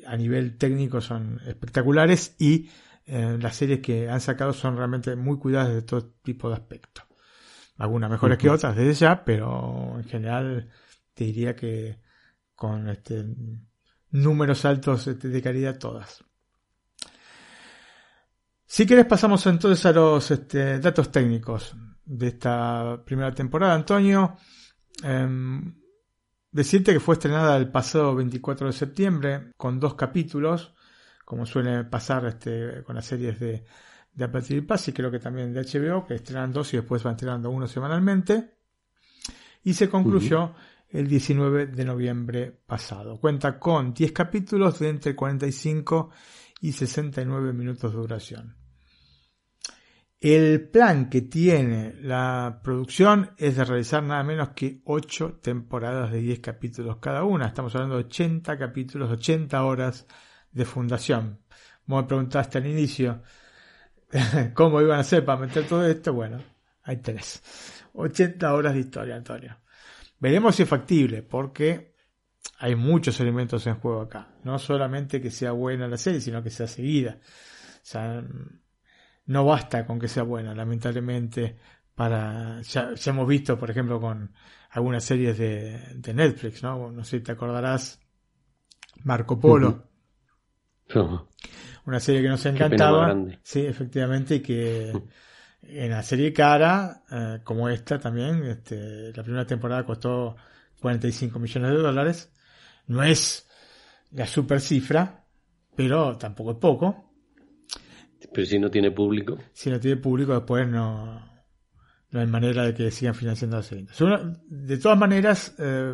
a 0.07 0.17
nivel 0.17 0.57
técnico 0.57 1.01
son 1.01 1.41
espectaculares 1.47 2.37
y 2.39 2.69
eh, 3.07 3.39
las 3.41 3.57
series 3.57 3.81
que 3.81 4.09
han 4.09 4.21
sacado 4.21 4.53
son 4.53 4.77
realmente 4.77 5.15
muy 5.17 5.39
cuidadas 5.39 5.75
de 5.75 5.83
todo 5.83 6.15
tipo 6.23 6.49
de 6.49 6.57
aspectos. 6.57 7.05
Algunas 7.79 8.11
mejores 8.11 8.39
que 8.39 8.49
otras 8.49 8.75
desde 8.75 8.95
ya, 8.95 9.25
pero 9.25 9.95
en 9.97 10.05
general 10.05 10.71
te 11.15 11.25
diría 11.25 11.55
que 11.55 11.99
con 12.57 12.89
este, 12.89 13.25
números 14.11 14.65
altos 14.65 15.07
este, 15.07 15.29
de 15.29 15.43
calidad 15.43 15.79
todas. 15.79 16.25
Si 18.65 18.85
querés 18.85 19.07
pasamos 19.07 19.47
entonces 19.47 19.87
a 19.87 19.93
los 19.93 20.31
este, 20.31 20.81
datos 20.81 21.13
técnicos 21.13 21.77
de 22.05 22.29
esta 22.29 23.01
primera 23.05 23.33
temporada, 23.33 23.75
Antonio. 23.75 24.37
Em, 25.03 25.75
decirte 26.51 26.93
que 26.93 27.01
fue 27.01 27.15
estrenada 27.15 27.57
el 27.57 27.71
pasado 27.71 28.15
24 28.15 28.67
de 28.67 28.73
septiembre 28.73 29.53
con 29.57 29.79
dos 29.79 29.95
capítulos, 29.95 30.75
como 31.25 31.45
suele 31.45 31.85
pasar 31.85 32.25
este, 32.27 32.83
con 32.83 32.97
las 32.97 33.05
series 33.05 33.39
de, 33.39 33.65
de 34.17 34.25
Apple 34.25 34.43
TV 34.43 34.67
y 34.87 34.93
creo 34.93 35.11
que 35.11 35.19
también 35.19 35.53
de 35.53 35.61
HBO, 35.61 36.07
que 36.07 36.15
estrenan 36.15 36.53
dos 36.53 36.73
y 36.73 36.79
después 36.79 37.03
van 37.03 37.15
estrenando 37.15 37.51
uno 37.51 37.69
semanalmente. 37.69 38.55
Y 39.63 39.75
se 39.75 39.89
concluyó 39.89 40.55
el 40.91 41.09
19 41.09 41.67
de 41.67 41.85
noviembre 41.85 42.53
pasado. 42.67 43.21
Cuenta 43.21 43.59
con 43.59 43.93
10 43.93 44.13
capítulos 44.13 44.79
de 44.79 44.89
entre 44.89 45.17
45 45.17 46.11
y 46.61 46.73
69 46.73 47.53
minutos 47.53 47.93
de 47.93 47.99
duración. 47.99 48.57
El 50.19 50.71
plan 50.71 51.11
que 51.11 51.23
tiene 51.23 51.95
la 52.01 52.61
producción 52.65 53.33
es 53.37 53.57
de 53.57 53.65
realizar 53.65 54.03
nada 54.03 54.25
menos 54.25 54.51
que 54.51 54.81
8 54.85 55.41
temporadas 55.43 56.11
de 56.11 56.21
10 56.21 56.41
capítulos 56.41 56.97
cada 56.97 57.23
una. 57.25 57.47
Estamos 57.47 57.75
hablando 57.75 57.97
de 57.97 58.05
80 58.05 58.57
capítulos, 58.57 59.11
80 59.11 59.63
horas 59.63 60.07
de 60.53 60.65
fundación. 60.65 61.41
Vos 61.85 62.03
me 62.03 62.09
preguntaste 62.09 62.59
al 62.59 62.67
inicio 62.67 63.23
cómo 64.55 64.81
iban 64.81 64.99
a 64.99 65.01
hacer 65.01 65.25
para 65.25 65.41
meter 65.41 65.67
todo 65.67 65.87
esto. 65.87 66.15
Bueno, 66.15 66.43
hay 66.83 66.97
tres. 66.97 67.43
80 67.93 68.55
horas 68.55 68.73
de 68.73 68.81
historia, 68.81 69.17
Antonio. 69.17 69.59
Veremos 70.19 70.57
si 70.57 70.63
es 70.63 70.69
factible, 70.69 71.23
porque 71.23 71.95
hay 72.59 72.75
muchos 72.75 73.19
elementos 73.21 73.67
en 73.67 73.77
juego 73.77 74.03
acá. 74.03 74.29
No 74.45 74.59
solamente 74.59 75.21
que 75.21 75.31
sea 75.31 75.53
buena 75.53 75.89
la 75.89 75.99
serie, 75.99 76.21
sino 76.21 76.43
que 76.43 76.51
sea 76.51 76.67
seguida. 76.67 77.19
O 77.21 77.81
sea, 77.83 78.25
no 79.27 79.45
basta 79.45 79.87
con 79.87 79.99
que 79.99 80.09
sea 80.09 80.23
buena, 80.23 80.55
lamentablemente. 80.55 81.57
Para, 81.95 82.61
ya, 82.63 82.91
hemos 83.07 83.27
visto, 83.27 83.59
por 83.59 83.71
ejemplo, 83.71 84.01
con 84.01 84.33
algunas 84.71 85.03
series 85.03 85.39
de, 85.39 85.81
de, 85.95 86.15
Netflix, 86.15 86.63
¿no? 86.63 86.93
No 86.93 87.05
sé 87.05 87.19
si 87.19 87.25
te 87.25 87.33
acordarás, 87.33 88.01
Marco 89.05 89.41
Polo. 89.41 89.89
Una 91.87 92.01
serie 92.01 92.23
que 92.23 92.29
nos 92.29 92.45
encantaba. 92.45 93.17
Sí, 93.43 93.61
efectivamente, 93.61 94.37
y 94.37 94.41
que 94.41 94.93
en 95.69 95.91
la 95.91 96.03
serie 96.03 96.33
cara, 96.33 97.03
eh, 97.11 97.41
como 97.45 97.69
esta 97.69 97.99
también, 97.99 98.45
este, 98.45 99.13
la 99.13 99.23
primera 99.23 99.47
temporada 99.47 99.85
costó 99.85 100.37
45 100.81 101.39
millones 101.39 101.71
de 101.71 101.77
dólares. 101.79 102.33
No 102.87 103.03
es 103.03 103.49
la 104.13 104.27
super 104.27 104.61
cifra, 104.61 105.25
pero 105.75 106.17
tampoco 106.17 106.53
es 106.53 106.59
poco. 106.59 107.13
Pero 108.33 108.47
si 108.47 108.59
no 108.59 108.71
tiene 108.71 108.91
público. 108.91 109.39
Si 109.53 109.71
no 109.71 109.81
tiene 109.81 109.97
público, 109.97 110.35
después 110.35 110.69
no, 110.69 111.21
no 112.11 112.21
hay 112.21 112.27
manera 112.27 112.65
de 112.65 112.75
que 112.75 112.91
sigan 112.91 113.15
financiando 113.15 113.57
la 113.57 113.63
segunda. 113.63 114.39
De 114.47 114.79
todas 114.79 114.99
maneras, 114.99 115.55
eh, 115.59 115.93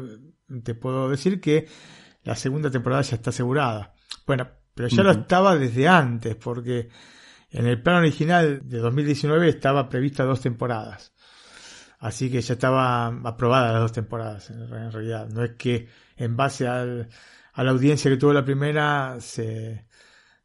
te 0.62 0.74
puedo 0.74 1.08
decir 1.08 1.40
que 1.40 1.66
la 2.24 2.36
segunda 2.36 2.70
temporada 2.70 3.02
ya 3.02 3.16
está 3.16 3.30
asegurada. 3.30 3.94
Bueno, 4.26 4.48
pero 4.74 4.88
ya 4.88 5.02
lo 5.02 5.10
estaba 5.10 5.56
desde 5.56 5.88
antes, 5.88 6.36
porque 6.36 6.88
en 7.52 7.66
el 7.66 7.80
plan 7.82 7.96
original 7.96 8.60
de 8.64 8.78
2019 8.78 9.48
estaba 9.48 9.88
prevista 9.88 10.24
dos 10.24 10.40
temporadas. 10.40 11.12
Así 11.98 12.30
que 12.30 12.40
ya 12.40 12.54
estaba 12.54 13.06
aprobada 13.06 13.72
las 13.72 13.82
dos 13.82 13.92
temporadas, 13.92 14.50
en 14.50 14.90
realidad. 14.90 15.28
No 15.28 15.44
es 15.44 15.52
que 15.52 15.88
en 16.16 16.36
base 16.36 16.66
al, 16.66 17.08
a 17.52 17.62
la 17.62 17.70
audiencia 17.70 18.10
que 18.10 18.16
tuvo 18.16 18.32
la 18.32 18.44
primera 18.44 19.16
se, 19.20 19.86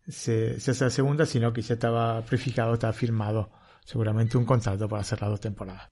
se, 0.08 0.58
hace 0.58 0.84
la 0.84 0.90
segunda, 0.90 1.26
sino 1.26 1.54
que 1.54 1.62
ya 1.62 1.76
estaba 1.76 2.22
prefijado, 2.24 2.74
estaba 2.74 2.94
firmado 2.94 3.52
seguramente 3.84 4.38
un 4.38 4.46
contrato 4.46 4.88
para 4.88 5.02
hacer 5.02 5.22
las 5.22 5.32
dos 5.32 5.40
temporadas. 5.40 5.90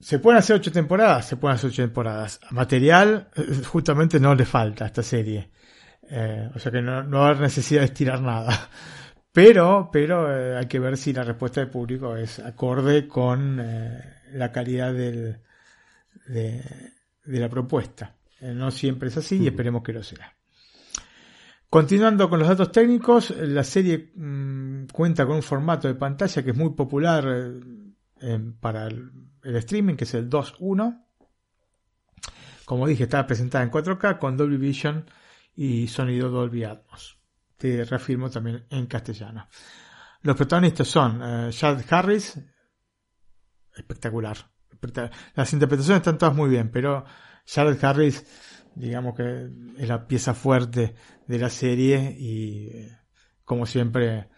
¿Se 0.00 0.18
pueden 0.18 0.38
hacer 0.38 0.56
ocho 0.56 0.72
temporadas? 0.72 1.26
Se 1.26 1.36
pueden 1.36 1.56
hacer 1.56 1.70
ocho 1.70 1.82
temporadas. 1.82 2.40
Material 2.50 3.28
justamente 3.66 4.18
no 4.18 4.34
le 4.34 4.46
falta 4.46 4.84
a 4.84 4.86
esta 4.88 5.02
serie. 5.02 5.50
Eh, 6.10 6.50
o 6.54 6.58
sea 6.58 6.72
que 6.72 6.80
no, 6.80 7.02
no 7.02 7.18
va 7.18 7.26
a 7.26 7.28
haber 7.30 7.42
necesidad 7.42 7.82
de 7.82 7.86
estirar 7.86 8.20
nada. 8.22 8.68
Pero, 9.38 9.88
pero 9.92 10.36
eh, 10.36 10.56
hay 10.56 10.66
que 10.66 10.80
ver 10.80 10.96
si 10.96 11.12
la 11.12 11.22
respuesta 11.22 11.60
del 11.60 11.70
público 11.70 12.16
es 12.16 12.40
acorde 12.40 13.06
con 13.06 13.62
la 14.32 14.50
calidad 14.50 14.92
del, 14.92 15.38
de, 16.26 16.64
de 17.24 17.38
la 17.38 17.48
propuesta. 17.48 18.16
no 18.40 18.72
siempre 18.72 19.10
es 19.10 19.16
así 19.16 19.36
y 19.36 19.46
esperemos 19.46 19.84
que 19.84 19.92
lo 19.92 20.02
sea. 20.02 20.34
Continuando 21.70 22.28
con 22.28 22.40
los 22.40 22.48
datos 22.48 22.72
técnicos, 22.72 23.30
la 23.30 23.62
serie 23.62 24.10
mm, 24.12 24.86
cuenta 24.86 25.24
con 25.24 25.36
un 25.36 25.42
formato 25.44 25.86
de 25.86 25.94
pantalla 25.94 26.42
que 26.42 26.50
es 26.50 26.56
muy 26.56 26.70
popular 26.70 27.24
eh, 28.20 28.40
para 28.58 28.88
el, 28.88 29.12
streaming, 29.44 29.94
que 29.94 30.02
es 30.02 30.14
el 30.14 30.28
2.1. 30.28 31.04
Como 32.64 32.88
dije, 32.88 33.04
está 33.04 33.24
presentada 33.24 33.62
en 33.62 33.70
4K 33.70 34.18
con 34.18 34.36
Dolby 34.36 34.56
Vision 34.56 35.08
y 35.54 35.86
sonido 35.86 36.28
Dolby 36.28 36.64
Atmos. 36.64 37.17
Te 37.58 37.84
reafirmo 37.84 38.30
también 38.30 38.64
en 38.70 38.86
castellano. 38.86 39.46
Los 40.22 40.36
protagonistas 40.36 40.88
son 40.88 41.20
uh, 41.20 41.50
Harris, 41.90 42.38
espectacular. 43.76 44.38
Las 45.34 45.52
interpretaciones 45.52 45.98
están 45.98 46.18
todas 46.18 46.34
muy 46.34 46.48
bien, 46.48 46.70
pero 46.70 47.04
Jared 47.46 47.84
Harris 47.84 48.24
digamos 48.74 49.14
que 49.16 49.50
es 49.76 49.88
la 49.88 50.06
pieza 50.06 50.34
fuerte 50.34 50.94
de 51.26 51.38
la 51.38 51.50
serie 51.50 52.14
y 52.16 52.88
como 53.44 53.66
siempre 53.66 54.28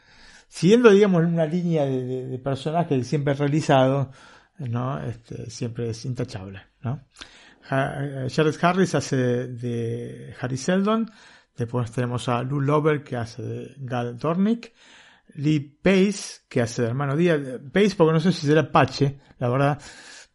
siguiendo 0.49 0.91
digamos 0.91 1.25
una 1.25 1.45
línea 1.45 1.85
de, 1.85 2.27
de, 2.27 2.39
personajes 2.39 3.07
siempre 3.07 3.35
realizado 3.35 4.11
no 4.59 5.01
este, 5.03 5.51
siempre 5.51 5.91
es 5.91 6.05
intachable 6.05 6.63
no 6.83 7.05
Jared 7.69 8.57
Harris 8.63 8.95
hace 8.95 9.17
de, 9.17 10.35
Harry 10.41 10.57
Seldon 10.57 11.11
después 11.65 11.91
tenemos 11.93 12.29
a 12.29 12.43
Lou 12.43 12.61
Lover 12.61 13.03
que 13.03 13.17
hace 13.17 13.43
de 13.43 13.75
Gal 13.79 14.19
Dornick 14.19 14.73
Lee 15.35 15.61
Pace 15.61 16.43
que 16.49 16.61
hace 16.61 16.83
de 16.83 16.89
hermano 16.89 17.17
Díaz 17.17 17.41
Pace 17.73 17.95
porque 17.97 18.13
no 18.13 18.21
sé 18.21 18.33
si 18.33 18.47
será 18.47 18.71
Pache 18.71 19.19
la 19.39 19.49
verdad 19.49 19.81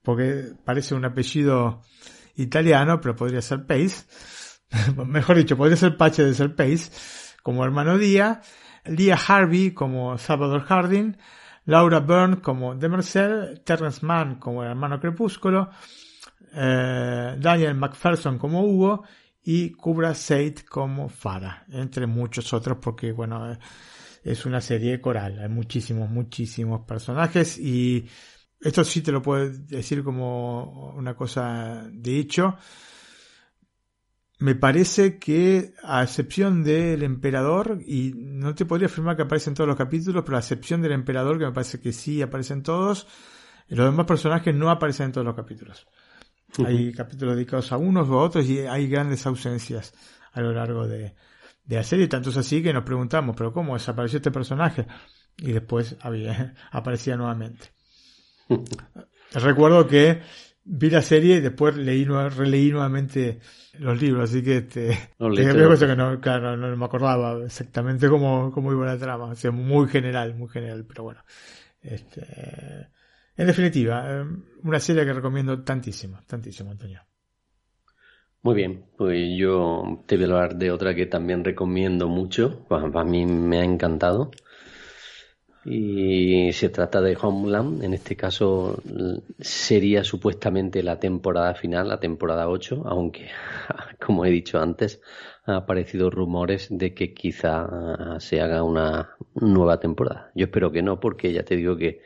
porque 0.05 0.53
parece 0.63 0.95
un 0.95 1.03
apellido 1.03 1.81
italiano, 2.35 3.01
pero 3.01 3.15
podría 3.15 3.41
ser 3.41 3.65
Pace. 3.65 4.05
Mejor 5.05 5.37
dicho, 5.37 5.57
podría 5.57 5.75
ser 5.75 5.97
Pache 5.97 6.23
de 6.23 6.33
ser 6.33 6.55
Pace, 6.55 6.91
como 7.43 7.65
hermano 7.65 7.97
Día. 7.97 8.41
Leah 8.85 9.19
Harvey 9.27 9.71
como 9.71 10.17
Salvador 10.17 10.61
Harding. 10.61 11.17
Laura 11.65 11.99
Byrne 11.99 12.37
como 12.37 12.75
Demerzel. 12.75 13.61
Terrence 13.65 14.05
Mann 14.05 14.35
como 14.35 14.63
el 14.63 14.69
hermano 14.69 14.99
Crepúsculo. 14.99 15.69
Eh, 16.53 17.35
Daniel 17.39 17.75
McPherson 17.75 18.37
como 18.37 18.63
Hugo. 18.63 19.03
Y 19.45 19.71
Kubra 19.71 20.13
Said 20.13 20.59
como 20.67 21.07
Farah. 21.07 21.65
Entre 21.69 22.07
muchos 22.07 22.51
otros, 22.53 22.79
porque 22.81 23.11
bueno, 23.11 23.57
es 24.23 24.45
una 24.45 24.59
serie 24.59 24.99
coral. 24.99 25.39
Hay 25.39 25.49
muchísimos, 25.49 26.09
muchísimos 26.09 26.81
personajes 26.81 27.57
y 27.57 28.07
esto 28.59 28.83
sí 28.83 29.01
te 29.01 29.11
lo 29.11 29.21
puedo 29.21 29.47
decir 29.49 30.03
como 30.03 30.93
una 30.95 31.15
cosa 31.15 31.87
de 31.91 32.17
hecho. 32.17 32.57
Me 34.39 34.55
parece 34.55 35.17
que, 35.17 35.73
a 35.83 36.03
excepción 36.03 36.63
del 36.63 37.03
emperador, 37.03 37.79
y 37.85 38.13
no 38.15 38.53
te 38.53 38.65
podría 38.65 38.87
afirmar 38.87 39.15
que 39.15 39.21
aparece 39.21 39.49
en 39.49 39.53
todos 39.53 39.67
los 39.67 39.77
capítulos, 39.77 40.23
pero 40.25 40.35
a 40.35 40.41
excepción 40.41 40.81
del 40.81 40.91
emperador, 40.91 41.39
que 41.39 41.45
me 41.45 41.53
parece 41.53 41.79
que 41.79 41.93
sí 41.93 42.21
aparecen 42.21 42.61
todos, 42.61 43.07
los 43.69 43.85
demás 43.85 44.05
personajes 44.05 44.53
no 44.53 44.69
aparecen 44.69 45.07
en 45.07 45.11
todos 45.13 45.25
los 45.25 45.35
capítulos. 45.35 45.87
Hay 46.63 46.93
capítulos 46.93 47.35
dedicados 47.35 47.71
a 47.71 47.77
unos 47.77 48.07
o 48.09 48.19
a 48.19 48.23
otros 48.23 48.45
y 48.45 48.59
hay 48.59 48.87
grandes 48.87 49.25
ausencias 49.25 49.93
a 50.31 50.41
lo 50.41 50.53
largo 50.53 50.87
de, 50.87 51.15
de 51.65 51.75
la 51.75 51.83
serie. 51.83 52.07
Tanto 52.07 52.29
es 52.29 52.37
así 52.37 52.61
que 52.63 52.73
nos 52.73 52.83
preguntamos, 52.83 53.35
pero 53.35 53.51
¿cómo 53.51 53.73
desapareció 53.73 54.17
este 54.17 54.31
personaje? 54.31 54.85
Y 55.37 55.51
después 55.51 55.97
había, 56.01 56.53
aparecía 56.71 57.17
nuevamente. 57.17 57.71
Recuerdo 59.33 59.87
que 59.87 60.21
vi 60.63 60.89
la 60.89 61.01
serie 61.01 61.37
y 61.37 61.41
después 61.41 61.75
leí, 61.75 62.05
releí 62.05 62.71
nuevamente 62.71 63.39
los 63.79 64.01
libros, 64.01 64.29
así 64.29 64.41
que 64.41 64.57
este, 64.57 64.87
que 65.19 65.95
no, 65.95 66.19
claro, 66.19 66.57
no 66.57 66.75
me 66.75 66.85
acordaba 66.85 67.43
exactamente 67.43 68.07
cómo, 68.09 68.51
cómo 68.51 68.71
iba 68.71 68.85
la 68.85 68.97
trama, 68.97 69.25
o 69.25 69.35
sea, 69.35 69.51
muy 69.51 69.87
general, 69.87 70.35
muy 70.35 70.49
general, 70.49 70.85
pero 70.87 71.03
bueno. 71.03 71.23
Este, 71.81 72.87
en 73.37 73.47
definitiva, 73.47 74.05
eh, 74.09 74.25
una 74.63 74.79
serie 74.79 75.05
que 75.05 75.13
recomiendo 75.13 75.63
tantísimo, 75.63 76.19
tantísimo, 76.27 76.71
Antonio. 76.71 77.01
Muy 78.41 78.55
bien, 78.55 78.85
pues 78.95 79.35
yo 79.37 80.03
te 80.05 80.17
voy 80.17 80.25
a 80.25 80.27
hablar 80.27 80.55
de 80.55 80.71
otra 80.71 80.93
que 80.93 81.07
también 81.07 81.43
recomiendo 81.43 82.07
mucho, 82.07 82.67
a 82.69 83.03
mí 83.03 83.25
me 83.25 83.59
ha 83.59 83.63
encantado, 83.63 84.29
y 85.65 86.53
se 86.53 86.69
trata 86.69 87.01
de 87.01 87.17
Homeland, 87.19 87.83
en 87.83 87.95
este 87.95 88.15
caso 88.15 88.83
sería 89.39 90.03
supuestamente 90.03 90.83
la 90.83 90.99
temporada 90.99 91.55
final, 91.55 91.87
la 91.87 91.99
temporada 91.99 92.47
8, 92.47 92.83
aunque, 92.85 93.29
como 94.05 94.25
he 94.25 94.29
dicho 94.29 94.59
antes, 94.59 95.01
ha 95.45 95.55
aparecido 95.55 96.11
rumores 96.11 96.67
de 96.69 96.93
que 96.93 97.15
quizá 97.15 98.19
se 98.19 98.41
haga 98.41 98.61
una 98.61 99.15
nueva 99.33 99.79
temporada. 99.79 100.31
Yo 100.35 100.45
espero 100.45 100.71
que 100.71 100.83
no, 100.83 100.99
porque 100.99 101.33
ya 101.33 101.43
te 101.43 101.55
digo 101.55 101.77
que 101.77 102.01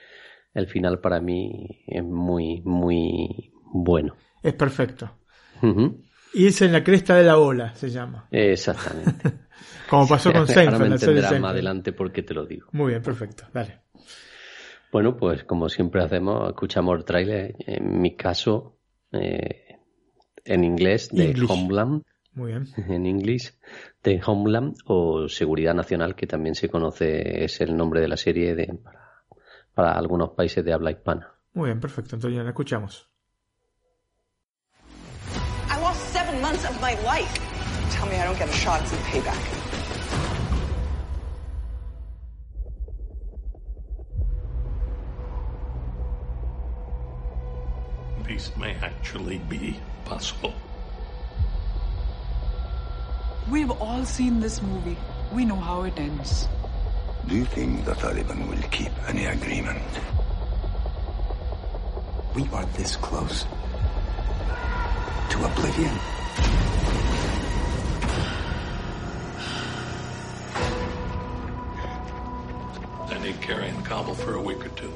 el 0.53 0.67
final 0.67 0.99
para 0.99 1.19
mí 1.21 1.83
es 1.87 2.03
muy, 2.03 2.61
muy 2.63 3.51
bueno. 3.73 4.15
Es 4.41 4.53
perfecto. 4.53 5.11
Y 6.33 6.47
es 6.47 6.61
en 6.61 6.71
la 6.71 6.83
cresta 6.83 7.15
de 7.15 7.23
la 7.23 7.37
ola, 7.37 7.73
se 7.75 7.89
llama. 7.89 8.27
Exactamente. 8.31 9.31
Como 9.89 10.07
pasó 10.07 10.31
con 10.31 10.47
Seinfeld. 10.47 11.03
Ahora 11.03 11.39
más 11.39 11.51
adelante 11.51 11.91
porque 11.91 12.23
te 12.23 12.33
lo 12.33 12.45
digo. 12.45 12.67
Muy 12.71 12.91
bien, 12.91 13.01
perfecto. 13.01 13.45
Dale. 13.53 13.81
Bueno, 14.91 15.17
pues 15.17 15.43
como 15.43 15.69
siempre 15.69 16.03
hacemos, 16.03 16.49
escuchamos 16.49 16.97
el 16.97 17.05
trailer. 17.05 17.55
En 17.59 18.01
mi 18.01 18.15
caso, 18.15 18.79
eh, 19.11 19.77
en 20.45 20.63
inglés, 20.63 21.09
de 21.11 21.35
Homeland. 21.47 22.03
Muy 22.33 22.51
bien. 22.51 22.65
En 22.89 23.05
inglés, 23.05 23.59
de 24.03 24.21
Homeland 24.25 24.75
o 24.85 25.27
Seguridad 25.27 25.73
Nacional, 25.73 26.15
que 26.15 26.27
también 26.27 26.55
se 26.55 26.69
conoce, 26.69 27.43
es 27.43 27.59
el 27.61 27.75
nombre 27.75 28.01
de 28.01 28.07
la 28.07 28.17
serie 28.17 28.55
de, 28.55 28.67
para, 28.83 29.08
para 29.73 29.93
algunos 29.93 30.29
países 30.31 30.63
de 30.63 30.73
habla 30.73 30.91
hispana. 30.91 31.31
Muy 31.53 31.67
bien, 31.69 31.79
perfecto. 31.79 32.15
Entonces 32.15 32.37
ya 32.37 32.43
la 32.43 32.49
escuchamos. 32.49 33.07
I 35.69 35.79
lost 35.81 36.01
seven 36.11 36.41
months 36.41 36.65
of 36.65 36.79
my 36.81 36.95
life. 37.03 37.39
Tell 37.91 38.07
me 38.09 38.15
I 38.15 38.25
don't 38.25 38.37
get 38.37 38.49
a 38.49 38.53
shot 38.53 38.81
at 38.81 38.87
some 38.87 38.99
payback. 39.11 39.59
peace 48.39 48.55
may 48.57 48.75
actually 48.75 49.39
be 49.49 49.75
possible. 50.05 50.53
We've 53.49 53.71
all 53.71 54.05
seen 54.05 54.39
this 54.39 54.61
movie. 54.61 54.97
We 55.33 55.45
know 55.45 55.55
how 55.55 55.83
it 55.83 55.97
ends. 55.97 56.47
Do 57.29 57.35
you 57.35 57.45
think 57.45 57.85
the 57.85 57.93
Taliban 57.93 58.49
will 58.49 58.67
keep 58.69 58.91
any 59.07 59.25
agreement? 59.25 59.83
We 62.33 62.49
are 62.51 62.65
this 62.75 62.95
close 62.95 63.43
to 65.29 65.45
oblivion. 65.45 65.93
I 73.05 73.19
need 73.21 73.39
Carrie 73.41 73.67
in 73.69 73.79
Kabul 73.83 74.15
for 74.15 74.33
a 74.33 74.41
week 74.41 74.65
or 74.65 74.69
two. 74.69 74.89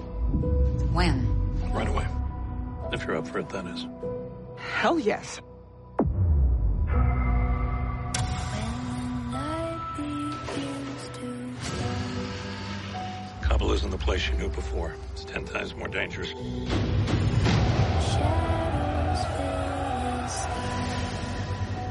When? 0.91 1.27
Right 1.71 1.87
away. 1.87 2.07
If 2.91 3.05
you're 3.05 3.17
up 3.17 3.27
for 3.27 3.39
it, 3.39 3.49
that 3.49 3.67
is. 3.67 3.85
Hell 4.57 4.97
yes. 4.97 5.39
Isn't 13.73 13.89
the 13.89 13.97
place 13.97 14.29
you 14.29 14.35
knew 14.35 14.49
before. 14.49 14.93
It's 15.13 15.23
ten 15.25 15.45
times 15.45 15.75
more 15.75 15.87
dangerous. 15.87 16.31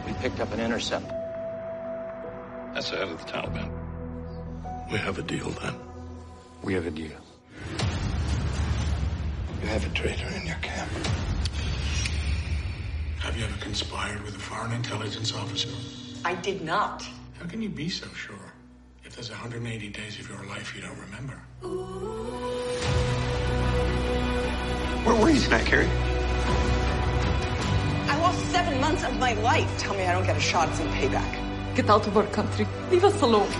We 0.07 0.12
picked 0.20 0.39
up 0.39 0.53
an 0.53 0.61
intercept. 0.61 1.09
That's 2.72 2.91
the 2.91 2.99
head 2.99 3.09
of 3.09 3.18
the 3.18 3.33
Taliban. 3.33 3.70
We 4.93 4.99
have 4.99 5.18
a 5.18 5.22
deal 5.22 5.51
then. 5.51 5.74
We 6.62 6.74
have 6.74 6.87
a 6.87 6.91
deal. 6.91 7.18
You 9.61 9.66
have 9.66 9.85
a 9.85 9.91
traitor 9.91 10.28
in 10.37 10.47
your 10.47 10.57
camp. 10.62 10.91
Have 13.18 13.37
you 13.37 13.45
ever 13.45 13.59
conspired 13.61 14.22
with 14.22 14.37
a 14.37 14.39
foreign 14.39 14.72
intelligence 14.72 15.35
officer? 15.35 15.70
I 16.24 16.37
did 16.37 16.62
not. 16.62 17.05
How 17.41 17.47
can 17.47 17.61
you 17.61 17.68
be 17.68 17.89
so 17.89 18.07
sure? 18.14 18.52
If 19.13 19.17
there's 19.17 19.31
180 19.31 19.91
days 19.91 20.19
of 20.19 20.27
your 20.27 20.43
life 20.47 20.75
you 20.75 20.81
don't 20.81 20.99
remember. 20.99 21.35
Where 25.05 25.15
were 25.21 25.29
you 25.29 25.39
tonight, 25.39 25.67
Carrie? 25.67 25.87
I 28.09 28.19
lost 28.23 28.43
seven 28.51 28.81
months 28.81 29.05
of 29.05 29.15
my 29.19 29.35
life. 29.35 29.69
Tell 29.79 29.93
me 29.93 30.07
I 30.07 30.13
don't 30.13 30.25
get 30.25 30.39
a 30.39 30.41
shot 30.41 30.71
at 30.71 30.77
some 30.77 30.89
payback. 30.95 31.75
Get 31.77 31.91
out 31.91 32.07
of 32.07 32.17
our 32.17 32.25
country. 32.29 32.67
Leave 32.91 33.05
us 33.05 33.21
alone. 33.21 33.51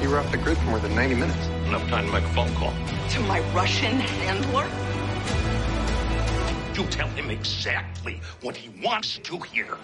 You 0.00 0.08
were 0.08 0.18
off 0.18 0.30
the 0.30 0.38
grid 0.38 0.56
for 0.56 0.64
more 0.64 0.78
than 0.78 0.94
90 0.94 1.16
minutes. 1.16 1.46
Enough 1.66 1.86
time 1.90 2.06
to 2.06 2.12
make 2.12 2.24
a 2.24 2.28
phone 2.28 2.54
call. 2.54 2.72
To 3.10 3.20
my 3.20 3.40
Russian 3.52 4.00
handler? 4.00 4.64
You 6.74 6.88
tell 6.88 7.08
him 7.08 7.28
exactly 7.28 8.22
what 8.40 8.56
he 8.56 8.70
wants 8.82 9.18
to 9.18 9.38
hear. 9.38 9.76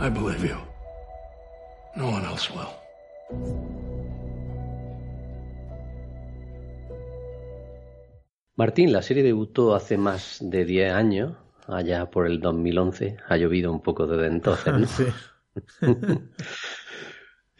I 0.00 0.08
believe 0.10 0.44
you. 0.46 0.56
No 1.96 2.06
one 2.10 2.24
else 2.24 2.50
will. 2.50 2.68
Martín, 8.56 8.92
la 8.92 9.02
serie 9.02 9.22
debutó 9.22 9.74
hace 9.74 9.96
más 9.96 10.38
de 10.40 10.64
10 10.64 10.92
años, 10.92 11.36
allá 11.66 12.10
por 12.10 12.26
el 12.26 12.40
2011. 12.40 13.16
Ha 13.28 13.36
llovido 13.36 13.70
un 13.72 13.80
poco 13.82 14.06
desde 14.06 14.26
entonces, 14.28 14.72
¿no? 14.74 14.86
Sí. 15.80 15.86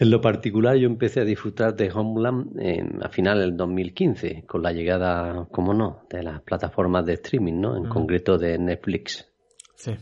En 0.00 0.12
lo 0.12 0.20
particular, 0.20 0.76
yo 0.76 0.86
empecé 0.86 1.18
a 1.18 1.24
disfrutar 1.24 1.74
de 1.74 1.90
Homeland 1.90 2.56
en- 2.60 3.02
a 3.02 3.08
finales 3.08 3.42
del 3.46 3.56
2015, 3.56 4.44
con 4.46 4.62
la 4.62 4.70
llegada, 4.72 5.48
como 5.50 5.74
no, 5.74 6.06
de 6.08 6.22
las 6.22 6.40
plataformas 6.42 7.04
de 7.04 7.14
streaming, 7.14 7.60
¿no? 7.60 7.76
En 7.76 7.82
Mm. 7.86 7.88
concreto 7.88 8.38
de 8.38 8.56
Netflix. 8.58 9.26
Sí. 9.74 9.96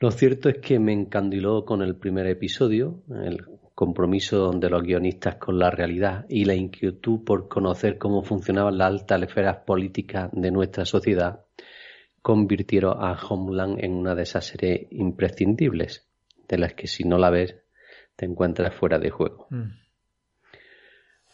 Lo 0.00 0.10
cierto 0.10 0.48
es 0.48 0.58
que 0.58 0.78
me 0.78 0.94
encandiló 0.94 1.66
con 1.66 1.82
el 1.82 1.94
primer 1.94 2.26
episodio, 2.26 3.02
el 3.22 3.44
compromiso 3.74 4.50
de 4.50 4.70
los 4.70 4.82
guionistas 4.82 5.36
con 5.36 5.58
la 5.58 5.70
realidad 5.70 6.24
y 6.26 6.46
la 6.46 6.54
inquietud 6.54 7.22
por 7.22 7.48
conocer 7.48 7.98
cómo 7.98 8.22
funcionaban 8.22 8.78
las 8.78 8.88
altas 8.88 9.22
esferas 9.22 9.58
políticas 9.58 10.30
de 10.32 10.50
nuestra 10.50 10.86
sociedad, 10.86 11.44
convirtieron 12.22 12.96
a 12.98 13.12
Homeland 13.12 13.84
en 13.84 13.92
una 13.92 14.14
de 14.14 14.22
esas 14.22 14.46
series 14.46 14.86
imprescindibles, 14.90 16.08
de 16.48 16.56
las 16.56 16.72
que 16.72 16.86
si 16.86 17.04
no 17.04 17.18
la 17.18 17.28
ves 17.28 17.56
te 18.16 18.24
encuentras 18.24 18.74
fuera 18.74 18.98
de 18.98 19.10
juego. 19.10 19.48
Mm. 19.50 19.68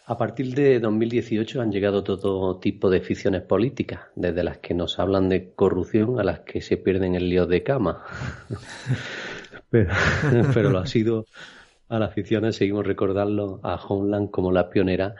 A 0.09 0.17
partir 0.17 0.55
de 0.55 0.79
2018 0.79 1.61
han 1.61 1.73
llegado 1.73 2.05
todo 2.05 2.61
tipo 2.61 2.89
de 2.91 3.01
ficciones 3.01 3.43
políticas, 3.43 4.03
desde 4.15 4.45
las 4.45 4.59
que 4.59 4.73
nos 4.73 5.01
hablan 5.01 5.29
de 5.29 5.53
corrupción 5.53 6.21
a 6.21 6.23
las 6.23 6.41
que 6.41 6.61
se 6.61 6.77
pierden 6.77 7.17
en 7.17 7.29
líos 7.29 7.49
de 7.49 7.65
cama. 7.65 8.05
pero, 9.69 9.93
pero 10.55 10.71
lo 10.71 10.79
ha 10.79 10.87
sido 10.87 11.27
a 11.89 11.99
las 11.99 12.15
ficciones, 12.15 12.55
seguimos 12.55 12.87
recordando 12.87 13.59
a 13.65 13.75
Homeland 13.75 14.31
como 14.31 14.53
la 14.53 14.71
pionera 14.71 15.17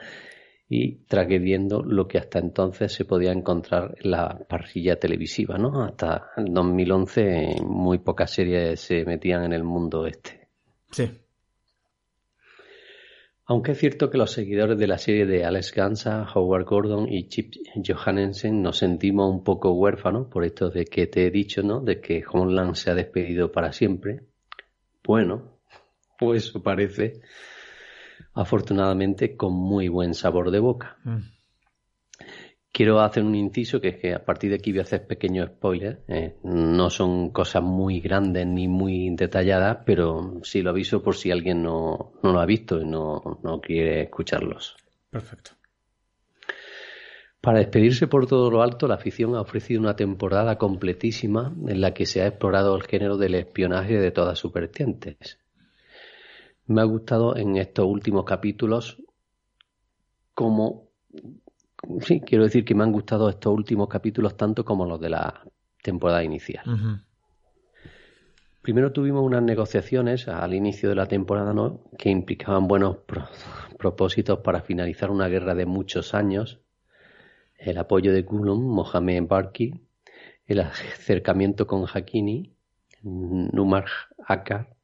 y 0.69 1.03
tragediendo 1.05 1.83
lo 1.83 2.07
que 2.07 2.17
hasta 2.17 2.39
entonces 2.39 2.93
se 2.93 3.03
podía 3.03 3.33
encontrar 3.33 3.95
en 4.01 4.11
la 4.11 4.39
parrilla 4.47 4.97
televisiva, 4.97 5.57
¿no? 5.57 5.83
Hasta 5.83 6.29
el 6.37 6.53
2011 6.53 7.57
muy 7.61 7.97
pocas 7.97 8.31
series 8.31 8.79
se 8.79 9.03
metían 9.03 9.43
en 9.43 9.51
el 9.51 9.65
mundo 9.65 10.07
este. 10.07 10.47
Sí. 10.91 11.11
Aunque 13.49 13.71
es 13.71 13.77
cierto 13.77 14.09
que 14.09 14.17
los 14.17 14.33
seguidores 14.33 14.77
de 14.77 14.87
la 14.87 14.97
serie 14.97 15.25
de 15.25 15.45
Alex 15.45 15.73
Gansa, 15.73 16.27
Howard 16.35 16.65
Gordon 16.65 17.07
y 17.07 17.29
Chip 17.29 17.53
Johannessen 17.75 18.61
nos 18.61 18.79
sentimos 18.79 19.31
un 19.31 19.41
poco 19.41 19.71
huérfanos 19.71 20.27
por 20.27 20.43
esto 20.43 20.69
de 20.69 20.83
que 20.83 21.07
te 21.07 21.25
he 21.25 21.31
dicho, 21.31 21.63
¿no? 21.63 21.79
De 21.79 22.01
que 22.01 22.25
Homeland 22.29 22.75
se 22.75 22.91
ha 22.91 22.93
despedido 22.93 23.49
para 23.49 23.71
siempre. 23.71 24.25
Bueno, 25.01 25.59
pues 26.19 26.49
eso 26.49 26.61
parece. 26.61 27.21
Afortunadamente 28.33 29.37
con 29.37 29.53
muy 29.53 29.87
buen 29.87 30.13
sabor 30.13 30.51
de 30.51 30.59
boca. 30.59 30.97
Mm. 31.05 31.36
Quiero 32.71 32.99
hacer 32.99 33.23
un 33.23 33.33
inciso 33.33 33.81
que 33.81 33.87
es 33.89 33.97
que 33.97 34.13
a 34.13 34.23
partir 34.23 34.51
de 34.51 34.57
aquí 34.57 34.71
voy 34.71 34.79
a 34.79 34.83
hacer 34.83 35.07
pequeños 35.07 35.49
spoilers. 35.49 35.99
eh, 36.07 36.35
no 36.43 36.89
son 36.89 37.31
cosas 37.31 37.63
muy 37.63 37.99
grandes 37.99 38.45
ni 38.45 38.67
muy 38.67 39.09
detalladas, 39.15 39.79
pero 39.85 40.39
sí 40.43 40.61
lo 40.61 40.69
aviso 40.69 41.01
por 41.01 41.15
si 41.15 41.31
alguien 41.31 41.63
no, 41.63 42.13
no 42.21 42.33
lo 42.33 42.39
ha 42.39 42.45
visto 42.45 42.79
y 42.79 42.85
no, 42.85 43.39
no 43.41 43.61
quiere 43.61 44.03
escucharlos. 44.03 44.75
Perfecto. 45.09 45.51
Para 47.41 47.59
despedirse 47.59 48.07
por 48.07 48.27
todo 48.27 48.51
lo 48.51 48.61
alto, 48.61 48.87
la 48.87 48.95
afición 48.95 49.35
ha 49.35 49.41
ofrecido 49.41 49.79
una 49.79 49.95
temporada 49.95 50.57
completísima 50.57 51.55
en 51.67 51.81
la 51.81 51.93
que 51.93 52.05
se 52.05 52.21
ha 52.21 52.27
explorado 52.27 52.75
el 52.75 52.83
género 52.83 53.17
del 53.17 53.35
espionaje 53.35 53.97
de 53.97 54.11
todas 54.11 54.37
sus 54.37 54.51
vertientes. 54.51 55.39
Me 56.65 56.81
ha 56.81 56.83
gustado 56.83 57.37
en 57.37 57.55
estos 57.55 57.85
últimos 57.85 58.25
capítulos 58.25 59.01
como 60.33 60.89
sí, 62.01 62.21
quiero 62.21 62.43
decir 62.45 62.63
que 62.65 62.75
me 62.75 62.83
han 62.83 62.91
gustado 62.91 63.29
estos 63.29 63.53
últimos 63.53 63.87
capítulos 63.87 64.35
tanto 64.37 64.63
como 64.65 64.85
los 64.85 64.99
de 64.99 65.09
la 65.09 65.41
temporada 65.81 66.23
inicial. 66.23 66.63
Primero 68.61 68.91
tuvimos 68.91 69.23
unas 69.23 69.43
negociaciones 69.43 70.27
al 70.27 70.53
inicio 70.53 70.89
de 70.89 70.95
la 70.95 71.05
temporada 71.05 71.53
¿no? 71.53 71.79
que 71.97 72.09
implicaban 72.09 72.67
buenos 72.67 72.97
pro- 72.97 73.27
propósitos 73.77 74.39
para 74.39 74.61
finalizar 74.61 75.09
una 75.09 75.27
guerra 75.29 75.55
de 75.55 75.65
muchos 75.65 76.13
años, 76.13 76.59
el 77.57 77.77
apoyo 77.77 78.11
de 78.11 78.23
Gulum, 78.23 78.61
Mohamed 78.61 79.23
Barki, 79.27 79.73
el 80.45 80.59
acercamiento 80.59 81.65
con 81.65 81.85
Hakini, 81.85 82.53
Numar 83.03 83.85
Akkar, 84.27 84.75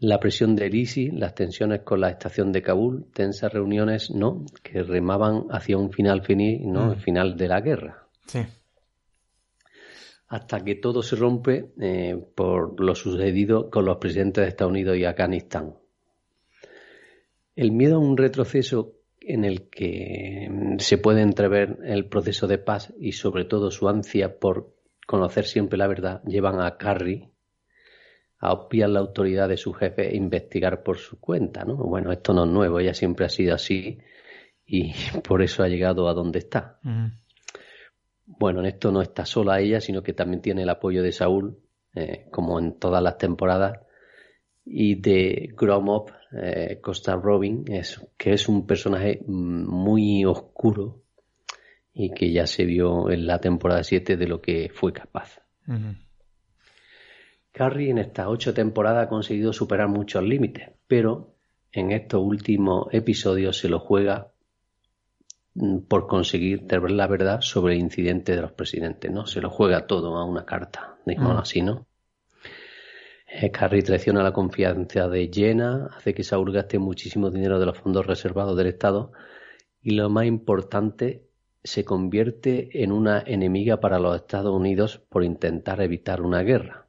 la 0.00 0.20
presión 0.20 0.54
de 0.54 0.66
Elisi, 0.66 1.10
las 1.10 1.34
tensiones 1.34 1.80
con 1.82 2.00
la 2.00 2.10
estación 2.10 2.52
de 2.52 2.62
Kabul, 2.62 3.06
tensas 3.12 3.52
reuniones 3.52 4.10
no 4.10 4.44
que 4.62 4.82
remaban 4.82 5.46
hacia 5.50 5.76
un 5.76 5.90
final 5.90 6.22
feliz, 6.22 6.60
no 6.62 6.86
Mm. 6.86 6.90
el 6.92 7.00
final 7.00 7.36
de 7.36 7.48
la 7.48 7.60
guerra 7.60 8.06
Sí. 8.26 8.40
hasta 10.28 10.60
que 10.60 10.74
todo 10.76 11.02
se 11.02 11.16
rompe 11.16 11.72
eh, 11.80 12.16
por 12.34 12.78
lo 12.80 12.94
sucedido 12.94 13.70
con 13.70 13.84
los 13.86 13.96
presidentes 13.96 14.42
de 14.44 14.48
Estados 14.48 14.70
Unidos 14.72 14.96
y 14.96 15.04
Afganistán. 15.04 15.74
El 17.56 17.72
miedo 17.72 17.96
a 17.96 17.98
un 17.98 18.16
retroceso 18.16 18.92
en 19.20 19.44
el 19.44 19.68
que 19.68 20.48
mm, 20.50 20.78
se 20.78 20.98
puede 20.98 21.22
entrever 21.22 21.78
el 21.84 22.06
proceso 22.06 22.46
de 22.46 22.58
paz 22.58 22.92
y 23.00 23.12
sobre 23.12 23.46
todo 23.46 23.70
su 23.70 23.88
ansia 23.88 24.38
por 24.38 24.74
conocer 25.06 25.44
siempre 25.46 25.78
la 25.78 25.86
verdad 25.88 26.22
llevan 26.24 26.60
a 26.60 26.76
Carrie 26.76 27.30
a 28.40 28.52
obviar 28.52 28.90
la 28.90 29.00
autoridad 29.00 29.48
de 29.48 29.56
su 29.56 29.72
jefe 29.72 30.10
e 30.10 30.16
investigar 30.16 30.82
por 30.82 30.98
su 30.98 31.18
cuenta, 31.18 31.64
¿no? 31.64 31.76
Bueno, 31.76 32.12
esto 32.12 32.32
no 32.32 32.44
es 32.44 32.50
nuevo, 32.50 32.78
ella 32.78 32.94
siempre 32.94 33.26
ha 33.26 33.28
sido 33.28 33.54
así 33.54 33.98
y 34.64 34.92
por 35.26 35.42
eso 35.42 35.62
ha 35.62 35.68
llegado 35.68 36.08
a 36.08 36.14
donde 36.14 36.38
está. 36.38 36.78
Bueno, 38.26 38.60
en 38.60 38.66
esto 38.66 38.92
no 38.92 39.02
está 39.02 39.24
sola 39.24 39.60
ella, 39.60 39.80
sino 39.80 40.02
que 40.02 40.12
también 40.12 40.42
tiene 40.42 40.62
el 40.62 40.68
apoyo 40.68 41.02
de 41.02 41.12
Saúl, 41.12 41.58
eh, 41.94 42.26
como 42.30 42.58
en 42.58 42.78
todas 42.78 43.02
las 43.02 43.18
temporadas, 43.18 43.80
y 44.64 44.96
de 44.96 45.54
Gromov, 45.56 46.12
eh, 46.32 46.78
Costa 46.82 47.16
Robin, 47.16 47.64
es, 47.68 48.06
que 48.18 48.34
es 48.34 48.48
un 48.48 48.66
personaje 48.66 49.22
mm, 49.26 49.66
muy 49.66 50.24
oscuro 50.26 51.02
y 51.94 52.10
que 52.10 52.30
ya 52.30 52.46
se 52.46 52.64
vio 52.66 53.10
en 53.10 53.26
la 53.26 53.40
temporada 53.40 53.82
7 53.82 54.16
de 54.16 54.28
lo 54.28 54.40
que 54.40 54.70
fue 54.72 54.92
capaz. 54.92 55.40
Carrie 57.58 57.90
en 57.90 57.98
estas 57.98 58.28
ocho 58.28 58.54
temporadas 58.54 59.06
ha 59.06 59.08
conseguido 59.08 59.52
superar 59.52 59.88
muchos 59.88 60.22
límites, 60.22 60.70
pero 60.86 61.34
en 61.72 61.90
estos 61.90 62.22
últimos 62.22 62.86
episodios 62.92 63.58
se 63.58 63.68
lo 63.68 63.80
juega 63.80 64.28
mm, 65.54 65.78
por 65.88 66.06
conseguir 66.06 66.62
ver 66.62 66.92
la 66.92 67.08
verdad 67.08 67.40
sobre 67.40 67.74
el 67.74 67.80
incidente 67.80 68.36
de 68.36 68.42
los 68.42 68.52
presidentes, 68.52 69.10
¿no? 69.10 69.26
Se 69.26 69.40
lo 69.40 69.50
juega 69.50 69.88
todo 69.88 70.16
a 70.16 70.24
una 70.24 70.44
carta, 70.44 70.98
digamos 71.04 71.34
Mm. 71.34 71.38
así, 71.38 71.62
¿no? 71.62 71.88
Eh, 73.26 73.50
Carrie 73.50 73.82
traiciona 73.82 74.22
la 74.22 74.32
confianza 74.32 75.08
de 75.08 75.28
Jenna, 75.34 75.90
hace 75.96 76.14
que 76.14 76.22
Saúl 76.22 76.52
gaste 76.52 76.78
muchísimo 76.78 77.28
dinero 77.28 77.58
de 77.58 77.66
los 77.66 77.76
fondos 77.76 78.06
reservados 78.06 78.56
del 78.56 78.68
Estado 78.68 79.10
y 79.82 79.96
lo 79.96 80.08
más 80.10 80.26
importante, 80.26 81.27
se 81.68 81.84
convierte 81.84 82.82
en 82.82 82.92
una 82.92 83.22
enemiga 83.26 83.78
para 83.78 83.98
los 83.98 84.16
Estados 84.16 84.54
Unidos 84.54 84.98
por 85.10 85.22
intentar 85.22 85.80
evitar 85.82 86.22
una 86.22 86.40
guerra. 86.42 86.86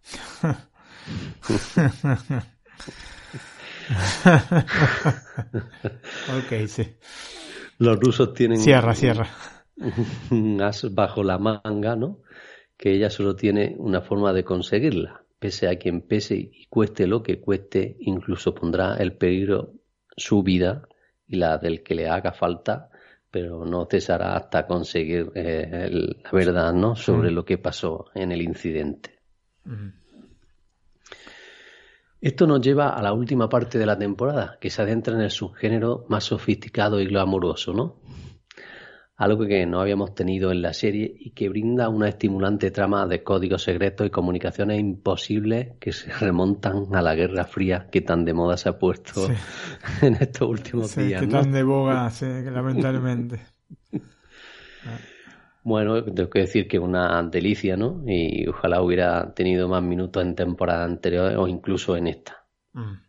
ok, 6.37 6.67
sí. 6.67 6.95
Los 7.77 7.99
rusos 7.99 8.33
tienen 8.33 8.59
Cierra, 8.59 8.95
cierra. 8.95 9.27
un 10.31 10.61
as 10.61 10.93
bajo 10.93 11.23
la 11.23 11.37
manga, 11.37 11.95
¿no? 11.95 12.19
Que 12.77 12.93
ella 12.93 13.09
solo 13.09 13.35
tiene 13.35 13.75
una 13.77 14.01
forma 14.01 14.31
de 14.33 14.43
conseguirla. 14.43 15.23
pese 15.39 15.67
a 15.69 15.77
quien 15.77 16.01
pese 16.01 16.35
y 16.35 16.65
cueste 16.69 17.07
lo 17.07 17.21
que 17.23 17.39
cueste, 17.39 17.95
incluso 17.99 18.53
pondrá 18.53 18.95
el 18.97 19.13
peligro 19.13 19.73
su 20.17 20.43
vida 20.43 20.87
y 21.27 21.37
la 21.37 21.57
del 21.57 21.81
que 21.83 21.95
le 21.95 22.09
haga 22.09 22.33
falta, 22.33 22.88
pero 23.31 23.65
no 23.65 23.85
cesará 23.85 24.35
hasta 24.35 24.65
conseguir 24.65 25.31
eh, 25.35 25.89
la 26.23 26.31
verdad 26.31 26.73
¿no? 26.73 26.95
sobre 26.95 27.31
lo 27.31 27.45
que 27.45 27.57
pasó 27.57 28.05
en 28.15 28.31
el 28.31 28.41
incidente. 28.41 29.19
Esto 32.21 32.47
nos 32.47 32.59
lleva 32.59 32.89
a 32.89 33.01
la 33.01 33.13
última 33.13 33.47
parte 33.47 33.77
de 33.77 33.85
la 33.85 33.97
temporada, 33.97 34.57
que 34.59 34.69
se 34.69 34.81
adentra 34.81 35.13
en 35.13 35.21
el 35.21 35.31
subgénero 35.31 36.05
más 36.09 36.25
sofisticado 36.25 36.99
y 36.99 37.05
glamuroso, 37.05 37.73
¿no? 37.73 37.95
Algo 39.19 39.45
que 39.45 39.65
no 39.65 39.81
habíamos 39.81 40.15
tenido 40.15 40.49
en 40.49 40.61
la 40.61 40.71
serie 40.71 41.13
y 41.19 41.31
que 41.31 41.49
brinda 41.49 41.89
una 41.89 42.07
estimulante 42.07 42.71
trama 42.71 43.05
de 43.05 43.21
códigos 43.21 43.63
secretos 43.63 44.07
y 44.07 44.09
comunicaciones 44.09 44.79
imposibles 44.79 45.73
que 45.77 45.91
se 45.91 46.09
remontan 46.13 46.95
a 46.95 47.01
la 47.01 47.15
Guerra 47.15 47.43
Fría 47.43 47.89
que 47.91 47.99
tan 47.99 48.23
de 48.23 48.33
moda 48.33 48.55
se 48.55 48.69
ha 48.69 48.79
puesto 48.79 49.27
en 50.01 50.15
estos 50.15 50.47
últimos 50.47 50.95
días. 50.95 51.21
Que 51.21 51.27
tan 51.27 51.51
de 51.51 51.63
boga, 51.63 52.09
sí, 52.09 52.25
lamentablemente. 52.25 53.41
Bueno, 55.61 56.01
tengo 56.05 56.29
que 56.29 56.39
decir 56.39 56.69
que 56.69 56.77
es 56.77 56.83
una 56.83 57.21
delicia, 57.23 57.75
¿no? 57.75 58.01
Y 58.07 58.47
ojalá 58.47 58.81
hubiera 58.81 59.33
tenido 59.33 59.67
más 59.67 59.83
minutos 59.83 60.23
en 60.23 60.33
temporada 60.33 60.85
anterior 60.85 61.35
o 61.37 61.47
incluso 61.49 61.97
en 61.97 62.07
esta. 62.07 62.45
Mm. 62.73 63.08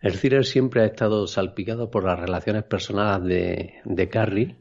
El 0.00 0.18
thriller 0.18 0.44
siempre 0.44 0.82
ha 0.82 0.86
estado 0.86 1.26
salpicado 1.26 1.90
por 1.90 2.04
las 2.04 2.18
relaciones 2.18 2.64
personales 2.64 3.24
de, 3.24 3.74
de 3.84 4.08
Carrie, 4.08 4.56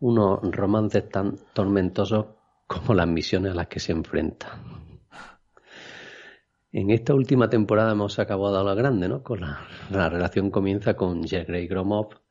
unos 0.00 0.40
romances 0.42 1.08
tan 1.08 1.36
tormentosos 1.54 2.26
como 2.66 2.94
las 2.94 3.06
misiones 3.06 3.52
a 3.52 3.54
las 3.54 3.68
que 3.68 3.80
se 3.80 3.92
enfrenta. 3.92 4.58
En 6.72 6.90
esta 6.90 7.14
última 7.14 7.48
temporada 7.50 7.92
hemos 7.92 8.18
acabado 8.18 8.58
a 8.58 8.64
lo 8.64 8.74
grande, 8.74 9.08
¿no? 9.08 9.22
Con 9.22 9.42
la, 9.42 9.66
la 9.90 10.08
relación 10.08 10.50
comienza 10.50 10.94
con 10.94 11.22
Jack 11.22 11.48
Grey 11.48 11.68
Gromov 11.68 12.21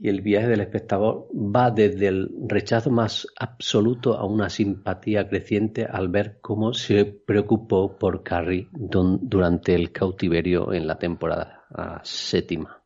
y 0.00 0.08
el 0.08 0.20
viaje 0.20 0.48
del 0.48 0.60
espectador 0.60 1.28
va 1.32 1.70
desde 1.70 2.08
el 2.08 2.30
rechazo 2.46 2.90
más 2.90 3.26
absoluto 3.38 4.14
a 4.14 4.24
una 4.24 4.50
simpatía 4.50 5.28
creciente 5.28 5.84
al 5.84 6.08
ver 6.08 6.38
cómo 6.40 6.74
se 6.74 7.04
preocupó 7.04 7.98
por 7.98 8.22
Carrie 8.22 8.68
durante 8.72 9.74
el 9.74 9.92
cautiverio 9.92 10.72
en 10.72 10.86
la 10.86 10.98
temporada 10.98 11.64
séptima. 12.02 12.82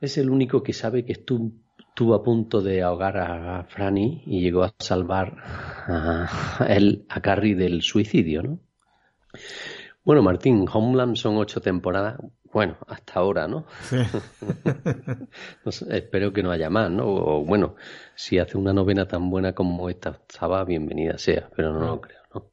Es 0.00 0.18
el 0.18 0.30
único 0.30 0.62
que 0.62 0.72
sabe 0.72 1.04
que 1.04 1.12
estuvo, 1.12 2.14
a 2.14 2.22
punto 2.22 2.60
de 2.60 2.82
ahogar 2.82 3.16
a 3.18 3.64
Franny 3.64 4.22
y 4.26 4.40
llegó 4.40 4.62
a 4.62 4.72
salvar 4.78 5.36
a, 5.88 6.66
él, 6.68 7.04
a 7.08 7.20
Carrie 7.20 7.56
del 7.56 7.82
suicidio, 7.82 8.42
¿no? 8.42 8.60
Bueno, 10.04 10.22
Martín, 10.22 10.64
Homeland 10.72 11.16
son 11.16 11.36
ocho 11.36 11.60
temporadas. 11.60 12.18
Bueno, 12.52 12.76
hasta 12.86 13.20
ahora, 13.20 13.46
¿no? 13.46 13.66
Sí. 13.82 13.96
espero 15.90 16.32
que 16.32 16.42
no 16.42 16.50
haya 16.50 16.70
más, 16.70 16.90
¿no? 16.90 17.06
O 17.06 17.44
bueno, 17.44 17.76
si 18.14 18.38
hace 18.38 18.56
una 18.56 18.72
novena 18.72 19.06
tan 19.06 19.28
buena 19.28 19.54
como 19.54 19.90
esta 19.90 20.10
octava, 20.10 20.64
bienvenida 20.64 21.18
sea, 21.18 21.50
pero 21.54 21.72
no 21.72 21.80
lo 21.80 21.92
ah. 21.92 22.00
creo, 22.00 22.20
¿no? 22.34 22.50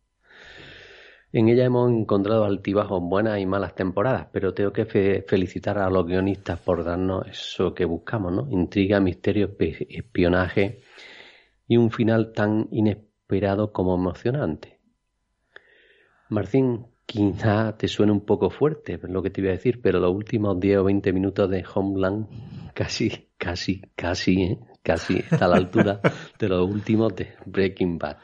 En 1.32 1.48
ella 1.48 1.66
hemos 1.66 1.92
encontrado 1.92 2.44
altibajos 2.44 3.02
buenas 3.02 3.40
y 3.40 3.46
malas 3.46 3.74
temporadas, 3.74 4.28
pero 4.34 4.54
tengo 4.54 4.74
que 4.74 4.86
felicitar 5.28 5.78
a 5.78 5.90
los 5.90 6.06
guionistas 6.06 6.60
por 6.60 6.84
darnos 6.84 7.28
eso 7.28 7.74
que 7.74 7.86
buscamos, 7.86 8.34
¿no? 8.34 8.48
Intriga, 8.52 9.00
misterio, 9.00 9.56
espionaje 9.60 10.82
y 11.68 11.78
un 11.78 11.90
final 11.92 12.34
tan 12.34 12.68
inesperado 12.72 13.72
como 13.72 13.96
emocionante. 13.96 14.80
Martín, 16.30 16.88
Quizá 17.06 17.78
te 17.78 17.88
suene 17.88 18.12
un 18.12 18.22
poco 18.22 18.50
fuerte 18.50 19.00
lo 19.04 19.22
que 19.22 19.30
te 19.30 19.42
iba 19.42 19.52
a 19.52 19.54
decir, 19.54 19.80
pero 19.82 20.00
los 20.00 20.14
últimos 20.14 20.60
10 20.60 20.80
o 20.80 20.84
20 20.86 21.14
minutos 21.14 21.50
de 21.50 21.64
Homeland 21.74 22.28
casi, 22.74 23.30
casi, 23.38 23.82
casi, 23.96 24.42
¿eh? 24.42 24.60
casi 24.82 25.18
está 25.18 25.46
a 25.46 25.50
la 25.50 25.58
altura 25.58 26.02
de 26.40 26.50
los 26.50 26.68
últimos 26.68 27.16
de 27.16 27.36
Breaking 27.46 28.00
Bad. 28.00 28.18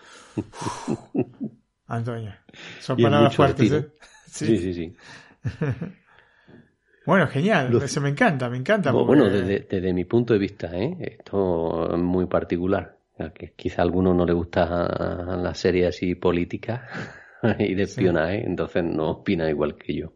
Antonio, 1.87 2.33
son 2.79 2.97
palabras 2.97 3.35
fuertes, 3.35 3.71
¿eh? 3.71 3.87
Sí, 4.25 4.57
sí, 4.57 4.73
sí. 4.73 4.95
bueno, 7.05 7.27
genial, 7.27 7.79
eso 7.83 8.01
me 8.01 8.09
encanta, 8.09 8.49
me 8.49 8.57
encanta. 8.57 8.91
Bueno, 8.91 9.29
desde, 9.29 9.93
mi 9.93 10.05
punto 10.05 10.33
de 10.33 10.39
vista, 10.39 10.75
¿eh? 10.75 10.97
esto 10.99 11.93
es 11.93 12.01
muy 12.01 12.25
particular. 12.25 12.97
Que 13.35 13.53
quizá 13.55 13.83
a 13.83 13.85
alguno 13.85 14.15
no 14.15 14.25
le 14.25 14.33
gusta 14.33 15.37
la 15.37 15.53
serie 15.53 15.85
así 15.85 16.15
política 16.15 16.87
y 17.59 17.75
de 17.75 17.83
espionaje, 17.83 18.45
entonces 18.45 18.83
no 18.83 19.11
opina 19.11 19.49
igual 19.49 19.75
que 19.75 19.95
yo. 19.95 20.13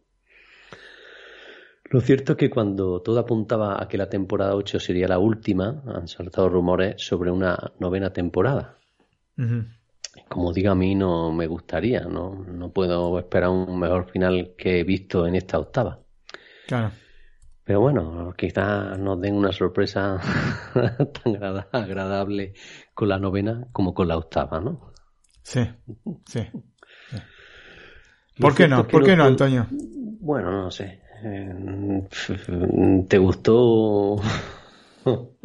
Lo 1.90 2.00
cierto 2.00 2.32
es 2.32 2.38
que 2.38 2.50
cuando 2.50 3.00
todo 3.00 3.20
apuntaba 3.20 3.80
a 3.80 3.86
que 3.86 3.96
la 3.96 4.08
temporada 4.08 4.56
8 4.56 4.80
sería 4.80 5.06
la 5.06 5.18
última, 5.18 5.82
han 5.86 6.08
saltado 6.08 6.48
rumores 6.48 6.94
sobre 6.98 7.30
una 7.30 7.56
novena 7.78 8.12
temporada. 8.12 8.78
Como 10.28 10.52
diga 10.52 10.72
a 10.72 10.74
mí, 10.74 10.94
no 10.94 11.30
me 11.30 11.46
gustaría, 11.46 12.00
¿no? 12.00 12.34
No 12.34 12.72
puedo 12.72 13.18
esperar 13.18 13.50
un 13.50 13.78
mejor 13.78 14.10
final 14.10 14.54
que 14.58 14.80
he 14.80 14.84
visto 14.84 15.26
en 15.26 15.36
esta 15.36 15.58
octava. 15.58 16.00
Claro. 16.66 16.90
Pero 17.62 17.80
bueno, 17.80 18.34
quizás 18.36 18.98
nos 18.98 19.20
den 19.20 19.34
una 19.34 19.52
sorpresa 19.52 20.20
tan 21.24 21.36
agradable 21.72 22.54
con 22.94 23.08
la 23.08 23.18
novena 23.18 23.68
como 23.72 23.94
con 23.94 24.08
la 24.08 24.16
octava, 24.16 24.60
¿no? 24.60 24.92
Sí, 25.42 25.60
sí. 26.26 26.48
¿Por 28.38 28.54
qué 28.54 28.68
no? 28.68 28.86
¿Por 28.86 29.04
qué 29.04 29.16
no, 29.16 29.24
Antonio? 29.24 29.66
Bueno, 29.70 30.50
no 30.50 30.70
sé. 30.70 31.00
Eh, 31.24 32.02
¿Te 33.08 33.18
gustó 33.18 34.16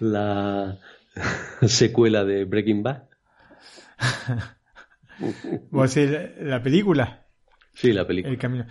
la 0.00 0.78
secuela 1.62 2.24
de 2.24 2.44
Breaking 2.44 2.82
Bad? 2.82 3.02
¿Vos 5.70 5.94
decís 5.94 6.18
la 6.40 6.62
película? 6.62 7.26
Sí, 7.74 7.92
la 7.92 8.06
película. 8.06 8.32
El 8.32 8.38
camino. 8.38 8.66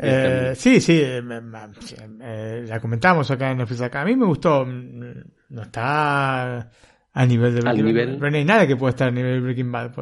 Eh, 0.00 0.52
sí, 0.54 0.80
sí, 0.80 1.00
eh, 1.02 1.20
la 1.20 2.80
comentamos 2.80 3.28
acá 3.32 3.50
en 3.50 3.60
Acá. 3.60 4.02
A 4.02 4.04
mí 4.04 4.14
me 4.14 4.26
gustó. 4.26 4.64
No 4.64 5.62
está 5.62 6.70
a 7.12 7.26
nivel 7.26 7.56
de 7.56 7.60
Breaking 7.62 7.94
Bad. 7.94 8.18
Pero 8.18 8.30
no 8.30 8.36
hay 8.36 8.44
nada 8.44 8.66
que 8.66 8.76
pueda 8.76 8.90
estar 8.90 9.08
a 9.08 9.10
nivel 9.10 9.34
de 9.34 9.40
Breaking 9.40 9.72
Bad. 9.72 9.92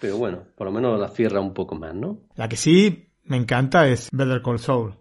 Pero 0.00 0.16
bueno, 0.16 0.44
por 0.56 0.66
lo 0.66 0.72
menos 0.72 0.98
la 0.98 1.08
cierra 1.08 1.40
un 1.40 1.52
poco 1.52 1.74
más, 1.74 1.94
¿no? 1.94 2.22
La 2.34 2.48
que 2.48 2.56
sí 2.56 3.12
me 3.24 3.36
encanta 3.36 3.86
es 3.86 4.08
Better 4.12 4.42
Call 4.42 4.58
Saul. 4.58 4.94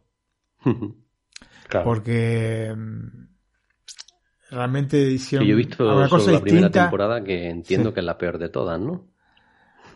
Porque 1.83 2.73
mm, 2.75 3.27
realmente 4.51 4.97
hicieron 4.99 5.47
yo 5.47 5.53
he 5.53 5.57
visto 5.57 5.95
una 5.95 6.09
cosa 6.09 6.31
la 6.31 6.41
primera 6.41 6.69
temporada 6.69 7.23
que 7.23 7.49
entiendo 7.49 7.93
que 7.93 7.99
es 7.99 8.05
la 8.05 8.17
peor 8.17 8.39
de 8.39 8.49
todas, 8.49 8.79
¿no? 8.79 9.07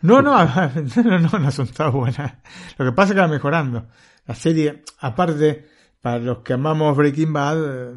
No, 0.02 0.22
no, 0.22 0.44
no, 0.44 1.18
no, 1.18 1.38
no 1.38 1.50
son 1.50 1.68
todas 1.68 1.92
buenas. 1.92 2.34
Lo 2.78 2.84
que 2.84 2.92
pasa 2.92 3.12
es 3.12 3.14
que 3.14 3.20
va 3.20 3.28
mejorando. 3.28 3.86
La 4.26 4.34
serie, 4.34 4.82
aparte, 5.00 5.66
para 6.00 6.18
los 6.18 6.38
que 6.38 6.52
amamos 6.52 6.96
Breaking 6.96 7.32
Bad, 7.32 7.94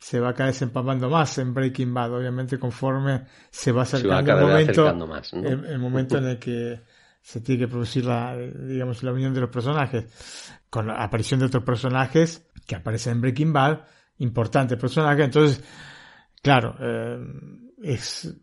se 0.00 0.18
va 0.18 0.30
a 0.30 0.34
caer 0.34 0.52
desempapando 0.52 1.10
más 1.10 1.36
en 1.38 1.52
Breaking 1.52 1.92
Bad, 1.92 2.14
obviamente 2.14 2.58
conforme 2.58 3.26
se 3.50 3.70
va 3.70 3.82
acercando 3.82 4.32
el 4.32 4.46
momento, 4.46 5.06
más, 5.06 5.32
el, 5.34 5.78
momento 5.78 6.16
en 6.16 6.24
el 6.24 6.38
que 6.38 6.80
se 7.20 7.42
tiene 7.42 7.60
que 7.60 7.68
producir 7.68 8.06
la, 8.06 8.34
digamos, 8.34 9.02
la 9.02 9.12
unión 9.12 9.34
de 9.34 9.42
los 9.42 9.50
personajes, 9.50 10.50
con 10.70 10.86
la 10.86 11.02
aparición 11.02 11.40
de 11.40 11.46
otros 11.46 11.64
personajes 11.64 12.48
que 12.66 12.76
aparecen 12.76 13.12
en 13.12 13.20
Breaking 13.20 13.52
Bad, 13.52 13.80
importantes 14.18 14.78
personajes, 14.78 15.26
entonces, 15.26 15.62
claro, 16.42 16.76
eh, 16.80 17.18
es 17.82 18.34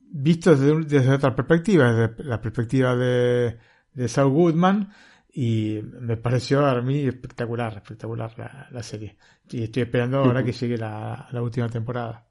visto 0.00 0.56
desde, 0.56 0.82
desde, 0.86 1.12
otra 1.12 1.36
perspectiva, 1.36 1.92
desde 1.92 2.24
la 2.24 2.40
perspectiva 2.40 2.96
de, 2.96 3.58
de 3.92 4.08
Saul 4.08 4.32
Goodman, 4.32 4.90
y 5.36 5.80
me 5.82 6.16
pareció 6.16 6.64
a 6.64 6.80
mí 6.80 7.08
espectacular, 7.08 7.74
espectacular 7.74 8.68
la, 8.70 8.82
serie. 8.84 9.16
Y 9.50 9.64
estoy 9.64 9.82
esperando 9.82 10.18
ahora 10.18 10.44
que 10.44 10.52
llegue 10.52 10.78
la, 10.78 11.28
última 11.42 11.68
temporada. 11.68 12.24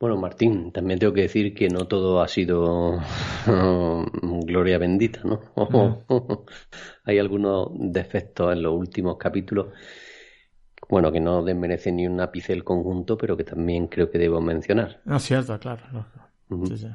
Bueno, 0.00 0.16
Martín, 0.16 0.72
también 0.72 0.98
tengo 0.98 1.12
que 1.12 1.22
decir 1.22 1.54
que 1.54 1.68
no 1.68 1.86
todo 1.86 2.22
ha 2.22 2.28
sido 2.28 2.98
gloria 4.46 4.78
bendita, 4.78 5.20
¿no? 5.24 5.40
Hay 7.04 7.18
algunos 7.18 7.68
defectos 7.74 8.54
en 8.54 8.62
los 8.62 8.72
últimos 8.72 9.18
capítulos, 9.18 9.74
bueno, 10.88 11.12
que 11.12 11.20
no 11.20 11.44
desmerecen 11.44 11.96
ni 11.96 12.06
un 12.06 12.18
ápice 12.18 12.54
el 12.54 12.64
conjunto, 12.64 13.18
pero 13.18 13.36
que 13.36 13.44
también 13.44 13.88
creo 13.88 14.10
que 14.10 14.18
debo 14.18 14.40
mencionar. 14.40 15.02
No, 15.04 15.18
cierto, 15.18 15.58
claro. 15.60 15.82
sí, 16.64 16.78
sí. 16.78 16.88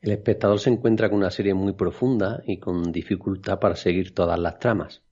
El 0.00 0.12
espectador 0.12 0.58
se 0.58 0.70
encuentra 0.70 1.10
con 1.10 1.18
una 1.18 1.30
serie 1.30 1.52
muy 1.52 1.74
profunda 1.74 2.42
y 2.46 2.58
con 2.58 2.90
dificultad 2.90 3.58
para 3.58 3.76
seguir 3.76 4.14
todas 4.14 4.38
las 4.38 4.58
tramas. 4.58 5.02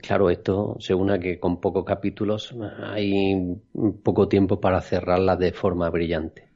claro, 0.00 0.30
esto 0.30 0.76
se 0.80 0.94
une 0.94 1.14
a 1.14 1.18
que 1.18 1.38
con 1.38 1.60
pocos 1.60 1.84
capítulos 1.84 2.54
hay 2.82 3.56
poco 4.02 4.28
tiempo 4.28 4.60
para 4.60 4.80
cerrarla 4.80 5.36
de 5.36 5.52
forma 5.52 5.88
brillante. 5.90 6.48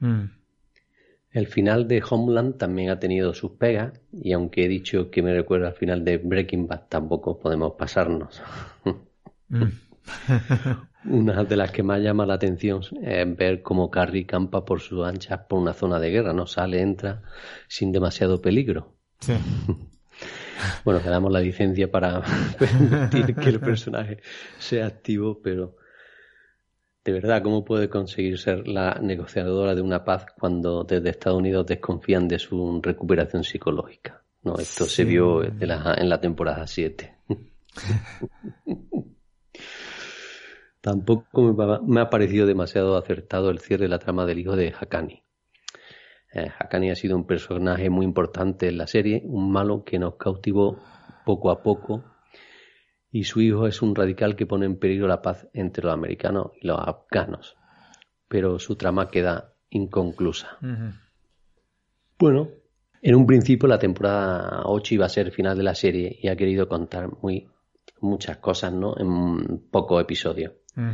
Mm. 0.00 0.24
El 1.32 1.46
final 1.46 1.86
de 1.86 2.02
Homeland 2.08 2.58
también 2.58 2.90
ha 2.90 2.98
tenido 2.98 3.32
sus 3.34 3.52
pegas 3.52 4.00
y 4.12 4.32
aunque 4.32 4.64
he 4.64 4.68
dicho 4.68 5.10
que 5.10 5.22
me 5.22 5.32
recuerda 5.32 5.68
al 5.68 5.74
final 5.74 6.04
de 6.04 6.18
Breaking 6.18 6.66
Bad, 6.66 6.88
tampoco 6.88 7.38
podemos 7.38 7.74
pasarnos. 7.74 8.42
Mm. 9.52 9.64
Una 11.04 11.44
de 11.44 11.56
las 11.56 11.70
que 11.70 11.82
más 11.82 12.00
llama 12.00 12.26
la 12.26 12.34
atención 12.34 12.82
es 13.02 13.36
ver 13.36 13.62
cómo 13.62 13.90
Carrie 13.90 14.26
campa 14.26 14.64
por 14.64 14.80
sus 14.80 15.06
anchas 15.06 15.40
por 15.48 15.58
una 15.58 15.72
zona 15.72 15.98
de 15.98 16.10
guerra, 16.10 16.32
no 16.32 16.46
sale, 16.46 16.82
entra 16.82 17.22
sin 17.68 17.90
demasiado 17.92 18.40
peligro. 18.40 18.94
Sí. 19.20 19.34
Bueno, 20.84 21.00
le 21.02 21.08
damos 21.08 21.32
la 21.32 21.40
licencia 21.40 21.90
para 21.90 22.20
permitir 22.58 23.34
que 23.34 23.48
el 23.48 23.60
personaje 23.60 24.18
sea 24.58 24.86
activo, 24.86 25.40
pero 25.42 25.76
de 27.02 27.12
verdad, 27.12 27.42
¿cómo 27.42 27.64
puede 27.64 27.88
conseguir 27.88 28.38
ser 28.38 28.68
la 28.68 28.98
negociadora 29.00 29.74
de 29.74 29.80
una 29.80 30.04
paz 30.04 30.26
cuando 30.38 30.84
desde 30.84 31.08
Estados 31.08 31.38
Unidos 31.38 31.64
desconfían 31.66 32.28
de 32.28 32.38
su 32.38 32.78
recuperación 32.82 33.42
psicológica? 33.42 34.22
No, 34.42 34.58
esto 34.58 34.84
se 34.84 35.04
vio 35.04 35.42
en 35.42 36.08
la 36.08 36.20
temporada 36.20 36.66
7. 36.66 37.14
Tampoco 40.80 41.54
me 41.86 42.00
ha 42.00 42.10
parecido 42.10 42.46
demasiado 42.46 42.96
acertado 42.96 43.50
el 43.50 43.58
cierre 43.58 43.84
de 43.84 43.90
la 43.90 43.98
trama 43.98 44.24
del 44.24 44.38
hijo 44.38 44.56
de 44.56 44.72
Hakani. 44.78 45.22
Eh, 46.32 46.50
Hakani 46.58 46.90
ha 46.90 46.94
sido 46.94 47.16
un 47.16 47.26
personaje 47.26 47.90
muy 47.90 48.06
importante 48.06 48.68
en 48.68 48.78
la 48.78 48.86
serie, 48.86 49.22
un 49.24 49.52
malo 49.52 49.84
que 49.84 49.98
nos 49.98 50.16
cautivó 50.16 50.78
poco 51.26 51.50
a 51.50 51.62
poco 51.62 52.04
y 53.10 53.24
su 53.24 53.40
hijo 53.40 53.66
es 53.66 53.82
un 53.82 53.94
radical 53.94 54.36
que 54.36 54.46
pone 54.46 54.66
en 54.66 54.78
peligro 54.78 55.08
la 55.08 55.20
paz 55.20 55.48
entre 55.52 55.84
los 55.84 55.92
americanos 55.92 56.52
y 56.60 56.66
los 56.66 56.78
afganos. 56.78 57.56
Pero 58.28 58.58
su 58.58 58.76
trama 58.76 59.08
queda 59.08 59.54
inconclusa. 59.70 60.58
Bueno, 62.18 62.48
en 63.02 63.14
un 63.16 63.26
principio 63.26 63.68
la 63.68 63.78
temporada 63.78 64.62
8 64.64 64.94
iba 64.94 65.06
a 65.06 65.08
ser 65.08 65.26
el 65.26 65.32
final 65.32 65.56
de 65.56 65.64
la 65.64 65.74
serie 65.74 66.18
y 66.22 66.28
ha 66.28 66.36
querido 66.36 66.68
contar 66.68 67.08
muy 67.20 67.48
muchas 68.00 68.38
cosas, 68.38 68.72
¿no? 68.72 68.94
En 68.96 69.68
pocos 69.70 70.00
episodios. 70.00 70.52
Mm. 70.76 70.92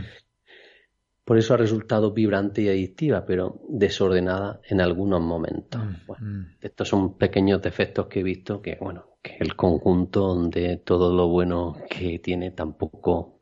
Por 1.24 1.38
eso 1.38 1.54
ha 1.54 1.56
resultado 1.56 2.12
vibrante 2.12 2.62
y 2.62 2.68
adictiva, 2.68 3.26
pero 3.26 3.60
desordenada 3.68 4.60
en 4.62 4.80
algunos 4.80 5.20
momentos. 5.20 5.82
Mm, 5.82 6.24
mm. 6.24 6.56
Estos 6.60 6.88
son 6.88 7.18
pequeños 7.18 7.60
defectos 7.60 8.06
que 8.06 8.20
he 8.20 8.22
visto 8.22 8.62
que, 8.62 8.78
bueno, 8.80 9.16
que 9.20 9.36
el 9.40 9.56
conjunto 9.56 10.48
de 10.48 10.76
todo 10.76 11.12
lo 11.12 11.26
bueno 11.26 11.76
que 11.90 12.20
tiene 12.20 12.52
tampoco 12.52 13.40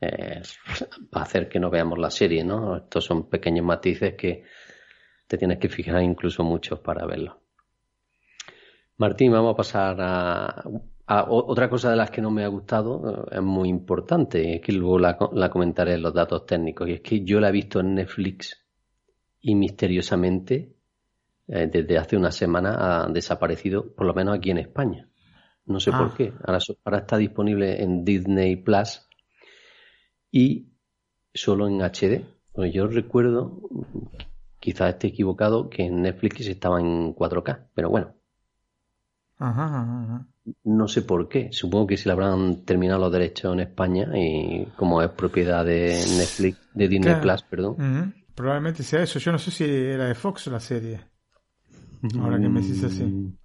eh, 0.00 0.40
va 1.14 1.20
a 1.20 1.24
hacer 1.24 1.50
que 1.50 1.60
no 1.60 1.68
veamos 1.68 1.98
la 1.98 2.10
serie, 2.10 2.42
¿no? 2.44 2.78
Estos 2.78 3.04
son 3.04 3.28
pequeños 3.28 3.66
matices 3.66 4.14
que 4.14 4.44
te 5.26 5.36
tienes 5.36 5.58
que 5.58 5.68
fijar 5.68 6.02
incluso 6.02 6.42
mucho 6.42 6.82
para 6.82 7.06
verlo. 7.06 7.42
Martín, 8.96 9.32
vamos 9.32 9.52
a 9.52 9.56
pasar 9.56 9.96
a 10.00 10.64
Ah, 11.06 11.26
otra 11.28 11.68
cosa 11.68 11.90
de 11.90 11.96
las 11.96 12.10
que 12.10 12.22
no 12.22 12.30
me 12.30 12.44
ha 12.44 12.48
gustado 12.48 13.26
eh, 13.30 13.36
es 13.36 13.42
muy 13.42 13.68
importante, 13.68 14.54
es 14.56 14.60
que 14.60 14.72
luego 14.72 14.98
la, 14.98 15.50
comentaré 15.50 15.94
en 15.94 16.02
los 16.02 16.14
datos 16.14 16.46
técnicos, 16.46 16.88
y 16.88 16.92
es 16.92 17.00
que 17.00 17.24
yo 17.24 17.40
la 17.40 17.48
he 17.48 17.52
visto 17.52 17.80
en 17.80 17.94
Netflix 17.94 18.64
y 19.40 19.54
misteriosamente 19.56 20.76
eh, 21.48 21.68
desde 21.70 21.98
hace 21.98 22.16
una 22.16 22.30
semana 22.30 23.04
ha 23.04 23.08
desaparecido, 23.08 23.92
por 23.94 24.06
lo 24.06 24.14
menos 24.14 24.36
aquí 24.36 24.50
en 24.50 24.58
España. 24.58 25.08
No 25.66 25.80
sé 25.80 25.90
por 25.90 26.02
ah. 26.02 26.14
qué. 26.16 26.32
Ahora, 26.44 26.58
ahora 26.84 26.98
está 26.98 27.16
disponible 27.16 27.82
en 27.82 28.04
Disney 28.04 28.56
Plus 28.56 29.08
y 30.30 30.72
solo 31.34 31.66
en 31.66 31.80
HD. 31.82 32.24
Pues 32.52 32.72
yo 32.72 32.86
recuerdo, 32.86 33.60
quizás 34.60 34.90
esté 34.90 35.08
equivocado, 35.08 35.68
que 35.68 35.84
en 35.84 36.02
Netflix 36.02 36.46
estaba 36.46 36.80
en 36.80 37.14
4K, 37.14 37.70
pero 37.74 37.90
bueno. 37.90 38.14
Ajá, 39.38 39.64
ajá, 39.64 40.28
no 40.64 40.88
sé 40.88 41.02
por 41.02 41.28
qué. 41.28 41.48
Supongo 41.52 41.88
que 41.88 41.96
si 41.96 42.08
le 42.08 42.12
habrán 42.12 42.64
terminado 42.64 43.00
los 43.00 43.12
derechos 43.12 43.52
en 43.52 43.60
España 43.60 44.08
y 44.14 44.66
como 44.76 45.02
es 45.02 45.10
propiedad 45.10 45.64
de 45.64 45.90
Netflix, 46.16 46.58
de 46.74 46.88
Disney 46.88 47.14
Plus, 47.20 47.42
perdón. 47.42 48.14
Probablemente 48.34 48.82
sea 48.82 49.02
eso. 49.02 49.18
Yo 49.18 49.32
no 49.32 49.38
sé 49.38 49.50
si 49.50 49.64
era 49.64 50.06
de 50.06 50.14
Fox 50.14 50.46
la 50.48 50.60
serie. 50.60 51.00
Ahora 52.18 52.40
que 52.40 52.48
me 52.48 52.60
decís 52.60 52.82
así. 52.82 53.04
Mm, 53.04 53.36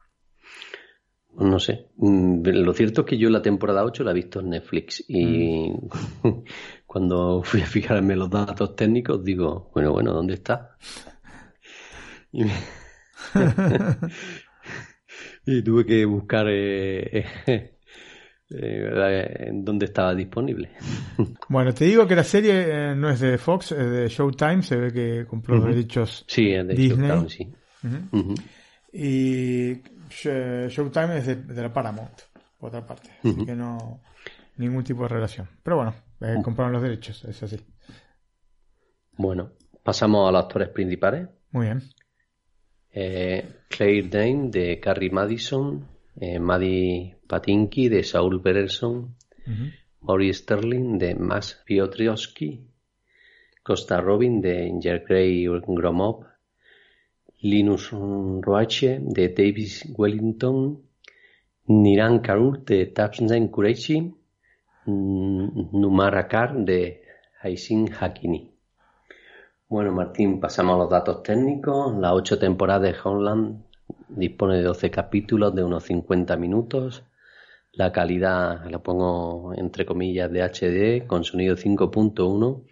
no 1.37 1.59
sé. 1.59 1.89
Mm, 1.97 2.41
lo 2.43 2.73
cierto 2.73 3.01
es 3.01 3.07
que 3.07 3.17
yo 3.17 3.29
la 3.29 3.41
temporada 3.41 3.83
8 3.83 4.03
la 4.03 4.11
he 4.11 4.15
visto 4.15 4.39
en 4.39 4.49
Netflix 4.49 5.03
y 5.07 5.71
mm. 5.71 6.23
cuando 6.85 7.43
fui 7.43 7.61
a 7.61 7.65
fijarme 7.65 8.15
los 8.15 8.29
datos 8.29 8.75
técnicos 8.75 9.23
digo, 9.23 9.69
bueno, 9.73 9.91
bueno, 9.91 10.13
¿dónde 10.13 10.35
está? 10.35 10.77
Y 12.29 12.43
y 15.47 15.61
tuve 15.61 15.85
que 15.85 16.03
buscar 16.03 16.45
eh, 16.49 17.25
eh, 18.49 19.47
en 19.47 19.63
dónde 19.63 19.85
estaba 19.85 20.13
disponible. 20.13 20.71
Bueno, 21.49 21.73
te 21.73 21.85
digo 21.85 22.05
que 22.05 22.15
la 22.15 22.25
serie 22.25 22.91
eh, 22.91 22.95
no 22.95 23.09
es 23.09 23.21
de 23.21 23.37
Fox, 23.37 23.71
es 23.71 23.89
de 23.89 24.07
Showtime, 24.09 24.61
se 24.61 24.75
ve 24.75 24.91
que 24.91 25.25
compró 25.25 25.55
los 25.55 25.67
derechos 25.67 26.25
sí, 26.27 26.51
es 26.51 26.67
de 26.67 26.73
Disney. 26.73 27.07
Showtime, 27.07 27.29
sí. 27.29 27.53
Y 28.91 29.81
Showtime 30.09 31.17
es 31.17 31.27
de, 31.47 31.61
la 31.61 31.71
Paramount, 31.71 32.19
por 32.59 32.67
otra 32.67 32.85
parte, 32.85 33.11
así 33.23 33.45
que 33.45 33.55
no 33.55 34.01
ningún 34.57 34.83
tipo 34.83 35.03
de 35.03 35.09
relación. 35.09 35.47
Pero 35.63 35.77
bueno, 35.77 35.95
compraron 36.43 36.73
los 36.73 36.81
derechos, 36.81 37.23
es 37.23 37.41
así. 37.41 37.57
Bueno, 39.13 39.53
pasamos 39.81 40.27
a 40.27 40.31
los 40.33 40.43
actores 40.43 40.67
principales. 40.69 41.29
Muy 41.51 41.67
bien 41.67 41.81
eh, 42.99 43.45
Claire 43.67 44.09
Dane 44.09 44.49
de 44.49 44.79
Carrie 44.79 45.11
Madison, 45.11 45.85
eh, 46.19 46.39
Maddie 46.39 47.13
Patinky 47.27 47.89
de 47.89 48.03
Saul 48.03 48.39
Berelson, 48.41 49.13
Maurice 50.01 50.41
Sterling 50.41 50.97
de 50.97 51.13
Max 51.13 51.61
Piotrowski, 51.63 52.59
Costa 53.61 54.01
Robin 54.01 54.41
de 54.41 54.65
Inger 54.65 55.03
Gray 55.05 55.45
Gromov, 55.45 56.25
Linus 57.41 57.91
Roache 57.91 58.99
de 58.99 59.27
Davis 59.27 59.85
Wellington, 59.95 60.81
Niran 61.67 62.19
Karur 62.19 62.63
de 62.65 62.87
Tapsnen 62.87 63.49
Kureishi, 63.49 64.11
Numarakar 64.87 66.55
de 66.65 67.03
Haisin 67.43 67.91
Hakini. 67.91 68.56
Bueno, 69.69 69.91
Martín, 69.91 70.39
pasamos 70.39 70.75
a 70.75 70.77
los 70.77 70.89
datos 70.89 71.23
técnicos. 71.23 71.93
La 71.97 72.13
ocho 72.13 72.39
temporadas 72.39 72.83
de 72.83 72.95
Homeland 73.03 73.65
dispone 74.07 74.55
de 74.55 74.63
12 74.63 74.89
capítulos 74.89 75.53
de 75.53 75.61
unos 75.61 75.83
50 75.83 76.37
minutos. 76.37 77.03
La 77.73 77.91
calidad 77.91 78.65
la 78.69 78.79
pongo 78.79 79.53
entre 79.57 79.85
comillas 79.85 80.31
de 80.31 80.41
HD 80.41 81.05
con 81.05 81.25
sonido 81.25 81.57
5.1. 81.57 82.63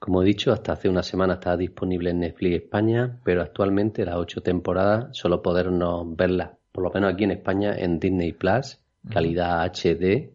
Como 0.00 0.20
he 0.20 0.24
dicho, 0.24 0.52
hasta 0.52 0.72
hace 0.72 0.88
una 0.88 1.04
semana 1.04 1.34
estaba 1.34 1.56
disponible 1.56 2.10
en 2.10 2.18
Netflix 2.18 2.56
España, 2.56 3.20
pero 3.22 3.40
actualmente 3.40 4.04
las 4.04 4.16
ocho 4.16 4.40
temporadas 4.40 5.16
solo 5.16 5.42
podernos 5.42 6.16
verlas, 6.16 6.50
por 6.72 6.82
lo 6.82 6.90
menos 6.90 7.14
aquí 7.14 7.22
en 7.22 7.30
España, 7.30 7.72
en 7.78 8.00
Disney 8.00 8.32
Plus, 8.32 8.80
calidad 9.08 9.64
HD 9.64 10.32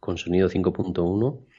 con 0.00 0.16
sonido 0.16 0.48
5.1 0.48 1.51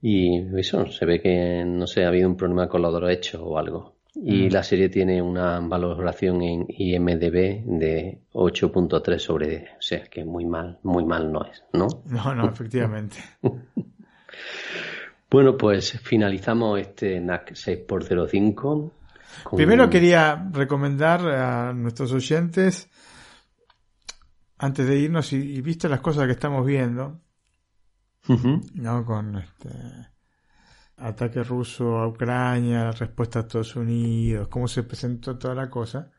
y 0.00 0.58
eso, 0.58 0.86
se 0.86 1.04
ve 1.04 1.20
que, 1.20 1.64
no 1.66 1.86
sé, 1.86 2.04
ha 2.04 2.08
habido 2.08 2.28
un 2.28 2.36
problema 2.36 2.68
con 2.68 2.82
los 2.82 2.94
derechos 3.00 3.40
o 3.44 3.58
algo. 3.58 3.96
Y 4.14 4.48
mm. 4.48 4.52
la 4.52 4.62
serie 4.62 4.88
tiene 4.88 5.20
una 5.22 5.60
valoración 5.60 6.42
en 6.42 6.66
IMDB 6.68 7.64
de 7.64 8.20
8.3 8.32 9.18
sobre 9.18 9.62
O 9.78 9.80
sea, 9.82 10.04
que 10.04 10.24
muy 10.24 10.44
mal, 10.44 10.78
muy 10.82 11.04
mal 11.04 11.30
no 11.30 11.44
es, 11.44 11.62
¿no? 11.72 11.86
No, 12.06 12.34
no, 12.34 12.48
efectivamente. 12.48 13.16
bueno, 15.30 15.56
pues 15.56 15.98
finalizamos 16.00 16.80
este 16.80 17.20
NAC 17.20 17.52
6x05. 17.52 18.92
Primero 19.54 19.90
quería 19.90 20.48
recomendar 20.52 21.20
a 21.28 21.72
nuestros 21.72 22.12
oyentes, 22.12 22.88
antes 24.56 24.86
de 24.86 24.98
irnos, 24.98 25.32
y, 25.32 25.36
y 25.36 25.60
visto 25.60 25.88
las 25.88 26.00
cosas 26.00 26.26
que 26.26 26.32
estamos 26.32 26.66
viendo, 26.66 27.20
¿no? 28.74 29.04
Con 29.04 29.36
este 29.36 29.68
ataque 30.96 31.42
ruso 31.42 31.98
a 31.98 32.08
Ucrania, 32.08 32.84
la 32.84 32.92
respuesta 32.92 33.38
a 33.38 33.42
Estados 33.42 33.76
Unidos, 33.76 34.48
cómo 34.48 34.68
se 34.68 34.82
presentó 34.82 35.38
toda 35.38 35.54
la 35.54 35.70
cosa. 35.70 36.10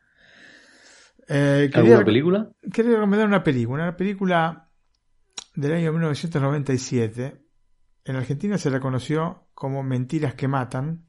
Eh, 1.28 1.70
¿Alguna 1.72 2.04
película? 2.04 2.50
Quería 2.72 2.94
recomendar 2.94 3.28
una 3.28 3.44
película, 3.44 3.84
una 3.84 3.96
película 3.96 4.68
del 5.54 5.72
año 5.72 5.92
1997. 5.92 7.46
En 8.04 8.16
Argentina 8.16 8.58
se 8.58 8.70
la 8.70 8.80
conoció 8.80 9.48
como 9.54 9.82
Mentiras 9.82 10.34
que 10.34 10.48
Matan. 10.48 11.06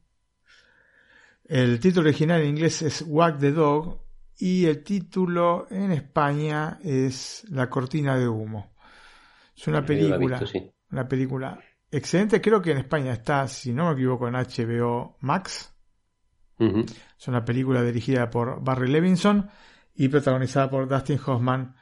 El 1.46 1.80
título 1.80 2.10
original 2.10 2.42
en 2.42 2.50
inglés 2.50 2.82
es 2.82 3.04
Wag 3.08 3.40
the 3.40 3.52
Dog 3.52 4.02
y 4.38 4.66
el 4.66 4.84
título 4.84 5.68
en 5.70 5.92
España 5.92 6.80
es 6.84 7.46
La 7.50 7.70
Cortina 7.70 8.18
de 8.18 8.28
Humo. 8.28 8.74
Es 9.56 9.68
una 9.68 9.86
película, 9.86 10.42
una 10.92 11.08
película 11.08 11.60
excelente. 11.90 12.42
Creo 12.42 12.62
que 12.62 12.72
en 12.72 12.80
España 12.80 13.14
está, 13.14 13.48
si 13.48 13.74
no 13.74 13.88
me 13.88 13.94
equivoco, 13.94 14.28
en 14.28 14.36
HBO 14.36 15.18
Max. 15.20 15.74
Es 16.60 17.28
una 17.28 17.44
película 17.44 17.82
dirigida 17.82 18.30
por 18.30 18.64
Barry 18.64 18.88
Levinson 18.88 19.50
y 19.96 20.10
protagonizada 20.10 20.70
por 20.70 20.88
Dustin 20.88 21.20
Hoffman 21.26 21.76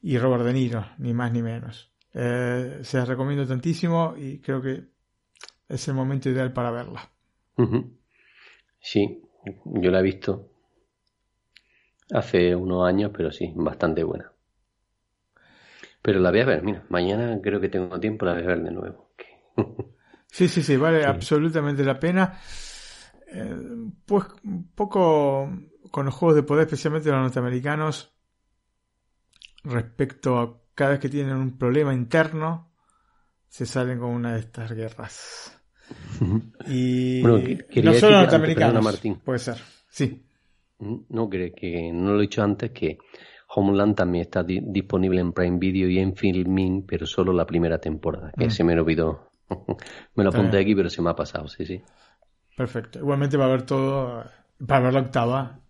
y 0.00 0.16
Robert 0.16 0.44
De 0.44 0.52
Niro, 0.54 0.86
ni 0.98 1.12
más 1.12 1.30
ni 1.30 1.42
menos. 1.42 1.92
Eh, 2.14 2.78
se 2.82 2.98
la 2.98 3.04
recomiendo 3.04 3.46
tantísimo 3.46 4.14
y 4.16 4.38
creo 4.38 4.62
que 4.62 4.84
es 5.68 5.88
el 5.88 5.94
momento 5.94 6.30
ideal 6.30 6.52
para 6.52 6.70
verla. 6.70 7.10
Sí, 8.80 9.22
yo 9.64 9.90
la 9.90 10.00
he 10.00 10.02
visto 10.02 10.50
hace 12.10 12.54
unos 12.54 12.86
años, 12.86 13.10
pero 13.14 13.30
sí, 13.30 13.52
bastante 13.54 14.04
buena. 14.04 14.33
Pero 16.04 16.20
la 16.20 16.30
voy 16.30 16.40
a 16.40 16.44
ver, 16.44 16.62
mira, 16.62 16.84
mañana 16.90 17.40
creo 17.42 17.58
que 17.58 17.70
tengo 17.70 17.98
tiempo, 17.98 18.26
la 18.26 18.34
voy 18.34 18.42
a 18.42 18.46
ver 18.48 18.62
de 18.62 18.70
nuevo. 18.70 19.14
sí, 20.30 20.48
sí, 20.48 20.62
sí, 20.62 20.76
vale 20.76 21.02
absolutamente 21.02 21.82
la 21.82 21.98
pena. 21.98 22.38
Eh, 23.32 23.56
pues 24.04 24.26
un 24.44 24.70
poco 24.74 25.50
con 25.90 26.04
los 26.04 26.14
juegos 26.14 26.36
de 26.36 26.42
poder, 26.42 26.66
especialmente 26.66 27.08
los 27.08 27.22
norteamericanos, 27.22 28.14
respecto 29.62 30.38
a 30.38 30.60
cada 30.74 30.90
vez 30.90 31.00
que 31.00 31.08
tienen 31.08 31.36
un 31.36 31.56
problema 31.56 31.94
interno, 31.94 32.70
se 33.48 33.64
salen 33.64 33.98
con 33.98 34.10
una 34.10 34.34
de 34.34 34.40
estas 34.40 34.72
guerras. 34.72 35.58
Y 36.68 37.22
no 37.22 37.94
solo 37.94 38.18
norteamericanos, 38.18 38.84
Martín. 38.84 39.20
puede 39.24 39.38
ser, 39.38 39.56
sí. 39.88 40.22
No, 40.80 41.30
creo 41.30 41.50
que 41.56 41.90
no 41.94 42.12
lo 42.12 42.18
he 42.18 42.22
dicho 42.22 42.42
antes 42.42 42.72
que 42.72 42.98
Homeland 43.54 43.94
también 43.94 44.22
está 44.22 44.42
disponible 44.42 45.20
en 45.20 45.32
Prime 45.32 45.58
Video 45.58 45.88
y 45.88 45.98
en 45.98 46.14
Filming, 46.16 46.84
pero 46.86 47.06
solo 47.06 47.32
la 47.32 47.46
primera 47.46 47.78
temporada, 47.78 48.32
que 48.36 48.46
mm. 48.46 48.50
se 48.50 48.64
me 48.64 48.78
olvidó. 48.78 49.30
me 50.14 50.24
lo 50.24 50.30
apunté 50.30 50.58
aquí, 50.58 50.74
pero 50.74 50.90
se 50.90 51.02
me 51.02 51.10
ha 51.10 51.14
pasado, 51.14 51.48
sí, 51.48 51.64
sí. 51.64 51.80
Perfecto. 52.56 52.98
Igualmente 52.98 53.36
va 53.36 53.44
a 53.44 53.48
haber 53.48 53.62
todo, 53.62 54.24
para 54.66 54.84
ver 54.84 54.94
la 54.94 55.00
octava. 55.00 55.60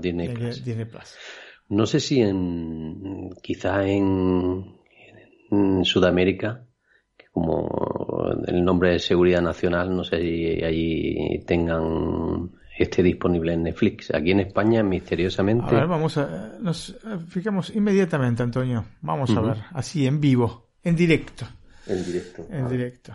Disney, 0.00 0.84
Plus. 0.84 1.16
No 1.68 1.86
sé 1.86 2.00
si 2.00 2.20
en, 2.20 3.30
quizá 3.42 3.86
en, 3.86 4.76
Sudamérica, 5.84 6.64
que 7.16 7.26
como 7.30 7.68
el 8.46 8.64
nombre 8.64 8.92
de 8.92 8.98
seguridad 8.98 9.42
nacional, 9.42 9.94
no 9.94 10.02
sé 10.02 10.20
si 10.20 10.64
allí 10.64 11.40
tengan 11.46 12.50
esté 12.76 13.02
disponible 13.02 13.52
en 13.52 13.64
Netflix. 13.64 14.12
Aquí 14.14 14.30
en 14.30 14.40
España, 14.40 14.82
misteriosamente. 14.82 15.66
A 15.66 15.80
ver, 15.80 15.86
vamos 15.86 16.16
a. 16.18 16.58
Nos 16.60 16.96
fijamos 17.28 17.74
inmediatamente, 17.74 18.42
Antonio. 18.42 18.84
Vamos 19.00 19.30
a 19.36 19.40
ver, 19.40 19.56
así, 19.72 20.06
en 20.06 20.20
vivo, 20.20 20.70
en 20.82 20.96
directo. 20.96 21.46
En 21.86 22.04
directo. 22.04 22.46
En 22.50 22.68
directo. 22.68 23.14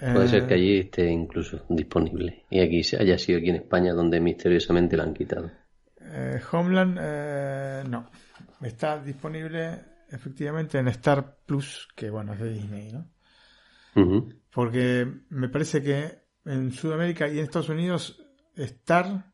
Puede 0.00 0.28
ser 0.28 0.46
que 0.48 0.54
eh, 0.54 0.56
allí 0.56 0.78
esté 0.78 1.08
incluso 1.08 1.64
disponible 1.68 2.44
y 2.50 2.58
aquí 2.58 2.82
haya 2.98 3.16
sido 3.18 3.38
aquí 3.38 3.50
en 3.50 3.56
España 3.56 3.92
donde 3.92 4.20
misteriosamente 4.20 4.96
la 4.96 5.04
han 5.04 5.14
quitado. 5.14 5.48
Eh, 6.00 6.40
Homeland, 6.50 6.98
eh, 7.00 7.84
no. 7.88 8.10
Está 8.60 9.00
disponible 9.00 9.78
efectivamente 10.10 10.78
en 10.78 10.88
Star 10.88 11.36
Plus, 11.46 11.88
que 11.94 12.10
bueno, 12.10 12.32
es 12.32 12.40
de 12.40 12.52
Disney, 12.52 12.92
¿no? 12.92 13.06
Porque 14.52 15.06
me 15.30 15.48
parece 15.48 15.82
que 15.82 16.22
en 16.44 16.72
Sudamérica 16.72 17.28
y 17.28 17.38
en 17.38 17.44
Estados 17.44 17.68
Unidos 17.68 18.21
Star 18.56 19.32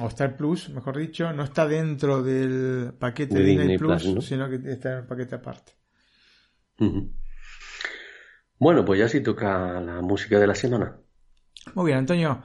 o 0.00 0.08
Star 0.08 0.36
Plus, 0.36 0.70
mejor 0.70 0.96
dicho, 0.98 1.32
no 1.32 1.44
está 1.44 1.68
dentro 1.68 2.20
del 2.22 2.94
paquete 2.98 3.36
de, 3.36 3.44
Disney, 3.44 3.78
Plus, 3.78 4.26
sino 4.26 4.48
que 4.48 4.56
está 4.70 4.92
en 4.92 4.98
el 4.98 5.06
paquete 5.06 5.34
aparte. 5.36 5.72
Bueno, 8.58 8.84
pues 8.84 8.98
ya 8.98 9.08
sí 9.08 9.22
toca 9.22 9.80
la 9.80 10.02
música 10.02 10.38
de 10.38 10.46
la 10.46 10.54
semana. 10.54 10.98
Muy 11.74 11.86
bien, 11.86 11.96
Antonio. 11.98 12.42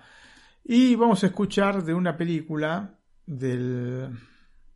Y 0.64 0.96
vamos 0.96 1.22
a 1.24 1.28
escuchar 1.28 1.84
de 1.84 1.94
una 1.94 2.16
película 2.16 2.98
del 3.26 4.10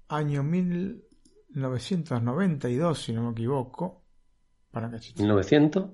año 0.08 0.44
1992, 0.44 3.02
si 3.02 3.14
no 3.14 3.24
me 3.24 3.32
equivoco. 3.32 4.04
Para 4.72 4.90
¿1900? 4.90 5.94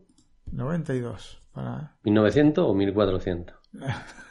92. 0.52 1.42
Para... 1.52 1.96
¿1900 2.04 2.58
o 2.60 2.74
1400? 2.74 3.56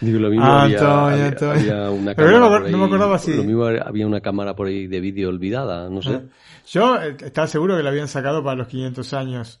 Digo, 0.00 0.18
lo 0.18 0.30
mismo 0.30 0.44
había, 0.44 0.78
una 1.90 2.14
cámara 2.14 2.38
no, 2.70 2.78
me, 2.78 2.84
acordaba 2.84 3.18
si... 3.18 3.34
Lo 3.34 3.44
mismo 3.44 3.64
había 3.64 4.06
una 4.06 4.20
cámara 4.20 4.54
por 4.54 4.66
ahí 4.66 4.86
de 4.86 5.00
vídeo 5.00 5.28
olvidada, 5.28 5.88
no 5.88 6.02
sé. 6.02 6.22
Yo 6.66 7.00
eh, 7.00 7.16
estaba 7.20 7.46
seguro 7.46 7.76
que 7.76 7.82
la 7.82 7.90
habían 7.90 8.08
sacado 8.08 8.42
para 8.42 8.56
los 8.56 8.68
500 8.68 9.12
años 9.14 9.60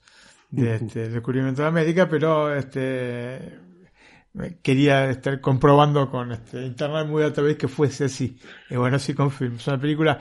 de 0.50 0.74
este, 0.76 1.08
descubrimiento 1.08 1.62
de 1.62 1.68
América, 1.68 2.08
pero 2.08 2.54
este 2.54 3.58
quería 4.62 5.10
estar 5.10 5.40
comprobando 5.40 6.10
con 6.10 6.32
este 6.32 6.66
internet 6.66 7.06
muy 7.06 7.22
alta 7.22 7.40
vez 7.40 7.56
que 7.56 7.68
fuese 7.68 8.06
así. 8.06 8.36
Y 8.68 8.76
bueno, 8.76 8.98
sí 8.98 9.14
confirmo. 9.14 9.56
Es 9.56 9.66
una 9.68 9.80
película 9.80 10.18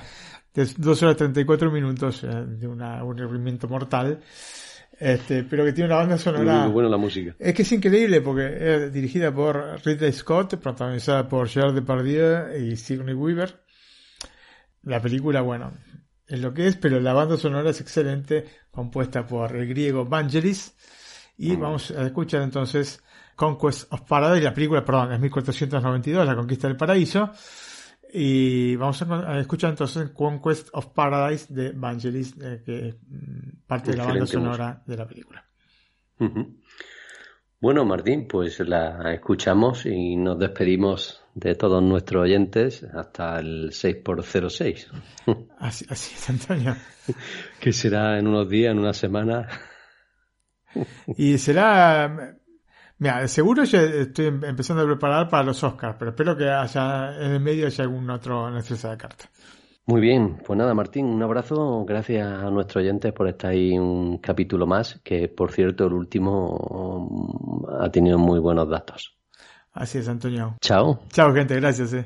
de 0.53 0.65
2 0.77 1.03
horas 1.03 1.17
34 1.17 1.71
minutos, 1.71 2.23
eh, 2.23 2.27
de 2.27 2.67
un 2.67 2.81
aburrimiento 2.81 3.67
mortal. 3.67 4.19
Este, 4.99 5.43
pero 5.43 5.65
que 5.65 5.73
tiene 5.73 5.87
una 5.87 5.97
banda 5.97 6.17
sonora. 6.17 6.63
Muy 6.63 6.71
buena 6.71 6.89
la 6.89 6.97
música. 6.97 7.35
Es 7.39 7.53
que 7.53 7.63
es 7.63 7.71
increíble 7.71 8.21
porque 8.21 8.57
es 8.59 8.93
dirigida 8.93 9.33
por 9.33 9.81
Ridley 9.83 10.13
Scott, 10.13 10.57
protagonizada 10.57 11.27
por 11.27 11.47
Gerard 11.49 11.73
Depardieu 11.73 12.55
y 12.57 12.77
Sigourney 12.77 13.15
Weaver. 13.15 13.63
La 14.83 15.01
película, 15.01 15.41
bueno, 15.41 15.73
es 16.27 16.39
lo 16.39 16.53
que 16.53 16.67
es, 16.67 16.77
pero 16.77 16.99
la 16.99 17.13
banda 17.13 17.37
sonora 17.37 17.71
es 17.71 17.81
excelente, 17.81 18.45
compuesta 18.69 19.25
por 19.25 19.55
el 19.55 19.67
griego 19.67 20.05
Vangelis. 20.05 20.75
Y 21.37 21.57
mm. 21.57 21.59
vamos 21.59 21.91
a 21.91 22.05
escuchar 22.05 22.43
entonces 22.43 23.01
Conquest 23.35 23.91
of 23.91 24.01
Paradise, 24.01 24.43
la 24.43 24.53
película, 24.53 24.85
perdón, 24.85 25.13
es 25.13 25.19
1492, 25.19 26.25
La 26.25 26.35
Conquista 26.35 26.67
del 26.67 26.77
Paraíso. 26.77 27.31
Y 28.15 28.75
vamos 28.75 29.01
a, 29.01 29.39
escuchar 29.39 29.71
entonces 29.71 30.11
Conquest 30.11 30.69
of 30.73 30.89
Paradise 30.89 31.51
de 31.51 31.71
Vangelis, 31.71 32.35
eh, 32.39 32.61
que 32.63 32.89
es 32.89 32.95
mm, 33.07 33.65
parte 33.65 33.91
de 33.91 33.97
la 33.97 34.05
banda 34.05 34.27
sonora 34.27 34.83
de 34.85 34.97
la 34.97 35.07
película. 35.07 35.43
Bueno, 37.59 37.85
Martín, 37.85 38.27
pues 38.27 38.59
la 38.59 39.13
escuchamos 39.13 39.87
y 39.87 40.15
nos 40.15 40.37
despedimos 40.37 41.23
de 41.33 41.55
todos 41.55 41.81
nuestros 41.81 42.23
oyentes 42.23 42.83
hasta 42.83 43.39
el 43.39 43.71
6x06. 43.71 44.87
Así, 45.57 45.85
así 45.89 46.13
es, 46.13 46.29
Antonio. 46.29 46.75
que 47.59 47.73
será 47.73 48.19
en 48.19 48.27
unos 48.27 48.47
días, 48.47 48.73
en 48.73 48.79
una 48.79 48.93
semana. 48.93 49.47
y 51.17 51.37
será 51.39 52.37
Mira, 53.03 53.27
seguro 53.27 53.65
ya 53.65 53.81
estoy 53.81 54.27
em-, 54.27 54.45
empezando 54.45 54.81
a 54.81 54.85
preparar 54.85 55.27
para 55.27 55.43
los 55.43 55.61
Oscars, 55.61 55.97
pero 55.99 56.11
espero 56.11 56.37
que 56.37 56.49
haya 56.49 57.13
en 57.17 57.31
el 57.33 57.41
medio 57.41 57.67
haya 57.67 57.83
algún 57.83 58.09
otro 58.09 58.49
necesidad 58.49 58.91
de 58.91 58.97
carta. 58.97 59.25
Muy 59.85 59.99
bien, 59.99 60.37
pues 60.47 60.57
nada, 60.57 60.73
Martín, 60.73 61.07
un 61.07 61.21
abrazo. 61.21 61.83
Gracias 61.83 62.25
a 62.25 62.49
nuestros 62.49 62.81
oyentes 62.81 63.11
por 63.11 63.27
estar 63.27 63.51
ahí 63.51 63.77
un 63.77 64.19
capítulo 64.19 64.65
más, 64.65 65.01
que 65.03 65.27
por 65.27 65.51
cierto, 65.51 65.87
el 65.87 65.93
último 65.95 67.65
mm, 67.67 67.83
ha 67.83 67.91
tenido 67.91 68.17
muy 68.17 68.39
buenos 68.39 68.69
datos. 68.69 69.17
Así 69.73 69.97
es, 69.97 70.07
Antonio. 70.07 70.55
Chao. 70.61 71.01
Chao, 71.09 71.33
gente, 71.33 71.57
gracias. 71.57 71.91
Eh. 71.91 72.05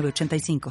906985. 0.01 0.61